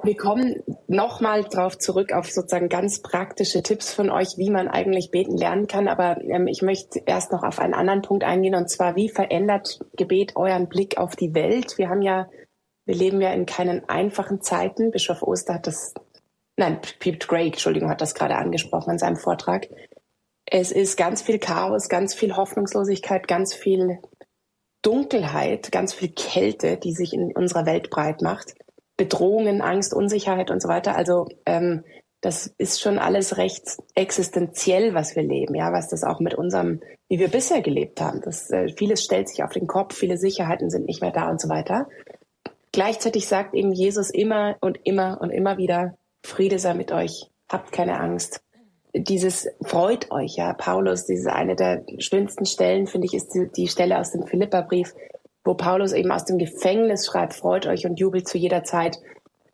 Wir 0.02 0.16
kommen 0.16 0.62
nochmal 0.88 1.44
drauf 1.44 1.78
zurück 1.78 2.12
auf 2.12 2.30
sozusagen 2.30 2.68
ganz 2.68 3.00
praktische 3.00 3.62
Tipps 3.62 3.92
von 3.92 4.10
euch, 4.10 4.36
wie 4.36 4.50
man 4.50 4.68
eigentlich 4.68 5.10
beten 5.10 5.36
lernen 5.36 5.66
kann. 5.66 5.88
Aber 5.88 6.20
ähm, 6.22 6.46
ich 6.46 6.62
möchte 6.62 7.00
erst 7.06 7.32
noch 7.32 7.42
auf 7.42 7.58
einen 7.58 7.74
anderen 7.74 8.02
Punkt 8.02 8.24
eingehen 8.24 8.54
und 8.54 8.68
zwar, 8.68 8.96
wie 8.96 9.08
verändert 9.08 9.80
Gebet 9.96 10.36
euren 10.36 10.68
Blick 10.68 10.98
auf 10.98 11.16
die 11.16 11.34
Welt? 11.34 11.78
Wir 11.78 11.88
haben 11.88 12.02
ja, 12.02 12.28
wir 12.84 12.94
leben 12.94 13.20
ja 13.20 13.32
in 13.32 13.46
keinen 13.46 13.88
einfachen 13.88 14.40
Zeiten. 14.42 14.90
Bischof 14.90 15.22
Oster 15.22 15.54
hat 15.54 15.66
das, 15.66 15.94
nein, 16.56 16.80
Pete 16.98 17.26
Gray, 17.26 17.46
Entschuldigung, 17.46 17.90
hat 17.90 18.00
das 18.00 18.14
gerade 18.14 18.36
angesprochen 18.36 18.92
in 18.92 18.98
seinem 18.98 19.16
Vortrag. 19.16 19.68
Es 20.46 20.72
ist 20.72 20.96
ganz 20.96 21.22
viel 21.22 21.38
Chaos, 21.38 21.88
ganz 21.88 22.14
viel 22.14 22.36
Hoffnungslosigkeit, 22.36 23.26
ganz 23.28 23.54
viel 23.54 23.98
Dunkelheit, 24.82 25.70
ganz 25.70 25.94
viel 25.94 26.10
Kälte, 26.10 26.76
die 26.76 26.92
sich 26.92 27.14
in 27.14 27.32
unserer 27.34 27.66
Welt 27.66 27.88
breit 27.88 28.20
macht. 28.20 28.54
Bedrohungen, 29.02 29.62
Angst, 29.62 29.94
Unsicherheit 29.94 30.52
und 30.52 30.62
so 30.62 30.68
weiter. 30.68 30.94
Also 30.94 31.26
ähm, 31.44 31.82
das 32.20 32.54
ist 32.56 32.80
schon 32.80 33.00
alles 33.00 33.36
recht 33.36 33.78
existenziell, 33.96 34.94
was 34.94 35.16
wir 35.16 35.24
leben, 35.24 35.56
ja, 35.56 35.72
was 35.72 35.88
das 35.88 36.04
auch 36.04 36.20
mit 36.20 36.34
unserem, 36.34 36.80
wie 37.08 37.18
wir 37.18 37.26
bisher 37.26 37.62
gelebt 37.62 38.00
haben. 38.00 38.20
Das, 38.20 38.48
äh, 38.52 38.68
vieles 38.76 39.02
stellt 39.02 39.28
sich 39.28 39.42
auf 39.42 39.50
den 39.50 39.66
Kopf, 39.66 39.96
viele 39.96 40.16
Sicherheiten 40.16 40.70
sind 40.70 40.86
nicht 40.86 41.02
mehr 41.02 41.10
da 41.10 41.28
und 41.28 41.40
so 41.40 41.48
weiter. 41.48 41.88
Gleichzeitig 42.70 43.26
sagt 43.26 43.54
eben 43.54 43.72
Jesus 43.72 44.08
immer 44.08 44.56
und 44.60 44.78
immer 44.84 45.18
und 45.20 45.30
immer 45.30 45.58
wieder, 45.58 45.98
Friede 46.24 46.60
sei 46.60 46.74
mit 46.74 46.92
euch, 46.92 47.28
habt 47.48 47.72
keine 47.72 47.98
Angst. 47.98 48.40
Dieses 48.94 49.48
freut 49.64 50.12
euch, 50.12 50.36
ja, 50.36 50.52
Paulus, 50.52 51.06
diese 51.06 51.32
eine 51.32 51.56
der 51.56 51.84
schönsten 51.98 52.46
Stellen, 52.46 52.86
finde 52.86 53.06
ich, 53.06 53.14
ist 53.14 53.34
die, 53.34 53.50
die 53.50 53.66
Stelle 53.66 53.98
aus 53.98 54.12
dem 54.12 54.28
Philipperbrief, 54.28 54.94
wo 55.44 55.54
Paulus 55.54 55.92
eben 55.92 56.12
aus 56.12 56.24
dem 56.24 56.38
Gefängnis 56.38 57.06
schreibt, 57.06 57.34
freut 57.34 57.66
euch 57.66 57.86
und 57.86 57.98
jubelt 57.98 58.28
zu 58.28 58.38
jeder 58.38 58.64
Zeit. 58.64 58.98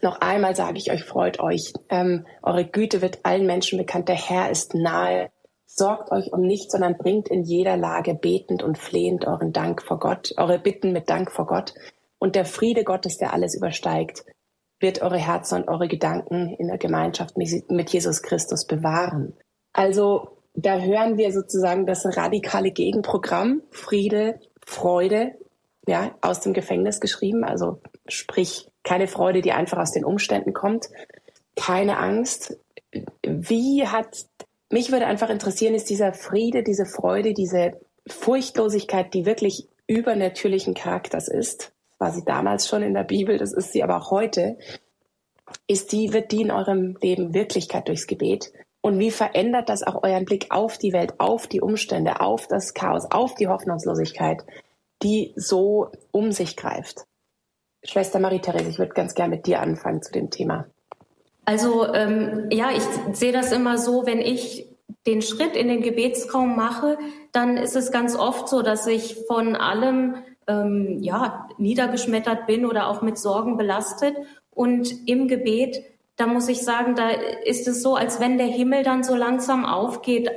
Noch 0.00 0.20
einmal 0.20 0.54
sage 0.54 0.78
ich 0.78 0.92
euch, 0.92 1.04
freut 1.04 1.40
euch. 1.40 1.72
Ähm, 1.88 2.26
eure 2.42 2.64
Güte 2.64 3.02
wird 3.02 3.20
allen 3.24 3.46
Menschen 3.46 3.78
bekannt. 3.78 4.08
Der 4.08 4.16
Herr 4.16 4.50
ist 4.50 4.74
nahe. 4.74 5.30
Sorgt 5.66 6.12
euch 6.12 6.32
um 6.32 6.42
nichts, 6.42 6.72
sondern 6.72 6.96
bringt 6.96 7.28
in 7.28 7.42
jeder 7.42 7.76
Lage 7.76 8.14
betend 8.14 8.62
und 8.62 8.78
flehend 8.78 9.26
euren 9.26 9.52
Dank 9.52 9.82
vor 9.82 9.98
Gott, 9.98 10.32
eure 10.36 10.58
Bitten 10.58 10.92
mit 10.92 11.10
Dank 11.10 11.30
vor 11.30 11.46
Gott. 11.46 11.74
Und 12.18 12.36
der 12.36 12.44
Friede 12.44 12.84
Gottes, 12.84 13.18
der 13.18 13.32
alles 13.32 13.54
übersteigt, 13.54 14.24
wird 14.80 15.02
eure 15.02 15.18
Herzen 15.18 15.62
und 15.62 15.68
eure 15.68 15.88
Gedanken 15.88 16.54
in 16.58 16.68
der 16.68 16.78
Gemeinschaft 16.78 17.36
mit 17.36 17.90
Jesus 17.90 18.22
Christus 18.22 18.66
bewahren. 18.66 19.36
Also 19.72 20.38
da 20.54 20.78
hören 20.78 21.18
wir 21.18 21.32
sozusagen 21.32 21.86
das 21.86 22.04
radikale 22.16 22.70
Gegenprogramm 22.70 23.62
Friede, 23.70 24.40
Freude, 24.64 25.34
ja, 25.88 26.14
aus 26.20 26.40
dem 26.40 26.52
Gefängnis 26.52 27.00
geschrieben. 27.00 27.44
Also 27.44 27.80
sprich, 28.06 28.68
keine 28.84 29.08
Freude, 29.08 29.40
die 29.40 29.52
einfach 29.52 29.78
aus 29.78 29.92
den 29.92 30.04
Umständen 30.04 30.52
kommt. 30.52 30.88
Keine 31.56 31.98
Angst. 31.98 32.58
Wie 33.22 33.86
hat, 33.86 34.26
mich 34.70 34.92
würde 34.92 35.06
einfach 35.06 35.30
interessieren, 35.30 35.74
ist 35.74 35.90
dieser 35.90 36.12
Friede, 36.12 36.62
diese 36.62 36.86
Freude, 36.86 37.34
diese 37.34 37.80
Furchtlosigkeit, 38.06 39.12
die 39.14 39.26
wirklich 39.26 39.68
übernatürlichen 39.86 40.74
Charakters 40.74 41.28
ist, 41.28 41.72
war 41.98 42.12
sie 42.12 42.24
damals 42.24 42.68
schon 42.68 42.82
in 42.82 42.94
der 42.94 43.04
Bibel, 43.04 43.38
das 43.38 43.52
ist 43.52 43.72
sie 43.72 43.82
aber 43.82 43.96
auch 43.96 44.10
heute, 44.10 44.56
ist 45.66 45.92
die, 45.92 46.12
wird 46.12 46.30
die 46.30 46.42
in 46.42 46.50
eurem 46.50 46.96
Leben 47.00 47.34
Wirklichkeit 47.34 47.88
durchs 47.88 48.06
Gebet? 48.06 48.52
Und 48.80 48.98
wie 48.98 49.10
verändert 49.10 49.68
das 49.68 49.82
auch 49.82 50.02
euren 50.02 50.24
Blick 50.24 50.46
auf 50.50 50.78
die 50.78 50.92
Welt, 50.92 51.14
auf 51.18 51.46
die 51.46 51.60
Umstände, 51.60 52.20
auf 52.20 52.46
das 52.46 52.74
Chaos, 52.74 53.10
auf 53.10 53.34
die 53.34 53.48
Hoffnungslosigkeit? 53.48 54.44
Die 55.02 55.32
so 55.36 55.90
um 56.10 56.32
sich 56.32 56.56
greift. 56.56 57.04
Schwester 57.84 58.18
Marie-Therese, 58.18 58.68
ich 58.68 58.78
würde 58.78 58.92
ganz 58.92 59.14
gerne 59.14 59.36
mit 59.36 59.46
dir 59.46 59.60
anfangen 59.60 60.02
zu 60.02 60.12
dem 60.12 60.30
Thema. 60.30 60.66
Also 61.44 61.92
ähm, 61.94 62.48
ja, 62.50 62.70
ich 62.70 62.82
sehe 63.16 63.32
das 63.32 63.52
immer 63.52 63.78
so, 63.78 64.04
wenn 64.04 64.20
ich 64.20 64.66
den 65.06 65.22
Schritt 65.22 65.56
in 65.56 65.68
den 65.68 65.80
Gebetsraum 65.80 66.56
mache, 66.56 66.98
dann 67.32 67.56
ist 67.56 67.76
es 67.76 67.90
ganz 67.90 68.16
oft 68.16 68.48
so, 68.48 68.62
dass 68.62 68.86
ich 68.86 69.16
von 69.26 69.56
allem 69.56 70.16
ähm, 70.46 70.98
ja 71.00 71.48
niedergeschmettert 71.56 72.46
bin 72.46 72.66
oder 72.66 72.88
auch 72.88 73.00
mit 73.00 73.16
Sorgen 73.16 73.56
belastet. 73.56 74.16
Und 74.50 75.08
im 75.08 75.28
Gebet, 75.28 75.82
da 76.16 76.26
muss 76.26 76.48
ich 76.48 76.62
sagen, 76.62 76.94
da 76.96 77.10
ist 77.10 77.68
es 77.68 77.80
so, 77.82 77.94
als 77.94 78.20
wenn 78.20 78.38
der 78.38 78.48
Himmel 78.48 78.82
dann 78.82 79.02
so 79.02 79.14
langsam 79.14 79.64
aufgeht, 79.64 80.30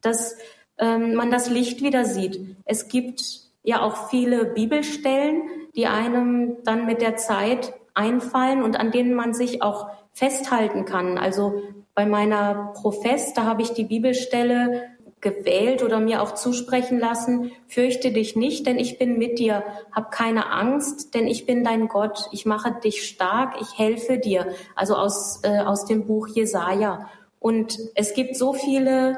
dass 0.00 0.36
ähm, 0.78 1.14
man 1.14 1.30
das 1.30 1.50
Licht 1.50 1.82
wieder 1.82 2.04
sieht. 2.04 2.56
Es 2.64 2.88
gibt 2.88 3.43
ja 3.64 3.82
auch 3.82 4.08
viele 4.08 4.44
Bibelstellen, 4.44 5.42
die 5.74 5.86
einem 5.86 6.58
dann 6.62 6.86
mit 6.86 7.00
der 7.00 7.16
Zeit 7.16 7.74
einfallen 7.94 8.62
und 8.62 8.78
an 8.78 8.92
denen 8.92 9.14
man 9.14 9.34
sich 9.34 9.62
auch 9.62 9.88
festhalten 10.12 10.84
kann. 10.84 11.18
Also 11.18 11.62
bei 11.94 12.06
meiner 12.06 12.72
Profess, 12.74 13.34
da 13.34 13.44
habe 13.44 13.62
ich 13.62 13.72
die 13.72 13.84
Bibelstelle 13.84 14.82
gewählt 15.20 15.82
oder 15.82 16.00
mir 16.00 16.22
auch 16.22 16.34
zusprechen 16.34 16.98
lassen, 16.98 17.50
fürchte 17.66 18.12
dich 18.12 18.36
nicht, 18.36 18.66
denn 18.66 18.78
ich 18.78 18.98
bin 18.98 19.16
mit 19.16 19.38
dir, 19.38 19.64
hab 19.90 20.12
keine 20.12 20.52
Angst, 20.52 21.14
denn 21.14 21.26
ich 21.26 21.46
bin 21.46 21.64
dein 21.64 21.88
Gott, 21.88 22.28
ich 22.30 22.44
mache 22.44 22.78
dich 22.84 23.08
stark, 23.08 23.54
ich 23.60 23.78
helfe 23.78 24.18
dir. 24.18 24.48
Also 24.76 24.96
aus, 24.96 25.40
äh, 25.42 25.60
aus 25.60 25.86
dem 25.86 26.06
Buch 26.06 26.28
Jesaja. 26.28 27.08
Und 27.40 27.78
es 27.94 28.12
gibt 28.12 28.36
so 28.36 28.52
viele, 28.52 29.16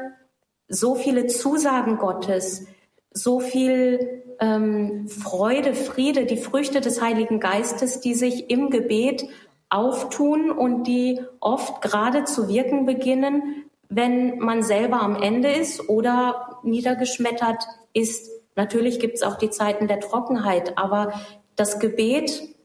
so 0.69 0.95
viele 0.95 1.27
Zusagen 1.27 1.99
Gottes, 1.99 2.67
so 3.13 3.41
viel 3.41 4.23
ähm, 4.41 5.09
Freude, 5.09 5.75
Friede, 5.75 6.27
die 6.27 6.37
Früchte 6.37 6.81
des 6.81 7.01
Heiligen 7.01 7.41
Geistes, 7.41 8.01
die 8.01 8.15
sich 8.15 8.51
im 8.51 8.71
Gebet 8.71 9.29
auftun 9.69 10.51
und 10.51 10.85
die 10.85 11.21
oft 11.41 11.83
gerade 11.83 12.25
zu 12.25 12.49
wirken 12.49 12.87
beginnen, 12.87 13.65
wenn 13.89 14.39
man 14.39 14.63
selber 14.63 15.01
am 15.01 15.21
Ende 15.21 15.51
ist 15.51 15.89
oder 15.89 16.61
niedergeschmettert 16.63 17.65
ist. 17.93 18.31
Natürlich 18.55 19.01
gibt 19.01 19.17
es 19.17 19.23
auch 19.23 19.37
die 19.37 19.51
Zeiten 19.51 19.89
der 19.89 20.01
Trockenheit, 20.01 20.79
aber 20.79 21.13
das 21.57 21.79
Gebet 21.79 22.57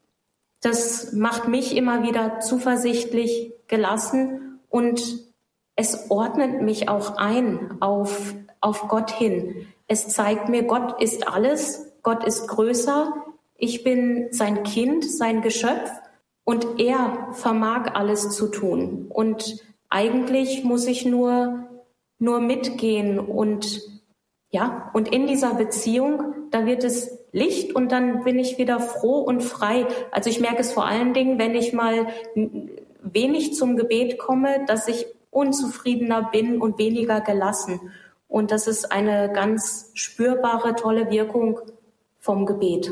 das 0.61 1.11
macht 1.11 1.47
mich 1.47 1.75
immer 1.75 2.03
wieder 2.03 2.39
zuversichtlich, 2.39 3.53
gelassen 3.67 4.59
und 4.69 5.01
es 5.75 6.11
ordnet 6.11 6.61
mich 6.61 6.87
auch 6.87 7.17
ein 7.17 7.77
auf, 7.81 8.35
auf 8.59 8.87
Gott 8.87 9.11
hin. 9.11 9.67
Es 9.91 10.07
zeigt 10.07 10.47
mir, 10.47 10.63
Gott 10.63 11.01
ist 11.01 11.27
alles, 11.27 11.91
Gott 12.01 12.23
ist 12.23 12.47
größer, 12.47 13.13
ich 13.57 13.83
bin 13.83 14.29
sein 14.31 14.63
Kind, 14.63 15.03
sein 15.03 15.41
Geschöpf 15.41 15.91
und 16.45 16.79
er 16.79 17.27
vermag 17.33 17.93
alles 17.93 18.29
zu 18.29 18.47
tun. 18.47 19.07
Und 19.09 19.57
eigentlich 19.89 20.63
muss 20.63 20.87
ich 20.87 21.05
nur, 21.05 21.67
nur 22.19 22.39
mitgehen 22.39 23.19
und 23.19 23.81
ja, 24.49 24.89
und 24.93 25.13
in 25.13 25.27
dieser 25.27 25.55
Beziehung, 25.55 26.35
da 26.51 26.65
wird 26.65 26.85
es 26.85 27.19
Licht 27.33 27.75
und 27.75 27.91
dann 27.91 28.23
bin 28.23 28.39
ich 28.39 28.57
wieder 28.57 28.79
froh 28.79 29.19
und 29.19 29.43
frei. 29.43 29.85
Also 30.11 30.29
ich 30.29 30.39
merke 30.39 30.61
es 30.61 30.71
vor 30.71 30.85
allen 30.85 31.13
Dingen, 31.13 31.37
wenn 31.37 31.53
ich 31.53 31.73
mal 31.73 32.07
wenig 33.01 33.55
zum 33.55 33.75
Gebet 33.75 34.17
komme, 34.17 34.63
dass 34.67 34.87
ich 34.87 35.05
unzufriedener 35.31 36.29
bin 36.31 36.61
und 36.61 36.77
weniger 36.77 37.19
gelassen. 37.19 37.91
Und 38.31 38.51
das 38.51 38.65
ist 38.65 38.93
eine 38.93 39.29
ganz 39.33 39.91
spürbare, 39.93 40.73
tolle 40.75 41.11
Wirkung 41.11 41.59
vom 42.17 42.45
Gebet. 42.45 42.89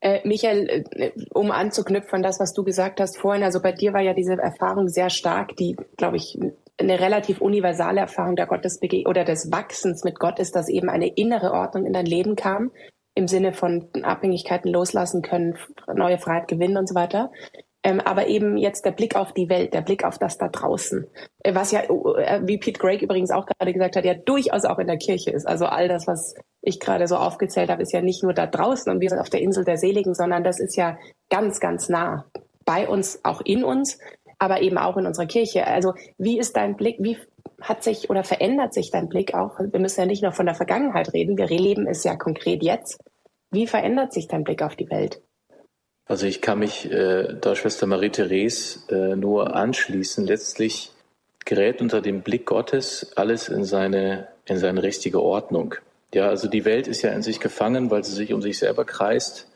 Äh, 0.00 0.26
Michael, 0.26 0.84
äh, 0.90 1.12
um 1.32 1.52
anzuknüpfen 1.52 2.16
an 2.16 2.22
das, 2.24 2.40
was 2.40 2.52
du 2.52 2.64
gesagt 2.64 2.98
hast 3.00 3.18
vorhin, 3.18 3.44
also 3.44 3.62
bei 3.62 3.70
dir 3.70 3.92
war 3.92 4.00
ja 4.00 4.14
diese 4.14 4.32
Erfahrung 4.32 4.88
sehr 4.88 5.10
stark, 5.10 5.54
die, 5.58 5.76
glaube 5.96 6.16
ich, 6.16 6.36
eine 6.76 6.98
relativ 6.98 7.40
universale 7.40 8.00
Erfahrung 8.00 8.34
der 8.34 8.48
Gottesbege 8.48 9.08
oder 9.08 9.22
des 9.22 9.52
Wachsens 9.52 10.02
mit 10.02 10.18
Gott 10.18 10.40
ist, 10.40 10.56
dass 10.56 10.68
eben 10.68 10.90
eine 10.90 11.06
innere 11.06 11.52
Ordnung 11.52 11.86
in 11.86 11.92
dein 11.92 12.06
Leben 12.06 12.34
kam, 12.34 12.72
im 13.14 13.28
Sinne 13.28 13.52
von 13.52 13.90
Abhängigkeiten 14.02 14.72
loslassen 14.72 15.22
können, 15.22 15.56
neue 15.94 16.18
Freiheit 16.18 16.48
gewinnen 16.48 16.78
und 16.78 16.88
so 16.88 16.96
weiter. 16.96 17.30
Ähm, 17.84 18.00
aber 18.00 18.28
eben 18.28 18.56
jetzt 18.56 18.84
der 18.84 18.92
Blick 18.92 19.16
auf 19.16 19.32
die 19.32 19.48
Welt, 19.48 19.74
der 19.74 19.80
Blick 19.80 20.04
auf 20.04 20.16
das 20.16 20.38
da 20.38 20.48
draußen, 20.48 21.06
äh, 21.40 21.54
was 21.54 21.72
ja, 21.72 21.80
äh, 21.80 22.40
wie 22.44 22.58
Pete 22.58 22.78
Gregg 22.78 23.02
übrigens 23.02 23.32
auch 23.32 23.44
gerade 23.44 23.72
gesagt 23.72 23.96
hat, 23.96 24.04
ja 24.04 24.14
durchaus 24.14 24.64
auch 24.64 24.78
in 24.78 24.86
der 24.86 24.98
Kirche 24.98 25.32
ist. 25.32 25.46
Also 25.46 25.66
all 25.66 25.88
das, 25.88 26.06
was 26.06 26.34
ich 26.60 26.78
gerade 26.78 27.08
so 27.08 27.16
aufgezählt 27.16 27.70
habe, 27.70 27.82
ist 27.82 27.92
ja 27.92 28.00
nicht 28.00 28.22
nur 28.22 28.34
da 28.34 28.46
draußen 28.46 28.92
und 28.92 29.00
wir 29.00 29.08
sind 29.08 29.18
auf 29.18 29.30
der 29.30 29.40
Insel 29.40 29.64
der 29.64 29.78
Seligen, 29.78 30.14
sondern 30.14 30.44
das 30.44 30.60
ist 30.60 30.76
ja 30.76 30.96
ganz, 31.28 31.58
ganz 31.58 31.88
nah 31.88 32.26
bei 32.64 32.88
uns, 32.88 33.20
auch 33.24 33.40
in 33.40 33.64
uns, 33.64 33.98
aber 34.38 34.62
eben 34.62 34.78
auch 34.78 34.96
in 34.96 35.06
unserer 35.06 35.26
Kirche. 35.26 35.66
Also 35.66 35.94
wie 36.18 36.38
ist 36.38 36.56
dein 36.56 36.76
Blick, 36.76 36.96
wie 37.00 37.18
hat 37.60 37.82
sich 37.82 38.10
oder 38.10 38.22
verändert 38.22 38.74
sich 38.74 38.92
dein 38.92 39.08
Blick 39.08 39.34
auch? 39.34 39.58
Wir 39.58 39.80
müssen 39.80 40.00
ja 40.00 40.06
nicht 40.06 40.22
nur 40.22 40.32
von 40.32 40.46
der 40.46 40.54
Vergangenheit 40.54 41.12
reden, 41.12 41.36
wir 41.36 41.46
leben 41.46 41.88
es 41.88 42.04
ja 42.04 42.14
konkret 42.14 42.62
jetzt. 42.62 43.00
Wie 43.50 43.66
verändert 43.66 44.12
sich 44.12 44.28
dein 44.28 44.44
Blick 44.44 44.62
auf 44.62 44.76
die 44.76 44.88
Welt? 44.88 45.20
Also 46.06 46.26
ich 46.26 46.40
kann 46.40 46.58
mich 46.58 46.90
äh, 46.90 47.34
da 47.40 47.54
Schwester 47.54 47.86
Marie-Therese 47.86 48.80
äh, 48.90 49.16
nur 49.16 49.54
anschließen. 49.54 50.26
Letztlich 50.26 50.92
gerät 51.44 51.80
unter 51.80 52.00
dem 52.00 52.22
Blick 52.22 52.46
Gottes 52.46 53.12
alles 53.16 53.48
in 53.48 53.64
seine, 53.64 54.28
in 54.46 54.58
seine 54.58 54.82
richtige 54.82 55.22
Ordnung. 55.22 55.74
Ja, 56.14 56.28
also 56.28 56.48
die 56.48 56.64
Welt 56.64 56.88
ist 56.88 57.02
ja 57.02 57.10
in 57.10 57.22
sich 57.22 57.40
gefangen, 57.40 57.90
weil 57.90 58.04
sie 58.04 58.12
sich 58.12 58.32
um 58.32 58.42
sich 58.42 58.58
selber 58.58 58.84
kreist, 58.84 59.48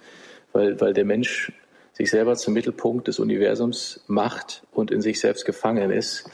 weil, 0.53 0.81
weil 0.81 0.95
der 0.95 1.05
Mensch 1.05 1.53
sich 1.93 2.11
selber 2.11 2.35
zum 2.37 2.55
Mittelpunkt 2.55 3.09
des 3.09 3.19
Universums 3.19 4.05
macht 4.07 4.63
und 4.73 4.91
in 4.91 5.01
sich 5.01 5.21
selbst 5.21 5.45
gefangen 5.45 5.91
ist. 5.91 6.31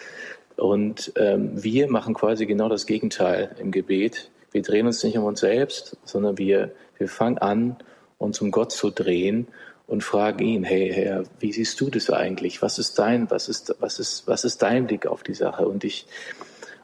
Und 0.56 1.12
ähm, 1.16 1.62
wir 1.62 1.88
machen 1.90 2.14
quasi 2.14 2.46
genau 2.46 2.68
das 2.68 2.86
Gegenteil 2.86 3.54
im 3.58 3.70
Gebet. 3.70 4.30
Wir 4.52 4.62
drehen 4.62 4.86
uns 4.86 5.02
nicht 5.02 5.16
um 5.16 5.24
uns 5.24 5.40
selbst, 5.40 5.96
sondern 6.04 6.38
wir, 6.38 6.72
wir 6.98 7.08
fangen 7.08 7.38
an, 7.38 7.76
uns 8.18 8.40
um 8.40 8.50
Gott 8.50 8.72
zu 8.72 8.90
drehen 8.90 9.48
und 9.86 10.02
fragen 10.02 10.44
ihn, 10.44 10.64
hey 10.64 10.92
Herr, 10.92 11.24
wie 11.40 11.52
siehst 11.52 11.80
du 11.80 11.90
das 11.90 12.10
eigentlich? 12.10 12.62
Was 12.62 12.78
ist 12.78 12.98
dein, 12.98 13.30
was 13.30 13.48
ist, 13.48 13.74
was 13.80 13.98
ist, 13.98 14.26
was 14.26 14.44
ist 14.44 14.62
dein 14.62 14.86
Blick 14.86 15.06
auf 15.06 15.22
die 15.22 15.34
Sache? 15.34 15.66
Und 15.66 15.84
ich, 15.84 16.06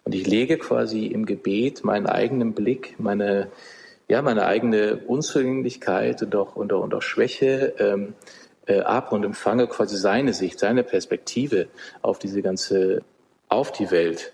und 0.04 0.14
ich 0.14 0.26
lege 0.26 0.58
quasi 0.58 1.06
im 1.06 1.26
Gebet 1.26 1.84
meinen 1.84 2.06
eigenen 2.06 2.54
Blick, 2.54 2.94
meine, 2.98 3.50
ja, 4.08 4.22
meine 4.22 4.46
eigene 4.46 4.98
Unzulänglichkeit 5.06 6.22
und 6.22 6.34
auch, 6.34 6.56
und 6.56 6.72
auch, 6.72 6.82
und 6.82 6.94
auch 6.94 7.02
Schwäche 7.02 7.74
ähm, 7.78 8.14
äh, 8.66 8.80
ab 8.80 9.12
und 9.12 9.24
empfange 9.24 9.66
quasi 9.66 9.96
seine 9.96 10.32
Sicht, 10.32 10.58
seine 10.58 10.82
Perspektive 10.82 11.68
auf 12.02 12.18
diese 12.18 12.42
ganze, 12.42 13.02
auf 13.48 13.72
die 13.72 13.90
Welt. 13.90 14.32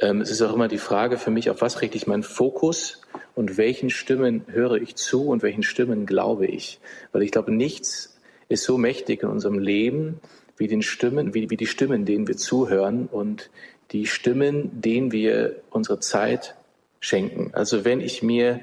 Ähm, 0.00 0.20
es 0.20 0.30
ist 0.30 0.42
auch 0.42 0.54
immer 0.54 0.68
die 0.68 0.78
Frage 0.78 1.18
für 1.18 1.30
mich, 1.30 1.50
auf 1.50 1.60
was 1.60 1.80
richte 1.80 1.96
ich 1.96 2.06
meinen 2.06 2.22
Fokus 2.22 3.02
und 3.34 3.56
welchen 3.56 3.90
Stimmen 3.90 4.44
höre 4.48 4.76
ich 4.76 4.96
zu 4.96 5.28
und 5.28 5.42
welchen 5.42 5.62
Stimmen 5.62 6.06
glaube 6.06 6.46
ich? 6.46 6.80
Weil 7.12 7.22
ich 7.22 7.30
glaube, 7.30 7.52
nichts 7.52 8.18
ist 8.48 8.64
so 8.64 8.76
mächtig 8.78 9.22
in 9.22 9.28
unserem 9.28 9.58
Leben 9.58 10.20
wie 10.56 10.68
den 10.68 10.82
Stimmen, 10.82 11.34
wie, 11.34 11.50
wie 11.50 11.56
die 11.56 11.66
Stimmen, 11.66 12.04
denen 12.04 12.28
wir 12.28 12.36
zuhören 12.36 13.08
und 13.10 13.50
die 13.90 14.06
Stimmen, 14.06 14.80
denen 14.80 15.12
wir 15.12 15.62
unsere 15.70 16.00
Zeit 16.00 16.54
schenken. 17.00 17.50
Also 17.52 17.84
wenn 17.84 18.00
ich 18.00 18.22
mir 18.22 18.60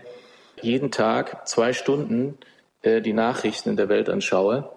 jeden 0.62 0.92
Tag 0.92 1.48
zwei 1.48 1.74
Stunden 1.74 2.38
äh, 2.82 3.02
die 3.02 3.14
Nachrichten 3.14 3.70
in 3.70 3.78
der 3.78 3.90
Welt 3.90 4.10
anschaue, 4.10 4.70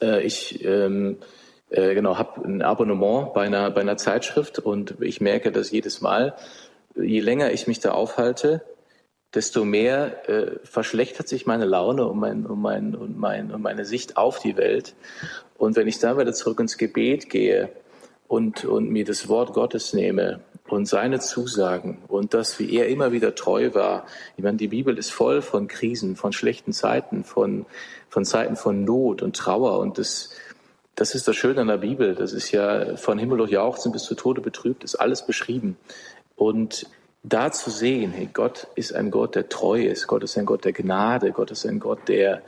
äh, 0.00 0.22
ich 0.22 0.64
ähm, 0.64 1.18
äh, 1.70 1.94
genau 1.94 2.18
habe 2.18 2.44
ein 2.46 2.62
Abonnement 2.62 3.32
bei 3.32 3.42
einer 3.42 3.70
bei 3.70 3.80
einer 3.80 3.96
Zeitschrift 3.96 4.58
und 4.58 4.96
ich 5.00 5.20
merke, 5.20 5.52
dass 5.52 5.70
jedes 5.70 6.00
Mal, 6.00 6.34
je 6.94 7.20
länger 7.20 7.52
ich 7.52 7.66
mich 7.66 7.80
da 7.80 7.92
aufhalte, 7.92 8.62
desto 9.34 9.64
mehr 9.64 10.28
äh, 10.28 10.58
verschlechtert 10.64 11.28
sich 11.28 11.46
meine 11.46 11.66
Laune 11.66 12.06
und, 12.06 12.18
mein, 12.18 12.46
und, 12.46 12.60
mein, 12.60 12.94
und, 12.94 13.18
mein, 13.18 13.50
und 13.50 13.62
meine 13.62 13.84
Sicht 13.84 14.16
auf 14.16 14.38
die 14.38 14.56
Welt. 14.56 14.94
Und 15.58 15.76
wenn 15.76 15.88
ich 15.88 15.98
dann 15.98 16.18
wieder 16.18 16.32
zurück 16.32 16.60
ins 16.60 16.78
Gebet 16.78 17.28
gehe 17.28 17.68
und, 18.28 18.64
und 18.64 18.90
mir 18.90 19.04
das 19.04 19.28
Wort 19.28 19.52
Gottes 19.52 19.92
nehme 19.92 20.40
und 20.68 20.86
seine 20.86 21.20
Zusagen 21.20 21.98
und 22.08 22.34
das, 22.34 22.58
wie 22.58 22.74
er 22.74 22.88
immer 22.88 23.12
wieder 23.12 23.34
treu 23.34 23.70
war. 23.74 24.06
Ich 24.36 24.42
meine, 24.42 24.56
die 24.56 24.68
Bibel 24.68 24.96
ist 24.98 25.12
voll 25.12 25.42
von 25.42 25.68
Krisen, 25.68 26.16
von 26.16 26.32
schlechten 26.32 26.72
Zeiten, 26.72 27.24
von, 27.24 27.66
von 28.08 28.24
Zeiten 28.24 28.56
von 28.56 28.84
Not 28.84 29.22
und 29.22 29.36
Trauer 29.36 29.78
und 29.78 29.98
das, 29.98 30.30
das 30.96 31.14
ist 31.14 31.28
das 31.28 31.36
Schöne 31.36 31.60
an 31.60 31.68
der 31.68 31.76
Bibel. 31.76 32.14
Das 32.14 32.32
ist 32.32 32.50
ja 32.50 32.96
von 32.96 33.18
Himmel 33.18 33.38
durch 33.38 33.50
Jauchzen 33.50 33.92
bis 33.92 34.02
zu 34.02 34.14
Tode 34.14 34.40
betrübt, 34.40 34.82
ist 34.82 34.96
alles 34.96 35.24
beschrieben. 35.24 35.76
Und 36.34 36.86
da 37.22 37.52
zu 37.52 37.70
sehen, 37.70 38.12
hey, 38.12 38.28
Gott 38.32 38.68
ist 38.74 38.94
ein 38.94 39.10
Gott, 39.10 39.34
der 39.34 39.48
treu 39.48 39.84
ist, 39.84 40.06
Gott 40.06 40.24
ist 40.24 40.38
ein 40.38 40.46
Gott 40.46 40.64
der 40.64 40.72
Gnade, 40.72 41.32
Gott 41.32 41.50
ist 41.50 41.66
ein 41.66 41.80
Gott, 41.80 42.08
der, 42.08 42.42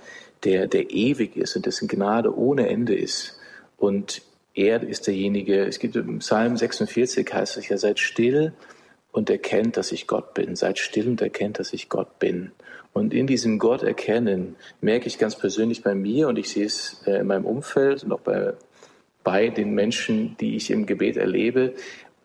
der, 0.45 0.67
der 0.67 0.91
ewig 0.91 1.37
ist 1.37 1.57
und 1.57 1.67
dessen 1.67 1.89
Gnade 1.89 2.37
ohne 2.37 2.69
Ende 2.69 2.95
ist. 2.95 3.39
Und 3.77 4.23
er 4.55 4.83
ist 4.83 5.07
derjenige, 5.07 5.67
es 5.67 5.79
gibt 5.79 5.97
im 5.97 6.21
Psalm 6.21 6.57
46 6.57 7.33
heißt 7.33 7.59
es 7.59 7.69
ja, 7.69 7.77
seid 7.77 7.99
still 7.99 8.53
und 9.19 9.29
erkennt, 9.29 9.77
dass 9.77 9.93
ich 9.93 10.07
Gott 10.07 10.33
bin. 10.33 10.57
Seid 10.57 10.79
still 10.79 11.09
und 11.09 11.21
erkennt, 11.21 11.59
dass 11.59 11.73
ich 11.73 11.89
Gott 11.89 12.19
bin. 12.19 12.53
Und 12.93 13.13
in 13.13 13.27
diesem 13.27 13.59
Gott 13.59 13.83
erkennen 13.83 14.57
merke 14.81 15.09
ich 15.09 15.19
ganz 15.19 15.37
persönlich 15.37 15.83
bei 15.83 15.95
mir 15.95 16.29
und 16.29 16.39
ich 16.39 16.49
sehe 16.49 16.67
es 16.67 17.03
äh, 17.07 17.19
in 17.19 17.27
meinem 17.27 17.45
Umfeld 17.45 18.05
und 18.05 18.13
auch 18.13 18.21
bei, 18.21 18.55
bei 19.25 19.49
den 19.49 19.75
Menschen, 19.75 20.37
die 20.41 20.57
ich 20.57 20.71
im 20.71 20.87
Gebet 20.87 21.17
erlebe, 21.17 21.75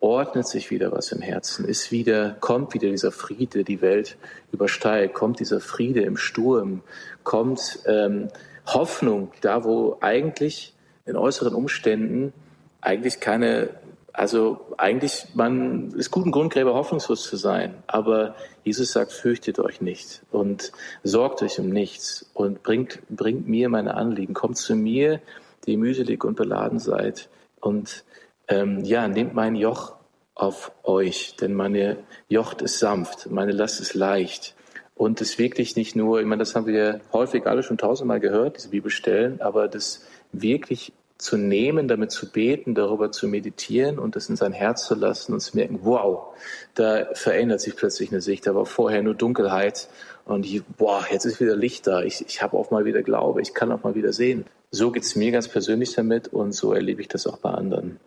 ordnet 0.00 0.46
sich 0.46 0.70
wieder 0.70 0.92
was 0.92 1.12
im 1.12 1.20
Herzen, 1.20 1.64
ist 1.64 1.90
wieder, 1.90 2.36
kommt 2.40 2.74
wieder 2.74 2.90
dieser 2.90 3.10
Friede, 3.10 3.64
die 3.64 3.80
Welt 3.80 4.16
übersteigt, 4.52 5.14
kommt 5.14 5.40
dieser 5.40 5.60
Friede 5.60 6.02
im 6.02 6.16
Sturm, 6.16 6.82
kommt 7.24 7.80
ähm, 7.86 8.28
Hoffnung 8.66 9.32
da, 9.40 9.64
wo 9.64 9.98
eigentlich 10.00 10.74
in 11.06 11.16
äußeren 11.16 11.54
Umständen 11.54 12.32
eigentlich 12.80 13.20
keine, 13.20 13.70
also 14.14 14.60
eigentlich 14.78 15.26
man 15.34 15.90
ist 15.90 16.12
guten 16.12 16.30
Grundgräber 16.30 16.72
hoffnungslos 16.74 17.24
zu 17.24 17.36
sein, 17.36 17.74
aber 17.88 18.36
Jesus 18.62 18.92
sagt, 18.92 19.12
fürchtet 19.12 19.58
euch 19.58 19.80
nicht 19.80 20.22
und 20.30 20.70
sorgt 21.02 21.42
euch 21.42 21.58
um 21.58 21.68
nichts 21.68 22.30
und 22.32 22.62
bringt, 22.62 23.00
bringt 23.10 23.48
mir 23.48 23.68
meine 23.68 23.94
Anliegen, 23.94 24.32
kommt 24.32 24.56
zu 24.56 24.76
mir, 24.76 25.20
die 25.66 25.76
mühselig 25.76 26.24
und 26.24 26.36
beladen 26.36 26.78
seid 26.78 27.28
und 27.60 28.04
ähm, 28.46 28.84
ja, 28.84 29.08
nehmt 29.08 29.34
mein 29.34 29.56
Joch 29.56 29.94
auf 30.36 30.70
euch, 30.84 31.34
denn 31.36 31.52
meine 31.52 31.96
Jocht 32.28 32.62
ist 32.62 32.78
sanft, 32.78 33.30
meine 33.30 33.52
Last 33.52 33.80
ist 33.80 33.94
leicht. 33.94 34.54
Und 34.96 35.20
es 35.20 35.38
wirklich 35.38 35.74
nicht 35.74 35.96
nur, 35.96 36.20
ich 36.20 36.26
meine, 36.26 36.40
das 36.40 36.54
haben 36.54 36.66
wir 36.66 37.00
häufig 37.12 37.46
alle 37.46 37.64
schon 37.64 37.78
tausendmal 37.78 38.20
gehört, 38.20 38.58
diese 38.58 38.68
Bibelstellen, 38.68 39.40
aber 39.40 39.66
das 39.66 40.06
wirklich 40.30 40.92
zu 41.24 41.38
nehmen, 41.38 41.88
damit 41.88 42.10
zu 42.10 42.30
beten, 42.30 42.74
darüber 42.74 43.10
zu 43.10 43.26
meditieren 43.28 43.98
und 43.98 44.14
das 44.14 44.28
in 44.28 44.36
sein 44.36 44.52
Herz 44.52 44.86
zu 44.86 44.94
lassen 44.94 45.32
und 45.32 45.40
zu 45.40 45.56
merken, 45.56 45.80
wow, 45.82 46.34
da 46.74 47.06
verändert 47.14 47.62
sich 47.62 47.74
plötzlich 47.76 48.12
eine 48.12 48.20
Sicht. 48.20 48.46
Da 48.46 48.54
war 48.54 48.66
vorher 48.66 49.02
nur 49.02 49.14
Dunkelheit 49.14 49.88
und 50.26 50.44
ich, 50.44 50.62
boah, 50.76 51.02
jetzt 51.10 51.24
ist 51.24 51.40
wieder 51.40 51.56
Licht 51.56 51.86
da. 51.86 52.02
Ich, 52.02 52.26
ich 52.28 52.42
habe 52.42 52.58
auch 52.58 52.70
mal 52.70 52.84
wieder 52.84 53.02
Glaube, 53.02 53.40
ich 53.40 53.54
kann 53.54 53.72
auch 53.72 53.82
mal 53.82 53.94
wieder 53.94 54.12
sehen. 54.12 54.44
So 54.70 54.90
geht's 54.90 55.16
mir 55.16 55.32
ganz 55.32 55.48
persönlich 55.48 55.94
damit 55.94 56.28
und 56.28 56.52
so 56.52 56.74
erlebe 56.74 57.00
ich 57.00 57.08
das 57.08 57.26
auch 57.26 57.38
bei 57.38 57.50
anderen. 57.50 57.98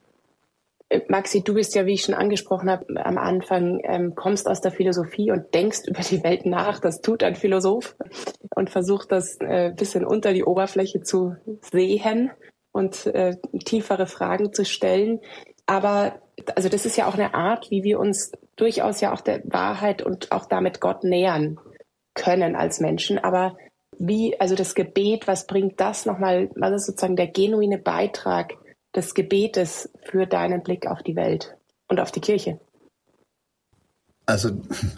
Äh, 0.89 1.01
Maxi, 1.07 1.43
du 1.43 1.55
bist 1.55 1.73
ja, 1.73 1.87
wie 1.87 1.93
ich 1.93 2.03
schon 2.03 2.13
angesprochen 2.13 2.69
habe, 2.69 3.03
am 3.03 3.17
Anfang, 3.17 3.79
ähm, 3.83 4.13
kommst 4.13 4.47
aus 4.47 4.61
der 4.61 4.71
Philosophie 4.71 5.31
und 5.31 5.55
denkst 5.55 5.87
über 5.87 6.01
die 6.01 6.23
Welt 6.23 6.45
nach. 6.45 6.79
Das 6.79 7.01
tut 7.01 7.23
ein 7.23 7.35
Philosoph 7.35 7.95
und 8.55 8.69
versucht 8.69 9.11
das 9.11 9.37
äh, 9.39 9.73
bisschen 9.75 10.05
unter 10.05 10.33
die 10.33 10.43
Oberfläche 10.43 11.01
zu 11.01 11.35
sehen 11.71 12.29
und 12.77 13.07
äh, 13.07 13.35
tiefere 13.65 14.07
Fragen 14.07 14.53
zu 14.53 14.63
stellen. 14.63 15.19
Aber 15.65 16.21
also 16.55 16.69
das 16.69 16.85
ist 16.85 16.97
ja 16.97 17.07
auch 17.07 17.15
eine 17.15 17.33
Art, 17.33 17.71
wie 17.71 17.83
wir 17.83 17.99
uns 17.99 18.31
durchaus 18.55 19.01
ja 19.01 19.13
auch 19.13 19.21
der 19.21 19.41
Wahrheit 19.45 20.01
und 20.01 20.31
auch 20.31 20.45
damit 20.45 20.79
Gott 20.79 21.03
nähern 21.03 21.59
können 22.13 22.55
als 22.55 22.79
Menschen. 22.79 23.17
Aber 23.17 23.57
wie, 23.97 24.39
also 24.39 24.55
das 24.55 24.75
Gebet, 24.75 25.27
was 25.27 25.47
bringt 25.47 25.79
das 25.79 26.05
nochmal, 26.05 26.49
was 26.55 26.73
ist 26.73 26.85
sozusagen 26.87 27.15
der 27.15 27.27
genuine 27.27 27.77
Beitrag 27.77 28.53
des 28.95 29.13
Gebetes 29.13 29.89
für 30.09 30.25
deinen 30.25 30.63
Blick 30.63 30.87
auf 30.87 31.03
die 31.03 31.15
Welt 31.15 31.55
und 31.87 31.99
auf 31.99 32.11
die 32.11 32.21
Kirche? 32.21 32.59
Also, 34.25 34.51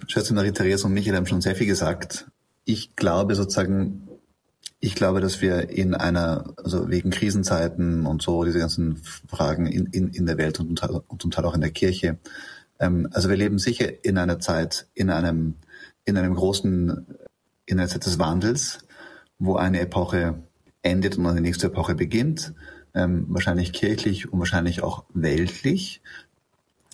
Schätze 0.08 0.34
Marie-Therese 0.34 0.88
und 0.88 0.94
Michael 0.94 1.16
haben 1.16 1.28
schon 1.28 1.42
sehr 1.42 1.56
viel 1.56 1.68
gesagt. 1.68 2.28
Ich 2.66 2.96
glaube 2.96 3.36
sozusagen, 3.36 4.09
ich 4.80 4.96
glaube, 4.96 5.20
dass 5.20 5.42
wir 5.42 5.70
in 5.70 5.94
einer, 5.94 6.54
also 6.58 6.90
wegen 6.90 7.10
Krisenzeiten 7.10 8.06
und 8.06 8.22
so, 8.22 8.44
diese 8.44 8.60
ganzen 8.60 8.98
Fragen 9.28 9.66
in, 9.66 9.88
in, 9.88 10.10
in 10.10 10.26
der 10.26 10.38
Welt 10.38 10.60
und, 10.60 10.80
zum 11.20 11.32
Teil 11.32 11.46
auch 11.46 11.56
in 11.56 11.62
der 11.62 11.72
Kirche, 11.72 12.18
ähm, 12.80 13.10
also 13.12 13.30
wir 13.30 13.38
leben 13.38 13.60
sicher 13.60 14.04
in 14.04 14.18
einer 14.18 14.40
Zeit, 14.40 14.88
in 14.94 15.10
einem, 15.10 15.56
in 16.06 16.18
einem 16.18 16.34
großen, 16.34 17.06
in 17.66 17.80
einer 17.80 17.90
Zeit 17.90 18.06
des 18.06 18.20
Wandels, 18.20 18.80
wo 19.38 19.56
eine 19.56 19.82
Epoche 19.82 20.36
endet 20.82 21.18
und 21.18 21.28
eine 21.28 21.42
nächste 21.42 21.68
Epoche 21.68 21.96
beginnt 21.96 22.54
ähm, 22.94 23.26
wahrscheinlich 23.30 23.74
kirchlich 23.74 24.32
und 24.32 24.40
wahrscheinlich 24.40 24.84
auch 24.84 25.04
weltlich 25.14 26.02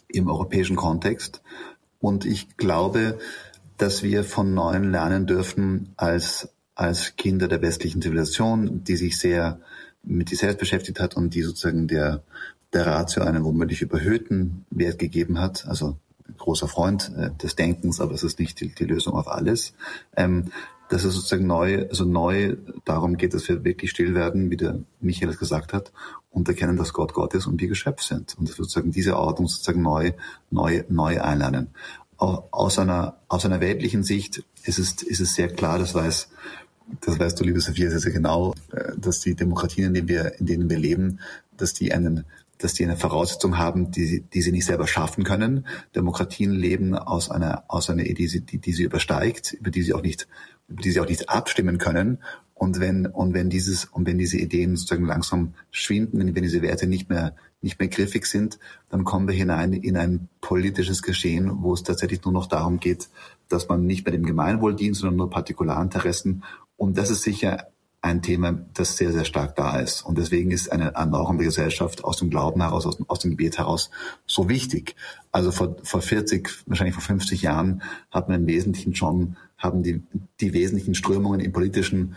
im 0.08 0.28
europäischen 0.28 0.76
Kontext. 0.76 1.42
Und 2.00 2.26
ich 2.26 2.58
glaube, 2.58 3.18
dass 3.78 4.04
wir 4.04 4.24
von 4.24 4.54
Neuen 4.54 4.92
lernen 4.92 5.26
dürfen 5.26 5.94
als, 5.98 6.50
als 6.76 7.16
Kinder 7.16 7.48
der 7.48 7.62
westlichen 7.62 8.02
Zivilisation, 8.02 8.84
die 8.84 8.98
sich 8.98 9.18
sehr 9.18 9.60
mit 10.04 10.30
sich 10.30 10.40
selbst 10.40 10.60
beschäftigt 10.60 11.00
hat 11.00 11.16
und 11.16 11.34
die 11.34 11.42
sozusagen 11.42 11.88
der, 11.88 12.22
der 12.74 12.86
Ratio 12.86 13.24
einen 13.24 13.44
womöglich 13.44 13.82
überhöhten 13.82 14.66
Wert 14.70 15.00
gegeben 15.00 15.40
hat. 15.40 15.66
Also 15.68 15.98
großer 16.38 16.68
Freund 16.68 17.12
äh, 17.18 17.32
des 17.42 17.56
Denkens, 17.56 18.00
aber 18.00 18.14
es 18.14 18.24
ist 18.24 18.40
nicht 18.40 18.60
die, 18.60 18.70
die 18.70 18.86
Lösung 18.86 19.14
auf 19.14 19.28
alles. 19.28 19.74
Ähm, 20.16 20.52
dass 20.90 21.04
es 21.04 21.16
sozusagen 21.16 21.48
neu, 21.48 21.88
also 21.90 22.06
neu 22.06 22.58
darum 22.84 23.18
geht, 23.18 23.34
dass 23.34 23.50
wir 23.50 23.64
wirklich 23.64 23.90
still 23.90 24.14
werden, 24.14 24.52
wie 24.52 24.58
der 24.58 24.80
Michael 25.00 25.30
es 25.30 25.40
gesagt 25.40 25.74
hat, 25.74 25.92
und 26.30 26.48
erkennen, 26.48 26.78
dass 26.78 26.94
Gott 26.94 27.14
Gott 27.14 27.34
ist 27.34 27.48
und 27.48 27.60
wir 27.60 27.68
Geschöpf 27.68 28.04
sind. 28.04 28.38
Und 28.38 28.50
dass 28.50 28.58
sozusagen 28.58 28.92
diese 28.92 29.18
Ordnung 29.18 29.48
sozusagen 29.48 29.82
neu, 29.82 30.12
neu, 30.52 30.84
neu 30.90 31.22
einlernen. 31.22 31.70
Aus 32.18 32.78
einer, 32.78 33.18
aus 33.28 33.46
einer 33.46 33.60
weltlichen 33.62 34.04
Sicht 34.04 34.44
ist 34.64 34.80
es, 34.80 35.02
ist 35.02 35.20
es 35.20 35.34
sehr 35.34 35.50
klar, 35.50 35.80
das 35.80 35.96
weiß, 35.96 36.30
das 37.02 37.20
weißt 37.20 37.40
du, 37.40 37.44
liebe 37.44 37.60
Sophia, 37.60 37.90
sehr, 37.90 38.00
sehr 38.00 38.12
genau, 38.12 38.54
äh, 38.72 38.94
dass 38.98 39.20
die 39.20 39.36
Demokratien, 39.36 39.88
in 39.88 39.94
denen 39.94 40.08
wir, 40.08 40.40
in 40.40 40.46
denen 40.46 40.70
wir 40.70 40.78
leben, 40.78 41.20
dass 41.58 41.74
die 41.74 41.94
einen 41.94 42.26
dass 42.58 42.74
die 42.74 42.86
eine 42.86 42.96
Voraussetzung 42.96 43.58
haben, 43.58 43.92
die, 43.92 44.22
die 44.22 44.42
sie 44.42 44.52
nicht 44.52 44.66
selber 44.66 44.88
schaffen 44.88 45.24
können. 45.24 45.68
Demokratien 45.96 46.52
leben 46.52 46.96
aus 46.96 47.30
einer, 47.30 47.64
aus 47.68 47.90
einer 47.90 48.06
Idee, 48.06 48.28
die, 48.28 48.60
die, 48.60 48.72
sie 48.72 48.84
übersteigt, 48.84 49.54
über 49.54 49.72
die 49.72 49.82
sie 49.82 49.94
auch 49.94 50.02
nicht, 50.02 50.28
über 50.68 50.82
die 50.82 50.92
sie 50.92 51.00
auch 51.00 51.08
nicht 51.08 51.30
abstimmen 51.30 51.78
können. 51.78 52.20
Und 52.54 52.80
wenn, 52.80 53.06
und 53.08 53.34
wenn 53.34 53.50
dieses, 53.50 53.86
und 53.86 54.08
wenn 54.08 54.18
diese 54.18 54.38
Ideen 54.38 54.78
sozusagen 54.78 55.06
langsam 55.06 55.54
schwinden, 55.72 56.20
wenn, 56.20 56.34
wenn 56.34 56.44
diese 56.44 56.62
Werte 56.62 56.88
nicht 56.88 57.10
mehr, 57.10 57.36
nicht 57.62 57.80
mehr 57.80 57.90
griffig 57.90 58.26
sind, 58.26 58.60
dann 58.90 59.04
kommen 59.04 59.28
wir 59.28 59.36
hinein 59.36 59.74
in 59.74 59.98
ein 59.98 60.30
politisches 60.40 61.02
Geschehen, 61.02 61.62
wo 61.62 61.74
es 61.74 61.84
tatsächlich 61.84 62.24
nur 62.24 62.34
noch 62.34 62.46
darum 62.46 62.80
geht, 62.80 63.10
dass 63.50 63.68
man 63.68 63.86
nicht 63.86 64.06
mehr 64.06 64.14
dem 64.14 64.26
Gemeinwohl 64.26 64.76
dient, 64.76 64.96
sondern 64.96 65.18
nur 65.18 65.30
Partikularinteressen. 65.30 66.44
Und 66.78 66.98
das 66.98 67.10
ist 67.10 67.24
sicher 67.24 67.68
ein 68.02 68.22
Thema, 68.22 68.54
das 68.74 68.98
sehr, 68.98 69.12
sehr 69.12 69.26
stark 69.26 69.56
da 69.56 69.80
ist. 69.80 70.06
Und 70.06 70.20
deswegen 70.20 70.52
ist 70.52 70.72
eine 70.72 70.94
Erneuerung 70.94 71.38
der 71.38 71.48
Gesellschaft 71.48 72.04
aus 72.04 72.18
dem 72.18 72.30
Glauben 72.30 72.62
heraus, 72.62 72.86
aus, 72.86 73.00
aus 73.08 73.20
dem 73.20 73.32
Gebet 73.32 73.58
heraus 73.58 73.90
so 74.28 74.48
wichtig. 74.48 74.96
Also 75.32 75.52
vor, 75.52 75.78
vor 75.82 76.02
40, 76.02 76.68
wahrscheinlich 76.68 76.94
vor 76.94 77.04
50 77.04 77.42
Jahren 77.42 77.82
hat 78.12 78.30
man 78.30 78.42
im 78.42 78.48
Wesentlichen 78.48 78.94
schon, 78.94 79.38
haben 79.58 79.82
die, 79.82 80.04
die 80.40 80.54
wesentlichen 80.54 80.94
Strömungen 80.94 81.40
im 81.40 81.52
politischen 81.52 82.16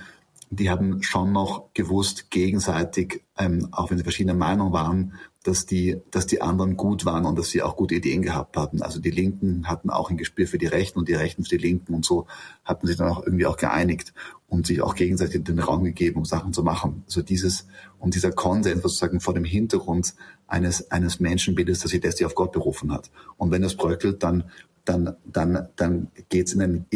die 0.50 0.70
haben 0.70 1.02
schon 1.02 1.32
noch 1.32 1.72
gewusst, 1.74 2.30
gegenseitig, 2.30 3.22
ähm, 3.36 3.68
auch 3.70 3.90
wenn 3.90 3.98
sie 3.98 4.04
verschiedene 4.04 4.34
Meinungen 4.34 4.72
waren, 4.72 5.14
dass 5.48 5.64
die, 5.64 6.02
dass 6.10 6.26
die 6.26 6.42
anderen 6.42 6.76
gut 6.76 7.06
waren 7.06 7.24
und 7.24 7.38
dass 7.38 7.48
sie 7.48 7.62
auch 7.62 7.74
gute 7.74 7.94
Ideen 7.94 8.20
gehabt 8.20 8.56
hatten. 8.58 8.82
Also 8.82 9.00
die 9.00 9.10
Linken 9.10 9.66
hatten 9.66 9.88
auch 9.88 10.10
ein 10.10 10.18
Gespür 10.18 10.46
für 10.46 10.58
die 10.58 10.66
Rechten 10.66 10.98
und 10.98 11.08
die 11.08 11.14
Rechten 11.14 11.42
für 11.42 11.56
die 11.56 11.66
Linken 11.66 11.94
und 11.94 12.04
so 12.04 12.26
hatten 12.64 12.86
sich 12.86 12.98
dann 12.98 13.08
auch 13.08 13.24
irgendwie 13.24 13.46
auch 13.46 13.56
geeinigt 13.56 14.12
und 14.46 14.66
sich 14.66 14.82
auch 14.82 14.94
gegenseitig 14.94 15.44
den 15.44 15.58
Raum 15.58 15.84
gegeben, 15.84 16.18
um 16.18 16.24
Sachen 16.26 16.52
zu 16.52 16.62
machen. 16.62 17.02
Also 17.06 17.22
dieses, 17.22 17.66
und 17.98 18.14
dieser 18.14 18.30
Konsens 18.30 18.82
sozusagen 18.82 19.20
vor 19.20 19.32
dem 19.32 19.44
Hintergrund 19.44 20.14
eines, 20.46 20.90
eines 20.90 21.18
Menschenbildes, 21.18 21.80
das 21.80 21.92
sich 21.92 22.02
letztlich 22.02 22.26
auf 22.26 22.34
Gott 22.34 22.52
berufen 22.52 22.92
hat. 22.92 23.10
Und 23.38 23.50
wenn 23.50 23.62
das 23.62 23.74
bröckelt, 23.74 24.22
dann, 24.22 24.44
dann, 24.84 25.16
dann, 25.24 25.68
dann 25.76 26.08
geht's 26.28 26.52
in 26.52 26.60
ein, 26.60 26.86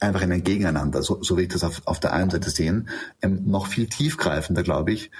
einfach 0.00 0.20
in 0.20 0.32
ein 0.32 0.44
Gegeneinander, 0.44 1.02
so, 1.02 1.22
so 1.22 1.38
will 1.38 1.44
ich 1.44 1.50
das 1.50 1.64
auf, 1.64 1.80
auf 1.86 1.98
der 1.98 2.12
einen 2.12 2.30
Seite 2.30 2.50
sehen. 2.50 2.90
Ähm, 3.22 3.44
noch 3.46 3.66
viel 3.66 3.86
tiefgreifender, 3.86 4.62
glaube 4.62 4.92
ich, 4.92 5.10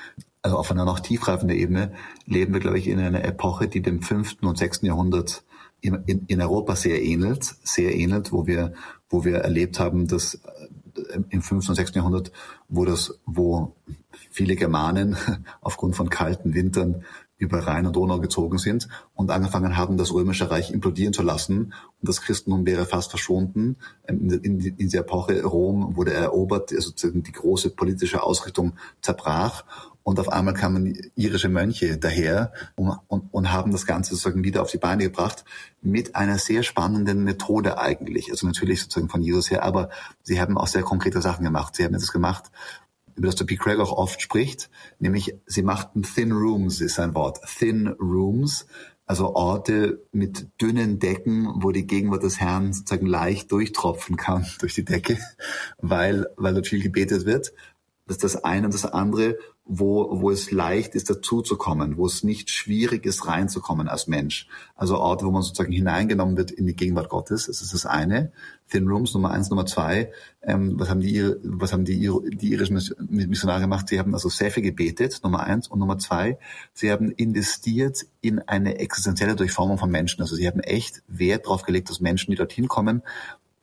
also 0.47 0.59
auf 0.59 0.71
einer 0.71 0.85
noch 0.85 1.01
tiefgreifenden 1.01 1.59
Ebene, 1.59 1.91
leben 2.25 2.53
wir, 2.53 2.61
glaube 2.61 2.79
ich, 2.79 2.87
in 2.87 3.01
einer 3.01 3.25
Epoche, 3.25 3.67
die 3.67 3.83
dem 3.83 4.01
fünften 4.01 4.47
und 4.47 4.57
sechsten 4.57 4.87
Jahrhundert 4.87 5.43
in, 5.81 5.95
in, 6.07 6.25
in 6.29 6.41
Europa 6.41 6.77
sehr 6.77 7.03
ähnelt, 7.03 7.43
sehr 7.65 7.93
ähnelt, 7.93 8.31
wo 8.31 8.47
wir, 8.47 8.73
wo 9.11 9.25
wir 9.25 9.39
erlebt 9.39 9.81
haben, 9.81 10.07
dass 10.07 10.37
äh, 10.37 11.19
im 11.31 11.43
fünften 11.43 11.73
und 11.73 11.75
sechsten 11.75 11.99
Jahrhundert, 11.99 12.31
wo 12.69 12.85
das, 12.85 13.19
wo 13.27 13.75
viele 14.31 14.55
Germanen 14.55 15.17
aufgrund 15.63 15.97
von 15.97 16.11
kalten 16.11 16.55
Wintern 16.55 17.03
über 17.39 17.67
Rhein 17.67 17.87
und 17.87 17.97
Donau 17.97 18.21
gezogen 18.21 18.59
sind 18.59 18.89
und 19.15 19.31
angefangen 19.33 19.77
haben, 19.77 19.97
das 19.97 20.13
Römische 20.13 20.49
Reich 20.49 20.71
implodieren 20.71 21.13
zu 21.13 21.23
lassen. 21.23 21.75
Und 22.01 22.09
das 22.09 22.23
Christentum 22.23 22.65
wäre 22.65 22.87
fast 22.87 23.11
verschwunden. 23.11 23.79
Ähm, 24.07 24.31
in, 24.31 24.43
in, 24.43 24.61
in 24.61 24.77
dieser 24.77 25.01
Epoche 25.01 25.43
Rom 25.43 25.97
wurde 25.97 26.15
erobert, 26.15 26.73
also 26.73 26.93
die 27.11 27.33
große 27.33 27.71
politische 27.71 28.23
Ausrichtung 28.23 28.75
zerbrach. 29.03 29.65
Und 30.07 30.21
auf 30.21 30.29
einmal 30.29 30.55
kamen 30.55 30.97
irische 31.17 31.49
Mönche 31.49 31.99
daher 31.99 32.53
und, 32.77 32.97
und, 33.09 33.25
und 33.35 33.51
haben 33.51 33.73
das 33.73 33.87
Ganze 33.87 34.15
sozusagen 34.15 34.45
wieder 34.45 34.63
auf 34.63 34.71
die 34.71 34.79
Beine 34.79 35.03
gebracht 35.03 35.45
mit 35.83 36.15
einer 36.15 36.39
sehr 36.39 36.63
spannenden 36.63 37.25
Methode 37.25 37.79
eigentlich. 37.79 38.31
Also 38.31 38.47
natürlich 38.47 38.83
sozusagen 38.83 39.09
von 39.09 39.21
Jesus 39.21 39.51
her, 39.51 39.65
aber 39.65 39.91
sie 40.23 40.41
haben 40.41 40.59
auch 40.59 40.69
sehr 40.69 40.83
konkrete 40.83 41.21
Sachen 41.21 41.45
gemacht. 41.45 41.75
Sie 41.75 41.85
haben 41.85 41.93
etwas 41.93 42.13
gemacht, 42.13 42.53
über 43.17 43.27
das 43.27 43.35
der 43.35 43.47
P. 43.47 43.57
Craig 43.57 43.81
auch 43.81 43.91
oft 43.91 44.23
spricht, 44.23 44.71
nämlich 45.01 45.35
sie 45.45 45.63
machten 45.63 46.05
Thin 46.05 46.31
Rooms, 46.31 46.81
ist 46.81 47.01
ein 47.01 47.17
Wort. 47.17 47.41
Thin 47.59 47.89
Rooms, 47.89 48.69
also 49.07 49.35
Orte 49.35 50.07
mit 50.13 50.47
dünnen 50.63 51.01
Decken, 51.01 51.49
wo 51.65 51.73
die 51.73 51.89
Gegenwart 51.89 52.23
des 52.23 52.39
Herrn 52.39 52.73
sozusagen 52.73 53.07
leicht 53.07 53.51
durchtropfen 53.51 54.17
kann 54.17 54.47
durch 54.61 54.75
die 54.75 54.85
Decke, 54.85 55.19
weil, 55.79 56.29
weil 56.37 56.55
dort 56.55 56.69
viel 56.69 56.81
gebetet 56.81 57.27
wird. 57.27 57.53
Das 58.07 58.19
ist 58.19 58.23
das 58.23 58.45
eine 58.45 58.67
und 58.67 58.73
das 58.73 58.85
andere, 58.85 59.37
wo, 59.69 60.21
wo 60.21 60.31
es 60.31 60.53
leicht 60.53 60.95
ist, 60.95 61.11
dazuzukommen, 61.11 61.97
wo 61.97 62.07
es 62.07 62.23
nicht 62.23 62.51
schwierig 62.51 63.05
ist, 63.05 63.27
reinzukommen 63.27 63.89
als 63.89 64.07
Mensch. 64.07 64.47
Also 64.77 64.97
Orte, 64.99 65.27
wo 65.27 65.33
man 65.33 65.43
sozusagen 65.43 65.73
hineingenommen 65.73 66.37
wird 66.37 66.53
in 66.53 66.67
die 66.67 66.77
Gegenwart 66.77 67.09
Gottes. 67.09 67.47
Das 67.47 67.61
ist 67.61 67.75
das 67.75 67.85
eine. 67.85 68.31
Thin 68.71 68.87
Rooms 68.87 69.13
Nummer 69.15 69.33
eins, 69.33 69.51
Nummer 69.51 69.67
zwei. 69.67 70.13
Ähm, 70.43 70.79
was 70.79 70.89
haben 70.89 71.01
die, 71.01 71.33
was 71.43 71.73
haben 71.73 71.85
die, 71.85 72.11
die 72.31 72.53
irischen 72.53 72.81
Missionare 73.09 73.61
gemacht? 73.61 73.89
Sie 73.89 73.99
haben 73.99 74.15
also 74.15 74.29
sehr 74.29 74.53
viel 74.53 74.63
gebetet, 74.63 75.21
Nummer 75.25 75.41
eins. 75.41 75.67
Und 75.67 75.81
Nummer 75.81 75.99
zwei, 75.99 76.39
sie 76.73 76.93
haben 76.93 77.11
investiert 77.11 78.07
in 78.21 78.39
eine 78.41 78.79
existenzielle 78.79 79.35
Durchformung 79.35 79.79
von 79.79 79.91
Menschen. 79.91 80.21
Also 80.23 80.37
sie 80.37 80.47
haben 80.47 80.61
echt 80.61 81.03
Wert 81.09 81.47
darauf 81.47 81.63
gelegt, 81.63 81.91
dass 81.91 82.01
Menschen, 82.01 82.31
die 82.31 82.37
dorthin 82.37 82.69
kommen, 82.69 83.03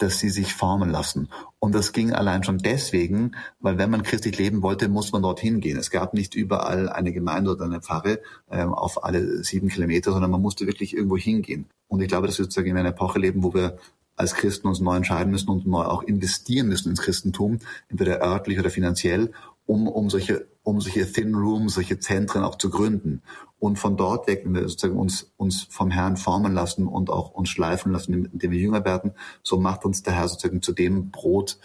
dass 0.04 0.20
sie 0.20 0.30
sich 0.30 0.54
formen 0.54 0.90
lassen. 0.90 1.30
Und 1.60 1.74
das 1.74 1.94
ging 1.94 2.12
allein 2.12 2.44
schon 2.44 2.58
deswegen, 2.58 3.36
weil 3.60 3.78
wenn 3.78 3.90
man 3.90 4.04
christlich 4.04 4.38
leben 4.38 4.62
wollte, 4.62 4.90
muss 4.90 5.12
man 5.12 5.22
dorthin 5.22 5.62
gehen. 5.62 5.78
Es 5.78 5.90
gab 5.90 6.14
nicht 6.14 6.36
überall 6.36 6.90
eine 6.90 7.14
Gemeinde 7.14 7.52
oder 7.52 7.66
eine 7.66 7.82
Pfarre 7.82 8.20
ähm, 8.52 8.74
auf 8.74 9.04
alle 9.04 9.44
sieben 9.44 9.70
Kilometer, 9.70 10.12
sondern 10.12 10.30
man 10.32 10.42
musste 10.42 10.68
wirklich 10.68 10.96
irgendwo 10.96 11.18
hingehen. 11.18 11.66
Und 11.88 12.02
ich 12.02 12.10
glaube, 12.10 12.28
dass 12.28 12.38
wir 12.38 12.46
sozusagen 12.46 12.70
in 12.70 12.78
einer 12.78 12.90
Epoche 12.90 13.20
leben, 13.20 13.44
wo 13.44 13.54
wir 13.54 13.78
als 14.16 14.36
Christen 14.36 14.68
uns 14.68 14.80
neu 14.80 14.96
entscheiden 14.96 15.32
müssen 15.32 15.50
und 15.50 15.66
neu 15.66 15.84
auch 15.84 16.04
investieren 16.04 16.68
müssen 16.68 16.90
ins 16.90 17.02
Christentum, 17.02 17.60
entweder 17.90 18.22
örtlich 18.22 18.60
oder 18.60 18.70
finanziell, 18.70 19.32
um, 19.66 19.88
um 19.88 20.10
solche, 20.10 20.48
um 20.64 20.82
solche 20.82 21.12
Thin 21.12 21.36
Rooms, 21.36 21.76
solche 21.76 22.00
Zentren 22.00 22.44
auch 22.44 22.58
zu 22.58 22.70
gründen. 22.70 23.22
Und 23.60 23.80
von 23.80 23.96
dort 23.96 24.28
weg, 24.28 24.42
wenn 24.44 24.56
wir 24.56 24.68
sozusagen 24.68 25.00
uns, 25.00 25.32
uns 25.38 25.64
vom 25.70 25.90
Herrn 25.90 26.18
formen 26.18 26.54
lassen 26.54 26.88
und 26.88 27.10
auch 27.10 27.32
uns 27.32 27.50
schleifen 27.50 27.92
lassen, 27.92 28.26
indem 28.26 28.52
wir 28.52 28.60
jünger 28.60 28.84
werden, 28.84 29.14
so 29.42 29.58
macht 29.58 29.86
uns 29.86 30.04
der 30.04 30.14
Herr 30.14 30.28
sozusagen 30.28 30.62
zu 30.62 30.74
dem 30.74 31.12
Brot 31.12 31.58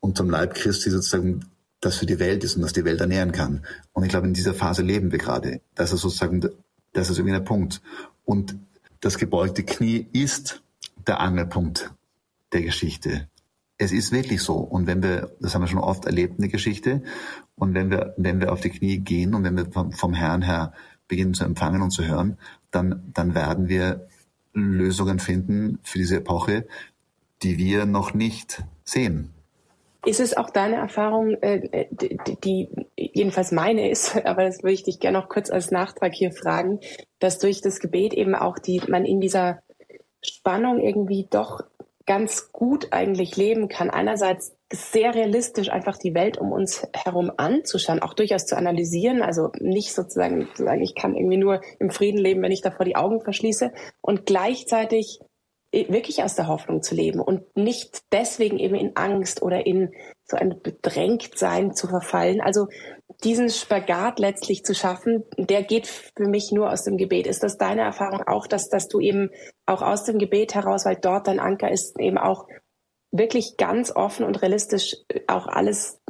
und 0.00 0.16
zum 0.16 0.28
Leib 0.28 0.54
Christi 0.54 0.90
sozusagen, 0.90 1.46
das 1.80 1.96
für 1.96 2.06
die 2.06 2.18
Welt 2.18 2.42
ist 2.42 2.56
und 2.56 2.62
das 2.62 2.72
die 2.72 2.84
Welt 2.84 3.00
ernähren 3.00 3.32
kann. 3.32 3.64
Und 3.92 4.02
ich 4.02 4.08
glaube, 4.08 4.26
in 4.26 4.34
dieser 4.34 4.54
Phase 4.54 4.82
leben 4.82 5.12
wir 5.12 5.18
gerade. 5.18 5.60
Das 5.74 5.92
ist 5.92 6.00
sozusagen 6.00 6.40
Das 6.92 7.10
ist 7.10 7.18
irgendwie 7.18 7.34
der 7.34 7.40
Punkt. 7.40 7.82
Und 8.24 8.56
das 9.00 9.18
gebeugte 9.18 9.62
Knie 9.62 10.06
ist 10.12 10.62
der 11.06 11.20
Angelpunkt 11.20 11.92
der 12.52 12.62
Geschichte. 12.62 13.28
Es 13.78 13.92
ist 13.92 14.12
wirklich 14.12 14.42
so. 14.42 14.54
Und 14.56 14.86
wenn 14.86 15.02
wir, 15.02 15.32
das 15.40 15.54
haben 15.54 15.62
wir 15.62 15.68
schon 15.68 15.78
oft 15.78 16.06
erlebt 16.06 16.36
in 16.36 16.42
der 16.42 16.50
Geschichte, 16.50 17.02
und 17.56 17.74
wenn 17.74 17.90
wir, 17.90 18.14
wenn 18.16 18.40
wir 18.40 18.52
auf 18.52 18.60
die 18.60 18.70
Knie 18.70 18.98
gehen 18.98 19.34
und 19.34 19.44
wenn 19.44 19.56
wir 19.56 19.66
vom, 19.66 19.92
vom 19.92 20.14
Herrn 20.14 20.42
her 20.42 20.72
beginnen 21.08 21.34
zu 21.34 21.44
empfangen 21.44 21.82
und 21.82 21.90
zu 21.90 22.04
hören, 22.04 22.38
dann, 22.70 23.10
dann 23.14 23.34
werden 23.34 23.68
wir 23.68 24.08
Lösungen 24.52 25.18
finden 25.18 25.78
für 25.82 25.98
diese 25.98 26.16
Epoche, 26.16 26.66
die 27.42 27.58
wir 27.58 27.86
noch 27.86 28.14
nicht 28.14 28.64
sehen. 28.84 29.32
Ist 30.04 30.20
es 30.20 30.36
auch 30.36 30.50
deine 30.50 30.76
Erfahrung, 30.76 31.34
äh, 31.42 31.86
die, 31.90 32.18
die 32.42 32.68
jedenfalls 32.96 33.50
meine 33.52 33.90
ist, 33.90 34.16
aber 34.24 34.44
das 34.44 34.62
würde 34.62 34.74
ich 34.74 34.84
dich 34.84 35.00
gerne 35.00 35.18
noch 35.18 35.28
kurz 35.28 35.50
als 35.50 35.70
Nachtrag 35.70 36.14
hier 36.14 36.32
fragen, 36.32 36.80
dass 37.18 37.38
durch 37.38 37.60
das 37.60 37.80
Gebet 37.80 38.14
eben 38.14 38.34
auch 38.34 38.58
die, 38.58 38.80
man 38.88 39.04
in 39.04 39.20
dieser 39.20 39.62
Spannung 40.22 40.80
irgendwie 40.80 41.26
doch 41.28 41.62
ganz 42.06 42.52
gut 42.52 42.92
eigentlich 42.92 43.36
leben 43.36 43.68
kann. 43.68 43.90
Einerseits 43.90 44.56
sehr 44.72 45.14
realistisch 45.14 45.70
einfach 45.70 45.98
die 45.98 46.14
Welt 46.14 46.38
um 46.38 46.52
uns 46.52 46.86
herum 46.92 47.30
anzuschauen, 47.36 48.00
auch 48.00 48.14
durchaus 48.14 48.46
zu 48.46 48.56
analysieren, 48.56 49.22
also 49.22 49.50
nicht 49.60 49.92
sozusagen 49.92 50.48
zu 50.54 50.64
sagen, 50.64 50.82
ich 50.82 50.94
kann 50.94 51.16
irgendwie 51.16 51.36
nur 51.36 51.60
im 51.78 51.90
Frieden 51.90 52.18
leben, 52.18 52.42
wenn 52.42 52.52
ich 52.52 52.62
davor 52.62 52.84
die 52.84 52.96
Augen 52.96 53.20
verschließe 53.20 53.72
und 54.00 54.26
gleichzeitig 54.26 55.20
wirklich 55.72 56.22
aus 56.22 56.34
der 56.34 56.48
Hoffnung 56.48 56.82
zu 56.82 56.94
leben 56.94 57.20
und 57.20 57.56
nicht 57.56 58.04
deswegen 58.12 58.58
eben 58.58 58.76
in 58.76 58.96
Angst 58.96 59.42
oder 59.42 59.66
in 59.66 59.92
so 60.24 60.36
ein 60.36 60.60
Bedrängtsein 60.62 61.74
zu 61.74 61.86
verfallen. 61.86 62.40
Also 62.40 62.68
diesen 63.24 63.48
Spagat 63.48 64.18
letztlich 64.18 64.64
zu 64.64 64.74
schaffen, 64.74 65.24
der 65.36 65.62
geht 65.62 65.86
für 65.86 66.28
mich 66.28 66.52
nur 66.52 66.70
aus 66.70 66.84
dem 66.84 66.96
Gebet. 66.96 67.26
Ist 67.26 67.42
das 67.42 67.56
deine 67.56 67.82
Erfahrung 67.82 68.22
auch, 68.26 68.46
dass, 68.46 68.68
dass 68.68 68.88
du 68.88 69.00
eben 69.00 69.30
auch 69.64 69.82
aus 69.82 70.04
dem 70.04 70.18
Gebet 70.18 70.54
heraus, 70.54 70.84
weil 70.84 70.96
dort 70.96 71.26
dein 71.26 71.40
Anker 71.40 71.70
ist, 71.70 71.98
eben 71.98 72.18
auch 72.18 72.46
wirklich 73.12 73.56
ganz 73.56 73.94
offen 73.94 74.24
und 74.24 74.42
realistisch 74.42 74.96
auch 75.26 75.46
alles 75.46 76.00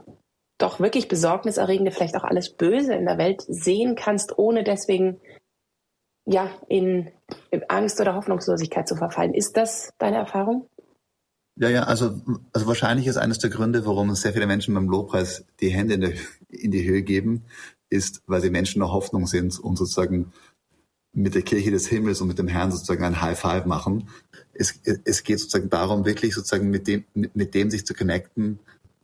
doch 0.58 0.80
wirklich 0.80 1.08
besorgniserregende, 1.08 1.90
vielleicht 1.90 2.16
auch 2.16 2.24
alles 2.24 2.54
Böse 2.54 2.94
in 2.94 3.04
der 3.04 3.18
Welt 3.18 3.44
sehen 3.46 3.94
kannst, 3.94 4.38
ohne 4.38 4.64
deswegen 4.64 5.20
ja 6.24 6.50
in 6.68 7.12
Angst 7.68 8.00
oder 8.00 8.14
Hoffnungslosigkeit 8.14 8.88
zu 8.88 8.96
verfallen. 8.96 9.34
Ist 9.34 9.56
das 9.56 9.92
deine 9.98 10.16
Erfahrung? 10.16 10.68
Ja, 11.58 11.70
ja, 11.70 11.84
also, 11.84 12.20
also 12.52 12.66
wahrscheinlich 12.66 13.06
ist 13.06 13.16
eines 13.16 13.38
der 13.38 13.48
Gründe, 13.48 13.86
warum 13.86 14.14
sehr 14.14 14.34
viele 14.34 14.46
Menschen 14.46 14.74
beim 14.74 14.88
Lobpreis 14.88 15.44
die 15.60 15.70
Hände 15.70 15.94
in, 15.94 16.00
der, 16.02 16.12
in 16.50 16.70
die 16.70 16.86
Höhe 16.86 17.02
geben, 17.02 17.44
ist, 17.88 18.22
weil 18.26 18.42
sie 18.42 18.50
Menschen 18.50 18.80
der 18.80 18.92
Hoffnung 18.92 19.26
sind 19.26 19.58
und 19.58 19.76
sozusagen 19.76 20.32
mit 21.14 21.34
der 21.34 21.40
Kirche 21.40 21.70
des 21.70 21.86
Himmels 21.86 22.20
und 22.20 22.28
mit 22.28 22.38
dem 22.38 22.48
Herrn 22.48 22.70
sozusagen 22.70 23.04
ein 23.04 23.22
High 23.22 23.38
Five 23.38 23.64
machen. 23.64 24.10
Es, 24.52 24.78
es 25.04 25.24
geht 25.24 25.38
sozusagen 25.40 25.70
darum, 25.70 26.04
wirklich 26.04 26.34
sozusagen 26.34 26.68
mit 26.68 26.86
dem, 26.86 27.04
mit, 27.14 27.34
mit 27.34 27.54
dem 27.54 27.70
sich 27.70 27.86
zu 27.86 27.94
connecten, 27.94 28.58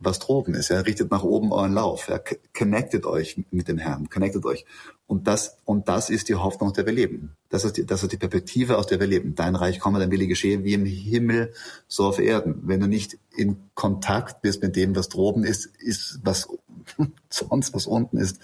was 0.05 0.19
droben 0.19 0.55
ist. 0.55 0.69
Ja, 0.69 0.81
richtet 0.81 1.11
nach 1.11 1.23
oben 1.23 1.53
euren 1.53 1.73
Lauf. 1.73 2.09
Ja, 2.09 2.21
connectet 2.57 3.07
euch 3.07 3.43
mit 3.51 3.69
dem 3.69 3.79
Herrn, 3.79 4.09
connectet 4.09 4.45
euch. 4.45 4.65
Und 5.07 5.27
das, 5.27 5.59
und 5.65 5.89
das 5.89 6.11
ist 6.11 6.29
die 6.29 6.35
Hoffnung, 6.35 6.71
aus 6.71 6.75
der 6.75 6.87
wir 6.87 6.93
leben. 6.93 7.37
Das 7.49 7.65
ist 7.65 7.77
die, 7.77 7.85
das 7.85 8.03
ist 8.03 8.13
die 8.13 8.17
Perspektive, 8.17 8.79
aus 8.79 8.87
der 8.87 9.01
wir 9.01 9.07
leben. 9.07 9.35
Dein 9.35 9.57
Reich 9.57 9.79
komme, 9.79 9.99
dein 9.99 10.11
Wille 10.11 10.27
geschehe, 10.27 10.65
wie 10.65 10.75
im 10.75 10.87
Himmel, 10.87 11.53
so 11.87 12.07
auf 12.07 12.19
Erden. 12.19 12.63
Wenn 12.65 12.81
du 12.81 12.87
nicht 12.87 13.19
in 13.37 13.57
Kontakt 13.75 14.43
bist 14.43 14.63
mit 14.63 14.77
dem, 14.77 14.97
was 14.97 15.09
droben 15.09 15.45
ist, 15.45 15.67
ist 15.67 16.21
was 16.23 16.49
sonst, 17.29 17.75
was 17.75 17.87
unten 17.87 18.17
ist. 18.17 18.41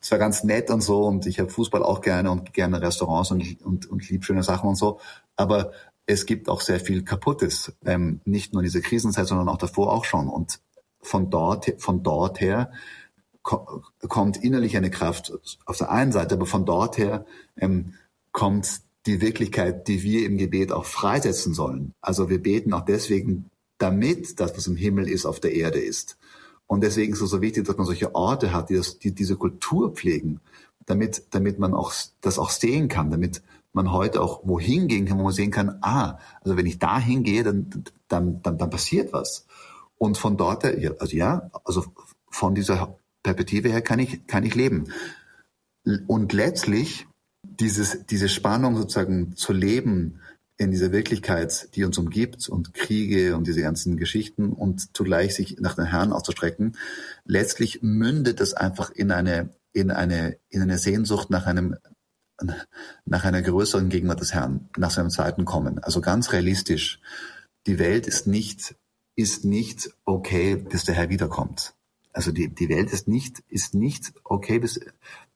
zwar 0.00 0.18
ganz 0.18 0.44
nett 0.44 0.70
und 0.70 0.80
so 0.80 1.04
und 1.04 1.26
ich 1.26 1.38
habe 1.38 1.50
Fußball 1.50 1.82
auch 1.82 2.00
gerne 2.00 2.30
und 2.30 2.52
gerne 2.54 2.80
Restaurants 2.80 3.30
und, 3.30 3.60
und, 3.64 3.90
und 3.90 4.08
lieb 4.08 4.24
schöne 4.24 4.42
Sachen 4.42 4.68
und 4.68 4.76
so. 4.76 4.98
Aber 5.36 5.72
es 6.06 6.26
gibt 6.26 6.48
auch 6.48 6.60
sehr 6.60 6.80
viel 6.80 7.04
Kaputtes. 7.04 7.72
Ähm, 7.84 8.20
nicht 8.24 8.52
nur 8.52 8.62
in 8.62 8.66
dieser 8.66 8.80
Krisenzeit, 8.80 9.26
sondern 9.26 9.48
auch 9.48 9.58
davor 9.58 9.92
auch 9.92 10.04
schon. 10.04 10.28
Und 10.28 10.60
von 11.02 11.30
dort, 11.30 11.74
von 11.78 12.02
dort 12.02 12.40
her 12.40 12.70
kommt 13.42 14.36
innerlich 14.36 14.76
eine 14.76 14.90
Kraft 14.90 15.32
auf 15.64 15.78
der 15.78 15.90
einen 15.90 16.12
Seite, 16.12 16.34
aber 16.34 16.46
von 16.46 16.66
dort 16.66 16.98
her 16.98 17.24
ähm, 17.56 17.94
kommt 18.32 18.82
die 19.06 19.20
Wirklichkeit, 19.20 19.88
die 19.88 20.02
wir 20.02 20.26
im 20.26 20.36
Gebet 20.36 20.72
auch 20.72 20.84
freisetzen 20.84 21.54
sollen. 21.54 21.94
Also 22.00 22.28
wir 22.28 22.42
beten 22.42 22.74
auch 22.74 22.84
deswegen, 22.84 23.50
damit 23.78 24.38
das, 24.40 24.56
was 24.56 24.66
im 24.66 24.76
Himmel 24.76 25.08
ist, 25.08 25.24
auf 25.24 25.40
der 25.40 25.54
Erde 25.54 25.80
ist. 25.80 26.18
Und 26.66 26.82
deswegen 26.82 27.14
ist 27.14 27.22
es 27.22 27.30
so 27.30 27.40
wichtig, 27.40 27.64
dass 27.64 27.76
man 27.76 27.86
solche 27.86 28.14
Orte 28.14 28.52
hat, 28.52 28.68
die, 28.68 28.76
das, 28.76 28.98
die 28.98 29.12
diese 29.12 29.36
Kultur 29.36 29.92
pflegen, 29.92 30.40
damit, 30.86 31.24
damit 31.30 31.58
man 31.58 31.74
auch 31.74 31.92
das 32.20 32.38
auch 32.38 32.50
sehen 32.50 32.88
kann, 32.88 33.10
damit 33.10 33.42
man 33.72 33.92
heute 33.92 34.20
auch 34.20 34.42
wohin 34.44 34.86
gehen 34.86 35.06
kann, 35.06 35.18
wo 35.18 35.24
man 35.24 35.32
sehen 35.32 35.50
kann, 35.50 35.78
ah, 35.80 36.18
also 36.42 36.56
wenn 36.56 36.66
ich 36.66 36.78
da 36.78 36.98
hingehe, 36.98 37.42
dann, 37.42 37.84
dann, 38.08 38.42
dann, 38.42 38.58
dann 38.58 38.70
passiert 38.70 39.12
was. 39.12 39.46
Und 40.02 40.16
von 40.16 40.38
dort, 40.38 40.64
also 40.64 41.14
ja, 41.14 41.50
also 41.62 41.84
von 42.30 42.54
dieser 42.54 42.98
Perspektive 43.22 43.68
her 43.68 43.82
kann 43.82 43.98
ich, 43.98 44.26
kann 44.26 44.44
ich 44.44 44.54
leben. 44.54 44.92
Und 46.06 46.32
letztlich 46.32 47.06
dieses, 47.42 48.06
diese 48.06 48.30
Spannung 48.30 48.76
sozusagen 48.76 49.36
zu 49.36 49.52
leben 49.52 50.20
in 50.56 50.70
dieser 50.70 50.90
Wirklichkeit, 50.92 51.74
die 51.74 51.84
uns 51.84 51.98
umgibt 51.98 52.48
und 52.48 52.72
Kriege 52.72 53.36
und 53.36 53.46
diese 53.46 53.60
ganzen 53.60 53.98
Geschichten 53.98 54.52
und 54.52 54.96
zugleich 54.96 55.34
sich 55.34 55.58
nach 55.60 55.74
den 55.74 55.86
Herrn 55.86 56.12
auszustrecken, 56.12 56.78
letztlich 57.26 57.82
mündet 57.82 58.40
es 58.40 58.54
einfach 58.54 58.90
in 58.90 59.10
eine, 59.10 59.50
in 59.72 59.90
eine, 59.90 60.38
in 60.48 60.62
eine 60.62 60.78
Sehnsucht 60.78 61.28
nach 61.28 61.46
einem, 61.46 61.76
nach 63.04 63.24
einer 63.24 63.42
größeren 63.42 63.90
Gegenwart 63.90 64.20
des 64.20 64.32
Herrn, 64.32 64.70
nach 64.78 64.90
seinem 64.90 65.10
zweiten 65.10 65.44
Kommen. 65.44 65.78
Also 65.78 66.00
ganz 66.00 66.32
realistisch. 66.32 67.00
Die 67.66 67.78
Welt 67.78 68.06
ist 68.06 68.26
nicht 68.26 68.74
ist 69.16 69.44
nicht 69.44 69.90
okay, 70.04 70.56
bis 70.56 70.84
der 70.84 70.94
Herr 70.94 71.10
wiederkommt. 71.10 71.74
Also 72.12 72.32
die, 72.32 72.52
die 72.52 72.68
Welt 72.68 72.92
ist 72.92 73.06
nicht, 73.06 73.42
ist 73.48 73.74
nicht 73.74 74.12
okay, 74.24 74.58
bis, 74.58 74.80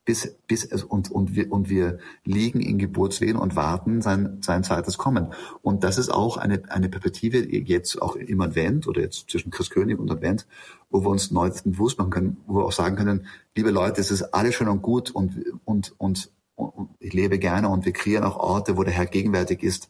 bis, 0.04 0.36
bis 0.46 0.64
es, 0.64 0.82
und, 0.82 1.10
und 1.10 1.34
wir, 1.34 1.50
und 1.52 1.68
wir 1.68 1.98
liegen 2.24 2.60
in 2.60 2.78
Geburtswehen 2.78 3.36
und 3.36 3.56
warten 3.56 4.02
sein, 4.02 4.38
sein 4.42 4.64
zweites 4.64 4.98
Kommen. 4.98 5.32
Und 5.62 5.84
das 5.84 5.98
ist 5.98 6.10
auch 6.10 6.36
eine, 6.36 6.62
eine 6.68 6.88
Perspektive 6.88 7.38
jetzt 7.38 8.00
auch 8.00 8.16
im 8.16 8.40
Advent 8.40 8.86
oder 8.86 9.00
jetzt 9.00 9.30
zwischen 9.30 9.50
Christkönig 9.50 9.98
und 9.98 10.10
Advent, 10.10 10.46
wo 10.90 11.02
wir 11.02 11.08
uns 11.08 11.30
neu 11.30 11.50
bewusst 11.64 11.98
machen 11.98 12.10
können, 12.10 12.36
wo 12.46 12.56
wir 12.56 12.64
auch 12.64 12.72
sagen 12.72 12.96
können, 12.96 13.26
liebe 13.56 13.70
Leute, 13.70 14.00
es 14.00 14.10
ist 14.10 14.34
alles 14.34 14.54
schön 14.54 14.68
und 14.68 14.82
gut 14.82 15.10
und, 15.10 15.42
und, 15.64 15.94
und, 15.98 16.30
und 16.56 16.90
ich 17.00 17.12
lebe 17.12 17.38
gerne 17.38 17.68
und 17.68 17.84
wir 17.84 17.92
kreieren 17.92 18.24
auch 18.24 18.36
Orte, 18.36 18.76
wo 18.76 18.82
der 18.82 18.92
Herr 18.92 19.06
gegenwärtig 19.06 19.62
ist. 19.62 19.88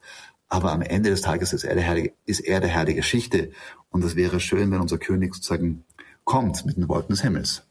Aber 0.55 0.71
am 0.71 0.83
Ende 0.83 1.11
des 1.11 1.21
Tages 1.21 1.53
ist 1.53 1.65
er 1.65 1.75
der 1.75 1.83
Herr, 1.83 1.97
ist 2.27 2.39
er 2.39 2.61
der 2.61 2.71
Herr 2.71 2.85
der 2.85 2.95
Geschichte. 2.95 3.51
Und 3.91 4.05
es 4.05 4.15
wäre 4.15 4.39
schön, 4.39 4.71
wenn 4.71 4.81
unser 4.81 4.99
König 4.99 5.35
sozusagen 5.35 5.83
kommt 6.23 6.65
mit 6.65 6.77
den 6.77 6.89
Wolken 6.89 7.13
des 7.13 7.23
Himmels. 7.23 7.67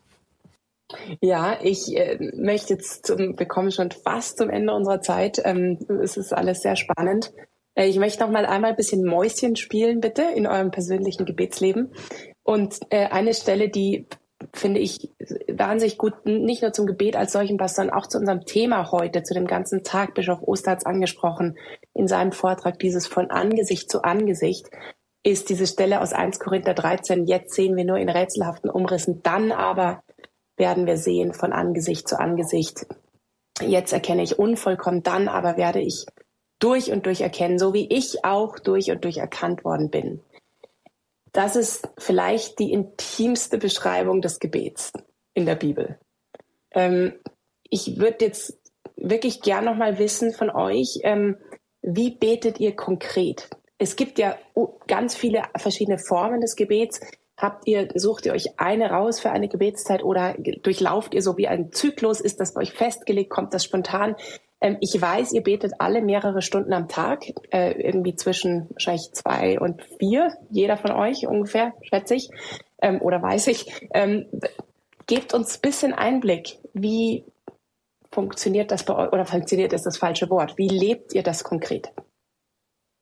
Ja, 1.21 1.57
ich 1.61 1.95
äh, 1.95 2.19
möchte 2.35 2.73
jetzt 2.73 3.05
zum, 3.05 3.39
wir 3.39 3.45
kommen 3.45 3.71
schon 3.71 3.91
fast 3.91 4.37
zum 4.37 4.49
Ende 4.49 4.73
unserer 4.73 4.99
Zeit. 5.01 5.41
Ähm, 5.45 5.79
es 6.03 6.17
ist 6.17 6.33
alles 6.33 6.61
sehr 6.61 6.75
spannend. 6.75 7.31
Äh, 7.73 7.87
ich 7.87 7.99
möchte 7.99 8.21
noch 8.21 8.29
mal 8.29 8.45
einmal 8.45 8.71
ein 8.71 8.75
bisschen 8.75 9.05
Mäuschen 9.05 9.55
spielen, 9.55 10.01
bitte, 10.01 10.23
in 10.35 10.45
eurem 10.45 10.71
persönlichen 10.71 11.25
Gebetsleben. 11.25 11.93
Und 12.43 12.81
äh, 12.89 13.05
eine 13.05 13.33
Stelle, 13.33 13.69
die 13.69 14.07
finde 14.55 14.79
ich 14.79 15.09
wahnsinnig 15.51 15.97
gut, 15.97 16.25
nicht 16.25 16.61
nur 16.61 16.73
zum 16.73 16.85
Gebet 16.85 17.15
als 17.15 17.31
solchen 17.31 17.57
passt, 17.57 17.75
sondern 17.75 17.95
auch 17.95 18.07
zu 18.07 18.19
unserem 18.19 18.45
Thema 18.45 18.91
heute, 18.91 19.23
zu 19.23 19.33
dem 19.33 19.47
ganzen 19.47 19.83
Tag. 19.83 20.13
Bischof 20.13 20.39
Oster 20.43 20.71
hat 20.71 20.79
es 20.79 20.85
angesprochen 20.85 21.57
in 21.93 22.07
seinem 22.07 22.31
Vortrag, 22.31 22.77
dieses 22.79 23.07
von 23.07 23.31
Angesicht 23.31 23.89
zu 23.89 24.03
Angesicht 24.03 24.69
ist 25.23 25.49
diese 25.49 25.65
Stelle 25.65 26.01
aus 26.01 26.13
1 26.13 26.39
Korinther 26.39 26.73
13. 26.73 27.25
Jetzt 27.25 27.55
sehen 27.55 27.75
wir 27.75 27.85
nur 27.85 27.97
in 27.97 28.09
rätselhaften 28.09 28.69
Umrissen, 28.69 29.21
dann 29.23 29.51
aber 29.51 30.03
werden 30.57 30.85
wir 30.85 30.97
sehen 30.97 31.33
von 31.33 31.53
Angesicht 31.53 32.07
zu 32.07 32.19
Angesicht. 32.19 32.85
Jetzt 33.61 33.93
erkenne 33.93 34.21
ich 34.21 34.37
unvollkommen, 34.37 35.01
dann 35.01 35.29
aber 35.29 35.57
werde 35.57 35.79
ich 35.79 36.05
durch 36.59 36.91
und 36.91 37.05
durch 37.05 37.21
erkennen, 37.21 37.57
so 37.57 37.73
wie 37.73 37.87
ich 37.89 38.25
auch 38.25 38.59
durch 38.59 38.91
und 38.91 39.03
durch 39.03 39.17
erkannt 39.17 39.63
worden 39.63 39.89
bin. 39.89 40.21
Das 41.33 41.55
ist 41.55 41.89
vielleicht 41.97 42.59
die 42.59 42.71
intimste 42.71 43.57
Beschreibung 43.57 44.21
des 44.21 44.39
Gebets 44.39 44.93
in 45.33 45.45
der 45.45 45.55
Bibel. 45.55 45.99
Ähm, 46.71 47.13
ich 47.69 47.97
würde 47.97 48.25
jetzt 48.25 48.59
wirklich 48.95 49.41
gern 49.41 49.65
noch 49.65 49.75
mal 49.75 49.97
wissen 49.97 50.31
von 50.31 50.51
euch, 50.51 50.99
ähm, 51.01 51.37
wie 51.81 52.11
betet 52.11 52.59
ihr 52.59 52.75
konkret? 52.75 53.49
Es 53.77 53.95
gibt 53.95 54.19
ja 54.19 54.37
ganz 54.87 55.15
viele 55.15 55.43
verschiedene 55.57 55.97
Formen 55.97 56.39
des 56.39 56.55
Gebets. 56.55 57.01
Habt 57.35 57.67
ihr, 57.67 57.89
sucht 57.95 58.27
ihr 58.27 58.33
euch 58.33 58.59
eine 58.59 58.91
raus 58.91 59.19
für 59.19 59.31
eine 59.31 59.49
Gebetszeit 59.49 60.03
oder 60.03 60.35
durchlauft 60.37 61.15
ihr 61.15 61.23
so 61.23 61.35
wie 61.37 61.47
ein 61.47 61.71
Zyklus? 61.71 62.21
Ist 62.21 62.39
das 62.39 62.53
bei 62.53 62.61
euch 62.61 62.71
festgelegt? 62.71 63.31
Kommt 63.31 63.53
das 63.53 63.63
spontan? 63.63 64.15
Ähm, 64.63 64.77
ich 64.79 64.99
weiß, 64.99 65.33
ihr 65.33 65.43
betet 65.43 65.73
alle 65.79 66.01
mehrere 66.01 66.41
Stunden 66.41 66.73
am 66.73 66.87
Tag, 66.87 67.25
äh, 67.51 67.73
irgendwie 67.79 68.15
zwischen 68.15 68.69
wahrscheinlich 68.71 69.11
zwei 69.11 69.59
und 69.59 69.83
vier, 69.99 70.37
jeder 70.49 70.77
von 70.77 70.91
euch 70.91 71.27
ungefähr, 71.27 71.73
schätze 71.81 72.15
ich, 72.15 72.29
ähm, 72.81 73.01
oder 73.01 73.21
weiß 73.21 73.47
ich. 73.47 73.71
Ähm, 73.93 74.25
gebt 75.05 75.33
uns 75.33 75.57
ein 75.57 75.61
bisschen 75.61 75.93
Einblick, 75.93 76.59
wie 76.73 77.25
funktioniert 78.09 78.71
das 78.71 78.85
bei 78.85 78.95
euch, 78.95 79.11
oder 79.11 79.25
funktioniert 79.25 79.73
ist 79.73 79.85
das 79.85 79.97
falsche 79.97 80.29
Wort? 80.29 80.57
Wie 80.57 80.69
lebt 80.69 81.13
ihr 81.13 81.23
das 81.23 81.43
konkret? 81.43 81.91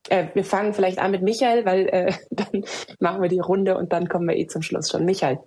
Äh, 0.09 0.29
wir 0.33 0.43
fangen 0.43 0.73
vielleicht 0.73 0.97
an 0.97 1.11
mit 1.11 1.21
Michael, 1.21 1.63
weil 1.63 1.87
äh, 1.89 2.13
dann 2.31 2.65
machen 2.99 3.21
wir 3.21 3.29
die 3.29 3.39
Runde 3.39 3.77
und 3.77 3.93
dann 3.93 4.09
kommen 4.09 4.27
wir 4.27 4.35
eh 4.35 4.47
zum 4.47 4.63
Schluss 4.63 4.89
schon. 4.89 5.05
Michael. 5.05 5.37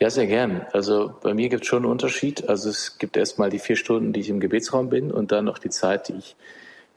Ja, 0.00 0.08
sehr 0.08 0.26
gern. 0.26 0.66
Also 0.72 1.12
bei 1.22 1.34
mir 1.34 1.50
gibt 1.50 1.64
es 1.64 1.68
schon 1.68 1.82
einen 1.82 1.92
Unterschied. 1.92 2.48
Also 2.48 2.70
es 2.70 2.96
gibt 2.96 3.18
erstmal 3.18 3.50
die 3.50 3.58
vier 3.58 3.76
Stunden, 3.76 4.14
die 4.14 4.20
ich 4.20 4.30
im 4.30 4.40
Gebetsraum 4.40 4.88
bin 4.88 5.12
und 5.12 5.30
dann 5.30 5.44
noch 5.44 5.58
die 5.58 5.68
Zeit, 5.68 6.08
die 6.08 6.14
ich 6.14 6.36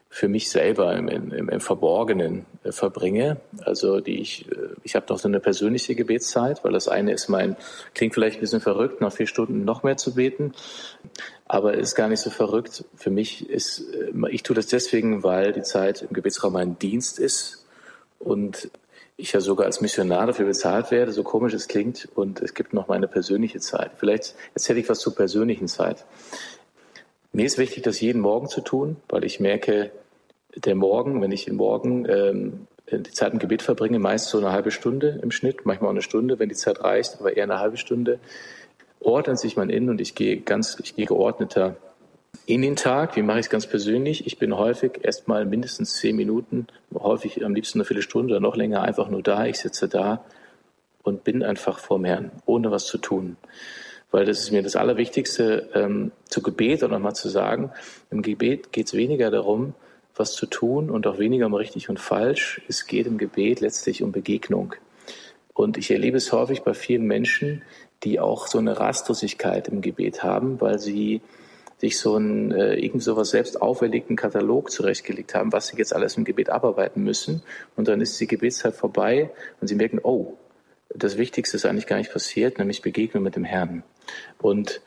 für 0.09 0.29
mich 0.29 0.49
selber 0.49 0.95
im, 0.95 1.09
im, 1.09 1.49
im 1.49 1.59
Verborgenen 1.59 2.45
äh, 2.63 2.71
verbringe. 2.71 3.41
Also 3.65 3.99
die 3.99 4.21
ich, 4.21 4.49
äh, 4.49 4.55
ich 4.83 4.95
habe 4.95 5.07
noch 5.09 5.19
so 5.19 5.27
eine 5.27 5.41
persönliche 5.41 5.95
Gebetszeit, 5.95 6.63
weil 6.63 6.71
das 6.71 6.87
eine 6.87 7.11
ist 7.11 7.27
mein, 7.27 7.57
klingt 7.93 8.13
vielleicht 8.13 8.37
ein 8.37 8.41
bisschen 8.41 8.61
verrückt, 8.61 9.01
nach 9.01 9.11
vier 9.11 9.27
Stunden 9.27 9.65
noch 9.65 9.83
mehr 9.83 9.97
zu 9.97 10.13
beten, 10.13 10.53
aber 11.45 11.73
ist 11.73 11.95
gar 11.95 12.07
nicht 12.07 12.21
so 12.21 12.29
verrückt. 12.29 12.85
Für 12.95 13.09
mich 13.09 13.49
ist, 13.49 13.91
äh, 13.95 14.29
ich 14.29 14.43
tue 14.43 14.55
das 14.55 14.67
deswegen, 14.67 15.23
weil 15.23 15.51
die 15.51 15.63
Zeit 15.63 16.03
im 16.03 16.13
Gebetsraum 16.13 16.55
ein 16.55 16.79
Dienst 16.79 17.19
ist 17.19 17.65
und 18.19 18.69
ich 19.23 19.31
ja 19.31 19.39
sogar 19.39 19.65
als 19.65 19.79
Missionar 19.79 20.27
dafür 20.27 20.45
bezahlt 20.45 20.91
werde, 20.91 21.13
so 21.13 21.23
komisch 21.23 21.53
es 21.53 21.69
klingt, 21.69 22.09
und 22.13 22.41
es 22.41 22.53
gibt 22.53 22.73
noch 22.73 22.89
meine 22.89 23.07
persönliche 23.07 23.61
Zeit. 23.61 23.91
Vielleicht 23.95 24.35
erzähle 24.53 24.81
ich 24.81 24.89
was 24.89 24.99
zur 24.99 25.15
persönlichen 25.15 25.69
Zeit. 25.69 26.03
Mir 27.31 27.45
ist 27.45 27.57
wichtig, 27.57 27.83
das 27.83 28.01
jeden 28.01 28.21
Morgen 28.21 28.49
zu 28.49 28.59
tun, 28.59 28.97
weil 29.07 29.23
ich 29.23 29.39
merke, 29.39 29.91
der 30.57 30.75
Morgen, 30.75 31.21
wenn 31.21 31.31
ich 31.31 31.45
den 31.45 31.55
Morgen 31.55 32.05
ähm, 32.09 32.67
die 32.91 33.11
Zeit 33.11 33.31
im 33.31 33.39
Gebet 33.39 33.61
verbringe, 33.61 33.97
meist 33.97 34.27
so 34.27 34.39
eine 34.39 34.51
halbe 34.51 34.71
Stunde 34.71 35.21
im 35.23 35.31
Schnitt, 35.31 35.65
manchmal 35.65 35.87
auch 35.87 35.93
eine 35.93 36.01
Stunde, 36.01 36.37
wenn 36.37 36.49
die 36.49 36.55
Zeit 36.55 36.83
reicht, 36.83 37.21
aber 37.21 37.37
eher 37.37 37.45
eine 37.45 37.59
halbe 37.59 37.77
Stunde, 37.77 38.19
ordnet 38.99 39.39
sich 39.39 39.55
mein 39.55 39.69
Innen 39.69 39.89
und 39.89 40.01
ich 40.01 40.15
gehe 40.15 40.41
ganz, 40.41 40.77
ich 40.83 40.97
gehe 40.97 41.05
geordneter 41.05 41.77
in 42.45 42.61
den 42.61 42.75
Tag. 42.75 43.15
Wie 43.15 43.21
mache 43.21 43.39
ich 43.39 43.45
es 43.45 43.49
ganz 43.49 43.67
persönlich? 43.67 44.27
Ich 44.27 44.37
bin 44.37 44.57
häufig 44.57 44.99
erstmal 45.03 45.45
mindestens 45.45 45.97
zehn 45.97 46.15
Minuten, 46.15 46.67
häufig 46.93 47.43
am 47.43 47.55
liebsten 47.55 47.79
eine 47.79 47.85
Viertelstunde 47.85 48.33
oder 48.33 48.41
noch 48.41 48.55
länger 48.55 48.81
einfach 48.81 49.09
nur 49.09 49.21
da. 49.21 49.45
Ich 49.45 49.59
sitze 49.59 49.87
da 49.87 50.23
und 51.03 51.23
bin 51.23 51.43
einfach 51.43 51.79
vorm 51.79 52.05
Herrn, 52.05 52.31
ohne 52.45 52.71
was 52.71 52.85
zu 52.85 52.97
tun. 52.97 53.37
Weil 54.11 54.25
das 54.25 54.39
ist 54.39 54.51
mir 54.51 54.61
das 54.61 54.75
Allerwichtigste, 54.75 55.69
ähm, 55.73 56.11
zu 56.25 56.41
Gebet 56.41 56.83
auch 56.83 56.89
nochmal 56.89 57.15
zu 57.15 57.29
sagen. 57.29 57.71
Im 58.11 58.21
Gebet 58.21 58.71
geht 58.71 58.87
es 58.87 58.93
weniger 58.93 59.31
darum, 59.31 59.73
was 60.15 60.33
zu 60.33 60.45
tun 60.45 60.89
und 60.89 61.07
auch 61.07 61.17
weniger 61.17 61.47
um 61.47 61.53
richtig 61.55 61.89
und 61.89 61.99
falsch. 61.99 62.61
Es 62.67 62.85
geht 62.85 63.07
im 63.07 63.17
Gebet 63.17 63.61
letztlich 63.61 64.03
um 64.03 64.11
Begegnung. 64.11 64.75
Und 65.53 65.77
ich 65.77 65.91
erlebe 65.91 66.17
es 66.17 66.31
häufig 66.31 66.61
bei 66.61 66.73
vielen 66.73 67.05
Menschen, 67.05 67.63
die 68.03 68.19
auch 68.19 68.47
so 68.47 68.57
eine 68.57 68.79
Rastlosigkeit 68.79 69.67
im 69.67 69.81
Gebet 69.81 70.23
haben, 70.23 70.59
weil 70.61 70.77
sie 70.77 71.21
sich 71.83 71.99
so 71.99 72.15
einen 72.15 72.51
äh, 72.53 72.75
irgend 72.75 73.03
sowas 73.03 73.31
selbst 73.31 73.61
auferlegten 73.61 74.15
Katalog 74.15 74.71
zurechtgelegt 74.71 75.35
haben, 75.35 75.51
was 75.51 75.67
sie 75.67 75.77
jetzt 75.77 75.93
alles 75.93 76.15
im 76.15 76.23
Gebet 76.23 76.49
abarbeiten 76.49 77.03
müssen. 77.03 77.43
Und 77.75 77.89
dann 77.89 77.99
ist 77.99 78.17
die 78.21 78.27
Gebetszeit 78.27 78.73
vorbei 78.73 79.31
und 79.59 79.67
sie 79.67 79.75
merken, 79.75 79.99
oh, 80.01 80.37
das 80.95 81.17
Wichtigste 81.17 81.57
ist 81.57 81.65
eigentlich 81.65 81.87
gar 81.87 81.97
nicht 81.97 82.13
passiert, 82.13 82.57
nämlich 82.57 82.81
Begegnung 82.81 83.21
mit 83.21 83.35
dem 83.35 83.43
Herrn. 83.43 83.83
Und 84.41 84.79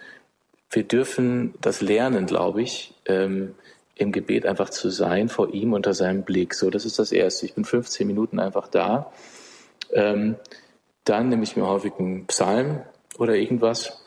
wir 0.70 0.84
dürfen 0.84 1.52
das 1.60 1.82
lernen, 1.82 2.24
glaube 2.24 2.62
ich, 2.62 2.94
ähm, 3.04 3.54
im 3.94 4.10
Gebet 4.10 4.46
einfach 4.46 4.70
zu 4.70 4.88
sein, 4.88 5.28
vor 5.28 5.52
ihm 5.52 5.74
unter 5.74 5.92
seinem 5.92 6.22
Blick. 6.22 6.54
So, 6.54 6.70
das 6.70 6.86
ist 6.86 6.98
das 6.98 7.12
Erste. 7.12 7.44
Ich 7.44 7.54
bin 7.54 7.66
15 7.66 8.06
Minuten 8.06 8.38
einfach 8.38 8.68
da. 8.68 9.12
Ähm, 9.92 10.36
dann 11.04 11.28
nehme 11.28 11.42
ich 11.42 11.56
mir 11.56 11.66
häufig 11.66 11.92
einen 11.98 12.26
Psalm 12.26 12.80
oder 13.18 13.34
irgendwas, 13.34 14.02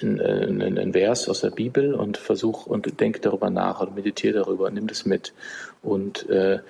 einen, 0.00 0.20
einen, 0.20 0.78
einen 0.78 0.92
Vers 0.92 1.28
aus 1.28 1.40
der 1.40 1.50
Bibel 1.50 1.94
und 1.94 2.16
versuche 2.16 2.68
und 2.68 3.00
denke 3.00 3.20
darüber 3.20 3.50
nach 3.50 3.80
und 3.80 3.94
meditiere 3.94 4.40
darüber, 4.40 4.70
nimm 4.70 4.86
das 4.86 5.04
mit. 5.04 5.32
Und 5.82 6.28
äh, 6.28 6.60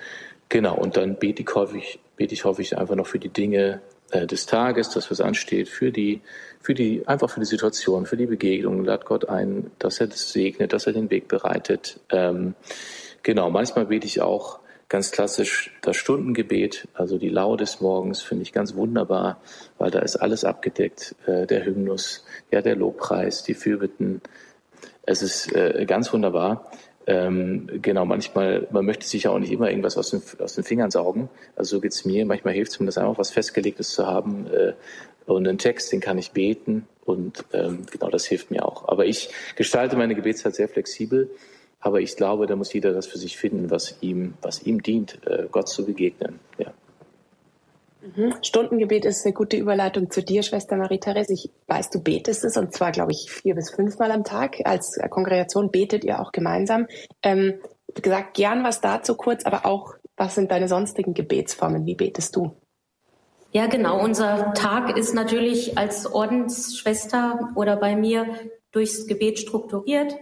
genau, 0.48 0.76
und 0.76 0.96
dann 0.96 1.16
bete 1.16 1.42
ich 1.42 1.54
häufig, 1.54 2.00
bete 2.16 2.34
ich 2.34 2.44
häufig 2.44 2.78
einfach 2.78 2.94
noch 2.94 3.06
für 3.06 3.18
die 3.18 3.28
Dinge 3.28 3.80
äh, 4.10 4.26
des 4.26 4.46
Tages, 4.46 4.90
das 4.90 5.10
was 5.10 5.20
ansteht, 5.20 5.68
für 5.68 5.92
die, 5.92 6.20
für 6.60 6.74
die, 6.74 7.06
einfach 7.06 7.30
für 7.30 7.40
die 7.40 7.46
Situation, 7.46 8.06
für 8.06 8.16
die 8.16 8.26
Begegnung. 8.26 8.84
Lad 8.84 9.04
Gott 9.04 9.28
ein, 9.28 9.70
dass 9.78 10.00
er 10.00 10.06
das 10.06 10.32
segnet, 10.32 10.72
dass 10.72 10.86
er 10.86 10.92
den 10.92 11.10
Weg 11.10 11.28
bereitet. 11.28 12.00
Ähm, 12.10 12.54
genau, 13.22 13.50
manchmal 13.50 13.86
bete 13.86 14.06
ich 14.06 14.20
auch 14.20 14.59
ganz 14.90 15.12
klassisch 15.12 15.70
das 15.80 15.96
Stundengebet, 15.96 16.88
also 16.92 17.16
die 17.16 17.30
Lau 17.30 17.56
des 17.56 17.80
Morgens, 17.80 18.20
finde 18.20 18.42
ich 18.42 18.52
ganz 18.52 18.74
wunderbar, 18.74 19.40
weil 19.78 19.90
da 19.90 20.00
ist 20.00 20.16
alles 20.16 20.44
abgedeckt. 20.44 21.14
Äh, 21.26 21.46
der 21.46 21.64
Hymnus, 21.64 22.26
ja, 22.50 22.60
der 22.60 22.76
Lobpreis, 22.76 23.42
die 23.44 23.54
Fürbitten. 23.54 24.20
Es 25.06 25.22
ist 25.22 25.54
äh, 25.54 25.86
ganz 25.86 26.12
wunderbar. 26.12 26.70
Ähm, 27.06 27.70
genau, 27.80 28.04
manchmal, 28.04 28.66
man 28.72 28.84
möchte 28.84 29.06
sich 29.06 29.22
ja 29.22 29.30
auch 29.30 29.38
nicht 29.38 29.52
immer 29.52 29.70
irgendwas 29.70 29.96
aus 29.96 30.10
den, 30.10 30.22
aus 30.40 30.54
den 30.54 30.64
Fingern 30.64 30.90
saugen. 30.90 31.30
Also 31.56 31.76
so 31.76 31.80
geht's 31.80 32.04
mir. 32.04 32.26
Manchmal 32.26 32.54
hilft 32.54 32.72
es 32.72 32.80
mir, 32.80 32.86
das 32.86 32.98
einfach 32.98 33.18
was 33.18 33.30
Festgelegtes 33.30 33.90
zu 33.90 34.06
haben 34.08 34.48
äh, 34.48 34.72
und 35.26 35.46
einen 35.46 35.58
Text, 35.58 35.92
den 35.92 36.00
kann 36.00 36.18
ich 36.18 36.32
beten 36.32 36.86
und 37.04 37.44
ähm, 37.52 37.86
genau 37.90 38.10
das 38.10 38.26
hilft 38.26 38.50
mir 38.50 38.66
auch. 38.66 38.88
Aber 38.88 39.06
ich 39.06 39.30
gestalte 39.54 39.96
meine 39.96 40.16
Gebetszeit 40.16 40.56
sehr 40.56 40.68
flexibel. 40.68 41.30
Aber 41.80 42.00
ich 42.00 42.16
glaube, 42.16 42.46
da 42.46 42.56
muss 42.56 42.72
jeder 42.72 42.92
das 42.92 43.06
für 43.06 43.18
sich 43.18 43.38
finden, 43.38 43.70
was 43.70 43.96
ihm, 44.02 44.34
was 44.42 44.62
ihm 44.62 44.82
dient, 44.82 45.18
äh, 45.26 45.46
Gott 45.50 45.68
zu 45.68 45.86
begegnen. 45.86 46.38
Ja. 46.58 46.72
Mhm. 48.02 48.34
Stundengebet 48.42 49.04
ist 49.04 49.24
eine 49.24 49.34
gute 49.34 49.56
Überleitung 49.56 50.10
zu 50.10 50.22
dir, 50.22 50.42
Schwester 50.42 50.76
Marie-Therese. 50.76 51.32
Ich 51.32 51.50
weiß, 51.66 51.90
du 51.90 52.02
betest 52.02 52.44
es 52.44 52.56
und 52.56 52.74
zwar, 52.74 52.92
glaube 52.92 53.12
ich, 53.12 53.30
vier 53.30 53.54
bis 53.54 53.70
fünfmal 53.70 54.10
am 54.10 54.24
Tag. 54.24 54.56
Als 54.64 54.98
Kongregation 55.10 55.70
betet 55.70 56.04
ihr 56.04 56.20
auch 56.20 56.32
gemeinsam. 56.32 56.86
Ähm, 57.22 57.54
wie 57.94 58.02
gesagt, 58.02 58.34
gern 58.34 58.62
was 58.64 58.80
dazu 58.80 59.16
kurz, 59.16 59.44
aber 59.44 59.66
auch, 59.66 59.94
was 60.16 60.34
sind 60.34 60.50
deine 60.50 60.68
sonstigen 60.68 61.14
Gebetsformen? 61.14 61.86
Wie 61.86 61.94
betest 61.94 62.36
du? 62.36 62.56
Ja, 63.52 63.66
genau. 63.66 64.02
Unser 64.02 64.52
Tag 64.54 64.96
ist 64.96 65.14
natürlich 65.14 65.76
als 65.76 66.06
Ordensschwester 66.06 67.50
oder 67.56 67.76
bei 67.76 67.96
mir 67.96 68.26
durchs 68.70 69.06
Gebet 69.06 69.40
strukturiert. 69.40 70.14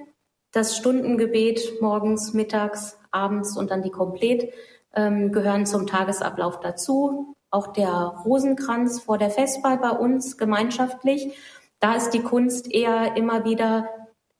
Das 0.52 0.76
Stundengebet 0.76 1.80
morgens, 1.80 2.32
mittags, 2.32 2.98
abends 3.10 3.56
und 3.56 3.70
dann 3.70 3.82
die 3.82 3.90
Komplett 3.90 4.52
ähm, 4.94 5.32
gehören 5.32 5.66
zum 5.66 5.86
Tagesablauf 5.86 6.60
dazu 6.60 7.34
auch 7.50 7.68
der 7.68 7.90
Rosenkranz 8.24 9.00
vor 9.00 9.18
der 9.18 9.30
Festball 9.30 9.78
bei 9.78 9.90
uns 9.90 10.36
gemeinschaftlich. 10.36 11.36
Da 11.80 11.94
ist 11.94 12.10
die 12.10 12.22
Kunst 12.22 12.70
eher 12.70 13.16
immer 13.16 13.44
wieder 13.44 13.88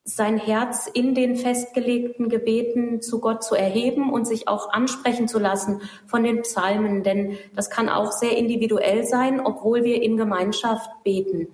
sein 0.04 0.38
Herz 0.38 0.86
in 0.86 1.14
den 1.14 1.36
festgelegten 1.36 2.30
Gebeten 2.30 3.02
zu 3.02 3.20
Gott 3.20 3.44
zu 3.44 3.54
erheben 3.54 4.11
und 4.11 4.26
sich 4.26 4.48
auch 4.48 4.70
ansprechen 4.70 5.28
zu 5.28 5.38
lassen 5.38 5.82
von 6.06 6.24
den 6.24 6.42
Psalmen, 6.42 7.02
denn 7.02 7.36
das 7.54 7.68
kann 7.68 7.90
auch 7.90 8.11
sehr 8.12 8.36
individuell 8.36 9.04
sein, 9.04 9.38
obwohl 9.38 9.84
wir 9.84 10.02
in 10.02 10.16
Gemeinschaft 10.16 10.90
beten. 11.04 11.48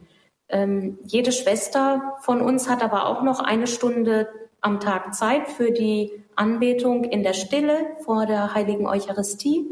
Ähm, 0.48 0.98
jede 1.02 1.32
Schwester 1.32 2.14
von 2.20 2.40
uns 2.40 2.68
hat 2.68 2.82
aber 2.82 3.06
auch 3.06 3.22
noch 3.22 3.40
eine 3.40 3.66
Stunde 3.66 4.28
am 4.64 4.80
Tag 4.80 5.14
Zeit 5.14 5.48
für 5.48 5.70
die 5.70 6.10
Anbetung 6.36 7.04
in 7.04 7.22
der 7.22 7.34
Stille 7.34 7.76
vor 8.02 8.26
der 8.26 8.54
heiligen 8.54 8.86
Eucharistie. 8.86 9.66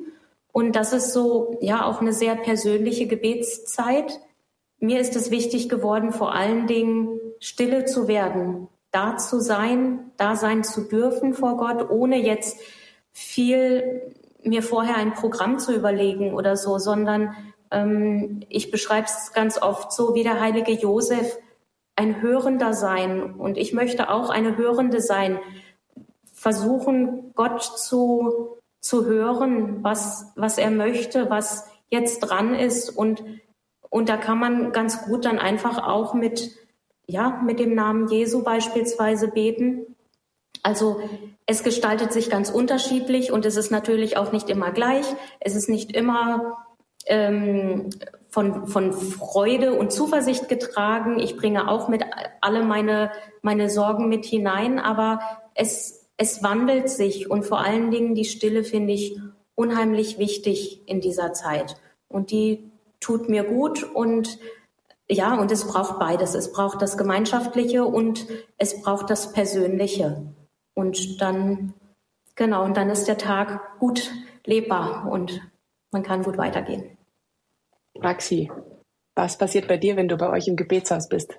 Und 0.53 0.76
das 0.76 0.93
ist 0.93 1.12
so, 1.12 1.57
ja, 1.62 1.86
auch 1.86 2.01
eine 2.01 2.12
sehr 2.12 2.36
persönliche 2.36 3.07
Gebetszeit. 3.07 4.20
Mir 4.78 5.01
ist 5.01 5.16
es 5.16 5.30
wichtig 5.30 5.70
geworden, 5.70 6.12
vor 6.12 6.34
allen 6.34 6.66
Dingen 6.66 7.18
stille 7.40 7.86
zu 7.86 8.07
werden, 8.07 8.68
da 8.90 9.16
zu 9.16 9.40
sein, 9.40 10.11
da 10.18 10.36
sein 10.36 10.62
zu 10.62 10.82
dürfen 10.82 11.32
vor 11.32 11.57
Gott, 11.57 11.90
ohne 11.90 12.18
jetzt 12.18 12.61
viel 13.12 14.12
mir 14.43 14.62
vorher 14.62 14.97
ein 14.97 15.14
Programm 15.14 15.59
zu 15.59 15.74
überlegen 15.74 16.34
oder 16.34 16.57
so, 16.57 16.78
sondern 16.78 17.34
ähm, 17.70 18.43
ich 18.51 18.70
beschreibe 18.70 19.07
es 19.07 19.32
ganz 19.32 19.61
oft 19.61 19.93
so 19.93 20.14
wie 20.14 20.22
der 20.22 20.38
heilige 20.38 20.72
Josef, 20.72 21.38
ein 21.97 22.22
Hörender 22.22 22.72
sein. 22.72 23.34
Und 23.34 23.59
ich 23.59 23.72
möchte 23.72 24.11
auch 24.11 24.30
eine 24.30 24.57
Hörende 24.57 25.01
sein, 25.01 25.38
versuchen, 26.32 27.32
Gott 27.34 27.62
zu 27.62 28.59
zu 28.82 29.07
hören, 29.07 29.82
was, 29.82 30.32
was 30.34 30.59
er 30.59 30.70
möchte, 30.70 31.30
was 31.30 31.66
jetzt 31.88 32.18
dran 32.18 32.55
ist. 32.55 32.90
Und, 32.90 33.22
und 33.88 34.09
da 34.09 34.16
kann 34.16 34.38
man 34.38 34.72
ganz 34.72 35.05
gut 35.05 35.24
dann 35.24 35.38
einfach 35.38 35.86
auch 35.86 36.14
mit, 36.14 36.51
ja, 37.07 37.40
mit 37.45 37.61
dem 37.61 37.74
Namen 37.74 38.09
Jesu 38.09 38.43
beispielsweise 38.43 39.28
beten. 39.28 39.86
Also 40.64 41.01
es 41.47 41.62
gestaltet 41.62 42.12
sich 42.12 42.28
ganz 42.28 42.51
unterschiedlich 42.51 43.30
und 43.30 43.47
es 43.47 43.57
ist 43.57 43.70
natürlich 43.70 44.16
auch 44.16 44.32
nicht 44.32 44.51
immer 44.51 44.72
gleich. 44.72 45.07
Es 45.38 45.55
ist 45.55 45.68
nicht 45.68 45.93
immer 45.93 46.59
ähm, 47.07 47.90
von, 48.32 48.66
von 48.66 48.94
Freude 48.94 49.74
und 49.74 49.92
Zuversicht 49.92 50.48
getragen. 50.48 51.20
Ich 51.20 51.36
bringe 51.36 51.68
auch 51.68 51.88
mit 51.88 52.02
alle 52.40 52.64
meine, 52.64 53.12
meine 53.42 53.68
Sorgen 53.68 54.08
mit 54.08 54.24
hinein, 54.24 54.78
aber 54.78 55.20
es, 55.54 56.08
es 56.16 56.42
wandelt 56.42 56.88
sich 56.88 57.30
und 57.30 57.44
vor 57.44 57.60
allen 57.60 57.90
Dingen 57.90 58.14
die 58.14 58.24
Stille 58.24 58.64
finde 58.64 58.94
ich 58.94 59.20
unheimlich 59.54 60.18
wichtig 60.18 60.80
in 60.86 61.02
dieser 61.02 61.34
Zeit. 61.34 61.76
Und 62.08 62.30
die 62.30 62.72
tut 63.00 63.28
mir 63.28 63.44
gut 63.44 63.84
und 63.84 64.38
ja, 65.10 65.38
und 65.38 65.52
es 65.52 65.66
braucht 65.66 65.98
beides. 65.98 66.34
Es 66.34 66.52
braucht 66.52 66.80
das 66.80 66.96
Gemeinschaftliche 66.96 67.84
und 67.84 68.26
es 68.56 68.80
braucht 68.80 69.10
das 69.10 69.34
Persönliche. 69.34 70.22
Und 70.72 71.20
dann, 71.20 71.74
genau, 72.34 72.64
und 72.64 72.78
dann 72.78 72.88
ist 72.88 73.08
der 73.08 73.18
Tag 73.18 73.78
gut 73.78 74.10
lebbar 74.46 75.06
und 75.10 75.42
man 75.90 76.02
kann 76.02 76.22
gut 76.22 76.38
weitergehen. 76.38 76.96
Maxi, 78.01 78.51
was 79.14 79.38
passiert 79.38 79.68
bei 79.68 79.76
dir, 79.76 79.97
wenn 79.97 80.09
du 80.09 80.16
bei 80.16 80.30
euch 80.30 80.49
im 80.49 80.57
Gebetshaus 80.57 81.09
bist? 81.09 81.38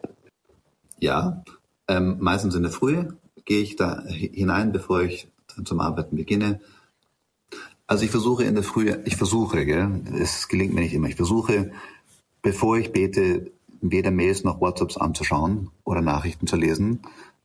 Ja, 1.00 1.44
ähm, 1.88 2.18
meistens 2.20 2.56
in 2.56 2.64
der 2.64 2.72
Früh 2.72 3.06
gehe 3.46 3.62
ich 3.62 3.76
da 3.76 4.04
hinein, 4.06 4.72
bevor 4.72 5.02
ich 5.02 5.28
zum 5.66 5.80
Arbeiten 5.80 6.16
beginne. 6.16 6.62
Also 7.88 8.06
ich 8.06 8.12
versuche 8.12 8.44
in 8.44 8.56
der 8.56 8.64
Früh, 8.64 8.94
ich 9.06 9.18
versuche, 9.18 9.66
gell, 9.66 10.02
es 10.18 10.48
gelingt 10.48 10.74
mir 10.74 10.82
nicht 10.82 10.94
immer, 10.94 11.08
ich 11.10 11.16
versuche, 11.16 11.72
bevor 12.42 12.78
ich 12.78 12.92
bete, 12.92 13.52
weder 13.82 14.12
Mails 14.12 14.44
noch 14.44 14.62
WhatsApps 14.62 14.98
anzuschauen 14.98 15.70
oder 15.84 16.02
Nachrichten 16.02 16.48
zu 16.48 16.56
lesen, 16.56 17.02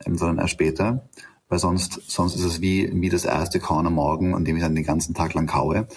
ähm, 0.06 0.16
sondern 0.16 0.38
erst 0.38 0.52
später, 0.52 1.08
weil 1.48 1.58
sonst, 1.58 2.00
sonst 2.06 2.36
ist 2.36 2.44
es 2.44 2.60
wie, 2.60 2.90
wie 3.00 3.08
das 3.08 3.24
erste 3.24 3.58
Korn 3.58 3.86
am 3.86 3.94
Morgen, 3.94 4.34
an 4.34 4.44
dem 4.44 4.56
ich 4.56 4.62
dann 4.62 4.74
den 4.74 4.84
ganzen 4.84 5.14
Tag 5.14 5.34
lang 5.34 5.46
kaue. 5.46 5.88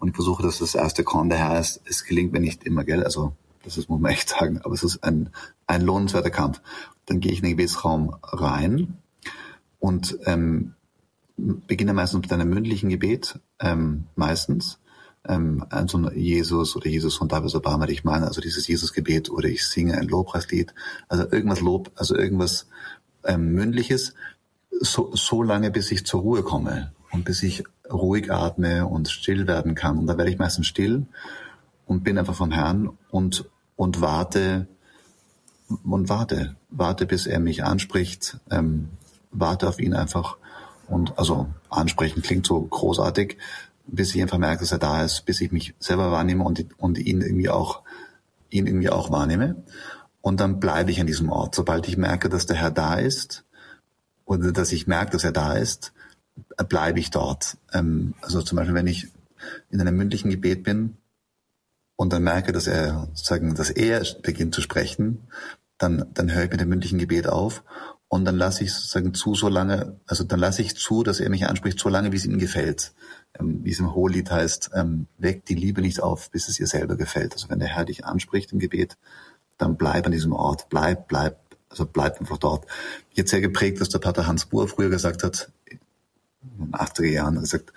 Und 0.00 0.08
ich 0.08 0.14
versuche, 0.14 0.42
dass 0.42 0.58
das 0.58 0.74
erste 0.74 1.04
Korn 1.04 1.28
der 1.28 1.38
Herr 1.38 1.60
ist. 1.60 1.82
Es 1.84 2.04
gelingt 2.04 2.32
mir 2.32 2.40
nicht 2.40 2.64
immer, 2.64 2.84
gell, 2.84 3.04
also 3.04 3.34
das 3.62 3.76
ist, 3.76 3.90
muss 3.90 4.00
man 4.00 4.12
echt 4.12 4.30
sagen, 4.30 4.60
aber 4.62 4.74
es 4.74 4.82
ist 4.82 5.04
ein, 5.04 5.30
ein 5.66 5.82
lohnenswerter 5.82 6.30
Kampf. 6.30 6.60
Dann 7.06 7.20
gehe 7.20 7.30
ich 7.30 7.38
in 7.38 7.44
den 7.44 7.56
Gebetsraum 7.56 8.16
rein 8.22 8.98
und 9.78 10.18
ähm, 10.24 10.74
beginne 11.36 11.92
meistens 11.92 12.22
mit 12.22 12.32
einem 12.32 12.48
mündlichen 12.48 12.88
Gebet, 12.88 13.38
ähm, 13.60 14.06
meistens. 14.16 14.78
Ähm, 15.28 15.66
ein 15.68 15.86
so 15.86 15.98
ein 15.98 16.10
Jesus 16.18 16.76
oder 16.76 16.86
Jesus 16.86 17.16
von 17.16 17.28
David 17.28 17.54
Obama, 17.54 17.86
ich 17.88 18.04
meine, 18.04 18.26
also 18.26 18.40
dieses 18.40 18.66
Jesus-Gebet 18.66 19.30
oder 19.30 19.50
ich 19.50 19.66
singe 19.66 19.98
ein 19.98 20.08
Lobpreislied, 20.08 20.72
also 21.08 21.30
irgendwas 21.30 21.60
Lob, 21.60 21.90
also 21.94 22.16
irgendwas 22.16 22.68
ähm, 23.24 23.52
mündliches, 23.52 24.14
so, 24.80 25.14
so 25.14 25.42
lange, 25.42 25.70
bis 25.70 25.90
ich 25.90 26.06
zur 26.06 26.22
Ruhe 26.22 26.42
komme 26.42 26.92
und 27.12 27.24
bis 27.24 27.42
ich 27.42 27.64
ruhig 27.90 28.32
atme 28.32 28.86
und 28.86 29.08
still 29.08 29.46
werden 29.46 29.74
kann. 29.74 29.98
Und 29.98 30.06
da 30.06 30.16
werde 30.16 30.30
ich 30.30 30.38
meistens 30.38 30.66
still 30.66 31.06
und 31.86 32.04
bin 32.04 32.18
einfach 32.18 32.34
vom 32.34 32.52
Herrn 32.52 32.90
und, 33.10 33.48
und 33.76 34.00
warte 34.00 34.68
und 35.84 36.08
warte, 36.08 36.56
warte, 36.70 37.06
bis 37.06 37.26
er 37.26 37.40
mich 37.40 37.64
anspricht, 37.64 38.38
ähm, 38.50 38.90
warte 39.30 39.68
auf 39.68 39.78
ihn 39.78 39.94
einfach 39.94 40.36
und 40.88 41.16
also 41.18 41.48
ansprechen 41.68 42.22
klingt 42.22 42.46
so 42.46 42.60
großartig, 42.60 43.38
bis 43.86 44.14
ich 44.14 44.22
einfach 44.22 44.38
merke, 44.38 44.60
dass 44.60 44.72
er 44.72 44.78
da 44.78 45.02
ist, 45.04 45.24
bis 45.24 45.40
ich 45.40 45.52
mich 45.52 45.74
selber 45.78 46.10
wahrnehme 46.10 46.44
und, 46.44 46.66
und 46.78 46.98
ihn 46.98 47.20
irgendwie 47.20 47.48
auch, 47.48 47.82
ihn 48.50 48.66
irgendwie 48.66 48.90
auch 48.90 49.10
wahrnehme. 49.10 49.62
Und 50.20 50.40
dann 50.40 50.60
bleibe 50.60 50.90
ich 50.90 51.00
an 51.00 51.06
diesem 51.06 51.30
Ort. 51.30 51.54
Sobald 51.54 51.88
ich 51.88 51.96
merke, 51.96 52.28
dass 52.28 52.46
der 52.46 52.56
Herr 52.56 52.70
da 52.70 52.94
ist, 52.94 53.44
oder 54.26 54.52
dass 54.52 54.72
ich 54.72 54.86
merke, 54.86 55.12
dass 55.12 55.24
er 55.24 55.32
da 55.32 55.54
ist, 55.54 55.92
bleibe 56.68 57.00
ich 57.00 57.10
dort. 57.10 57.56
Ähm, 57.72 58.14
also 58.20 58.42
zum 58.42 58.56
Beispiel, 58.56 58.74
wenn 58.74 58.86
ich 58.86 59.08
in 59.70 59.80
einem 59.80 59.96
mündlichen 59.96 60.30
Gebet 60.30 60.62
bin 60.62 60.96
und 61.96 62.12
dann 62.12 62.22
merke, 62.22 62.52
dass 62.52 62.66
er 62.66 63.08
sozusagen, 63.14 63.54
dass 63.54 63.70
er 63.70 64.02
beginnt 64.22 64.54
zu 64.54 64.60
sprechen, 64.60 65.28
dann, 65.78 66.06
dann 66.12 66.32
höre 66.32 66.44
ich 66.44 66.50
mit 66.50 66.60
dem 66.60 66.68
mündlichen 66.68 66.98
Gebet 66.98 67.26
auf 67.26 67.62
und 68.08 68.24
dann 68.24 68.36
lasse 68.36 68.64
ich 68.64 68.72
sozusagen 68.72 69.14
zu, 69.14 69.34
so 69.34 69.48
lange, 69.48 70.00
also 70.06 70.24
dann 70.24 70.40
lasse 70.40 70.62
ich 70.62 70.76
zu, 70.76 71.02
dass 71.02 71.20
er 71.20 71.30
mich 71.30 71.46
anspricht, 71.46 71.78
so 71.78 71.88
lange, 71.88 72.12
wie 72.12 72.16
es 72.16 72.26
ihm 72.26 72.38
gefällt. 72.38 72.92
Ähm, 73.38 73.60
wie 73.62 73.70
es 73.70 73.78
im 73.78 73.94
Hohelied 73.94 74.30
heißt, 74.30 74.72
ähm, 74.74 75.06
weckt 75.16 75.48
die 75.48 75.54
Liebe 75.54 75.80
nicht 75.80 76.02
auf, 76.02 76.30
bis 76.30 76.48
es 76.48 76.58
ihr 76.58 76.66
selber 76.66 76.96
gefällt. 76.96 77.32
Also 77.34 77.48
wenn 77.48 77.60
der 77.60 77.68
Herr 77.68 77.84
dich 77.84 78.04
anspricht 78.04 78.52
im 78.52 78.58
Gebet, 78.58 78.98
dann 79.58 79.76
bleib 79.76 80.06
an 80.06 80.12
diesem 80.12 80.32
Ort, 80.32 80.68
bleib, 80.70 81.06
bleib, 81.06 81.38
also 81.68 81.86
bleib 81.86 82.18
einfach 82.18 82.38
dort. 82.38 82.66
Jetzt 83.12 83.30
sehr 83.30 83.40
geprägt, 83.40 83.80
dass 83.80 83.90
der 83.90 84.00
Pater 84.00 84.26
Hans 84.26 84.46
Buhr 84.46 84.66
früher 84.66 84.90
gesagt 84.90 85.22
hat, 85.22 85.52
in 86.42 86.66
den 86.66 86.74
80er 86.74 87.06
Jahren, 87.06 87.36
er 87.36 87.46
sagt, 87.46 87.72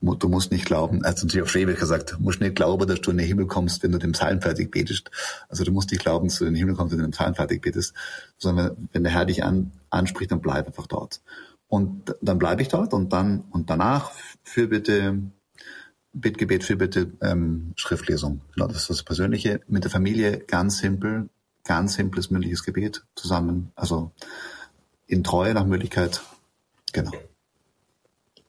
du 0.00 0.28
musst 0.28 0.52
nicht 0.52 0.66
glauben, 0.66 1.02
er 1.02 1.10
hat 1.10 1.22
natürlich 1.22 1.42
auf 1.42 1.50
Schwäbisch 1.50 1.78
gesagt, 1.78 2.12
du 2.12 2.22
musst 2.22 2.40
nicht 2.40 2.56
glauben, 2.56 2.86
dass 2.86 3.00
du 3.00 3.10
in 3.10 3.18
den 3.18 3.26
Himmel 3.26 3.46
kommst, 3.46 3.82
wenn 3.82 3.92
du 3.92 3.98
den 3.98 4.12
Psalm 4.12 4.42
fertig 4.42 4.70
betest. 4.70 5.10
Also 5.48 5.64
du 5.64 5.72
musst 5.72 5.90
nicht 5.90 6.02
glauben, 6.02 6.28
dass 6.28 6.38
du 6.38 6.44
in 6.44 6.52
den 6.52 6.58
Himmel 6.58 6.74
kommst, 6.74 6.92
wenn 6.92 6.98
du 6.98 7.06
den 7.06 7.12
Psalm 7.12 7.34
fertig 7.34 7.62
betest, 7.62 7.94
sondern 8.36 8.88
wenn 8.92 9.04
der 9.04 9.12
Herr 9.12 9.24
dich 9.24 9.44
an, 9.44 9.72
anspricht, 9.90 10.30
dann 10.30 10.40
bleib 10.40 10.66
einfach 10.66 10.86
dort. 10.86 11.22
Und 11.68 12.14
dann 12.20 12.38
bleibe 12.38 12.62
ich 12.62 12.68
dort 12.68 12.92
und 12.92 13.12
dann 13.12 13.44
und 13.50 13.70
danach 13.70 14.12
für 14.42 14.68
bitte 14.68 15.18
Bittgebet 16.12 16.62
für 16.62 16.76
bitte 16.76 17.10
ähm, 17.20 17.72
Schriftlesung. 17.74 18.40
Genau, 18.54 18.68
das 18.68 18.82
ist 18.82 18.90
das 18.90 19.02
Persönliche. 19.02 19.60
Mit 19.66 19.82
der 19.82 19.90
Familie 19.90 20.38
ganz 20.38 20.78
simpel, 20.78 21.28
ganz 21.64 21.94
simples 21.94 22.30
mündliches 22.30 22.62
Gebet 22.62 23.04
zusammen. 23.16 23.72
Also 23.74 24.12
in 25.06 25.24
Treue 25.24 25.54
nach 25.54 25.66
Möglichkeit. 25.66 26.22
Genau. 26.92 27.10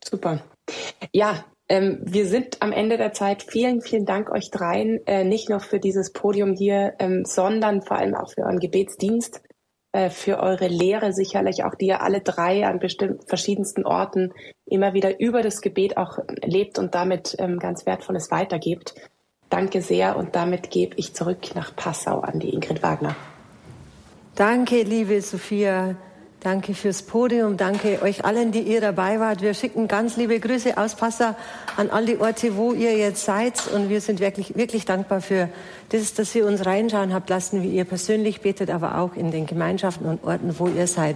Super. 0.07 0.43
Ja, 1.11 1.45
ähm, 1.67 1.99
wir 2.03 2.27
sind 2.27 2.61
am 2.61 2.71
Ende 2.71 2.97
der 2.97 3.13
Zeit. 3.13 3.43
Vielen, 3.43 3.81
vielen 3.81 4.05
Dank 4.05 4.29
euch 4.29 4.51
dreien, 4.51 4.99
äh, 5.07 5.23
nicht 5.23 5.49
nur 5.49 5.59
für 5.59 5.79
dieses 5.79 6.13
Podium 6.13 6.53
hier, 6.53 6.93
ähm, 6.99 7.25
sondern 7.25 7.81
vor 7.81 7.97
allem 7.97 8.15
auch 8.15 8.31
für 8.31 8.43
euren 8.43 8.59
Gebetsdienst, 8.59 9.41
äh, 9.91 10.11
für 10.11 10.39
eure 10.39 10.67
Lehre 10.67 11.11
sicherlich 11.11 11.63
auch, 11.63 11.73
die 11.73 11.87
ihr 11.87 12.01
alle 12.01 12.21
drei 12.21 12.67
an 12.67 12.79
bestimmten 12.79 13.25
verschiedensten 13.27 13.83
Orten 13.85 14.31
immer 14.65 14.93
wieder 14.93 15.19
über 15.19 15.41
das 15.41 15.61
Gebet 15.61 15.97
auch 15.97 16.19
lebt 16.43 16.77
und 16.77 16.93
damit 16.93 17.35
ähm, 17.39 17.57
ganz 17.57 17.85
Wertvolles 17.87 18.29
weitergebt. 18.29 18.93
Danke 19.49 19.81
sehr 19.81 20.17
und 20.17 20.35
damit 20.35 20.69
gebe 20.69 20.95
ich 20.97 21.15
zurück 21.15 21.55
nach 21.55 21.75
Passau 21.75 22.19
an 22.19 22.39
die 22.39 22.53
Ingrid 22.53 22.83
Wagner. 22.83 23.15
Danke, 24.35 24.83
liebe 24.83 25.21
Sophia. 25.21 25.95
Danke 26.45 26.75
fürs 26.75 27.01
Podium. 27.01 27.57
Danke 27.57 28.03
euch 28.03 28.23
allen, 28.23 28.51
die 28.51 28.59
ihr 28.59 28.79
dabei 28.79 29.19
wart. 29.19 29.41
Wir 29.41 29.55
schicken 29.55 29.87
ganz 29.87 30.15
liebe 30.15 30.39
Grüße 30.39 30.77
aus 30.77 30.93
Passau 30.93 31.35
an 31.75 31.89
all 31.89 32.05
die 32.05 32.19
Orte, 32.19 32.55
wo 32.55 32.71
ihr 32.71 32.95
jetzt 32.95 33.25
seid. 33.25 33.65
Und 33.73 33.89
wir 33.89 33.99
sind 33.99 34.19
wirklich, 34.19 34.55
wirklich 34.55 34.85
dankbar 34.85 35.21
für 35.21 35.49
das, 35.89 36.13
dass 36.13 36.35
ihr 36.35 36.45
uns 36.45 36.63
reinschauen 36.63 37.15
habt 37.15 37.31
lassen, 37.31 37.63
wie 37.63 37.69
ihr 37.69 37.83
persönlich 37.83 38.41
betet, 38.41 38.69
aber 38.69 38.99
auch 38.99 39.15
in 39.15 39.31
den 39.31 39.47
Gemeinschaften 39.47 40.05
und 40.05 40.23
Orten, 40.23 40.53
wo 40.59 40.67
ihr 40.67 40.85
seid. 40.85 41.15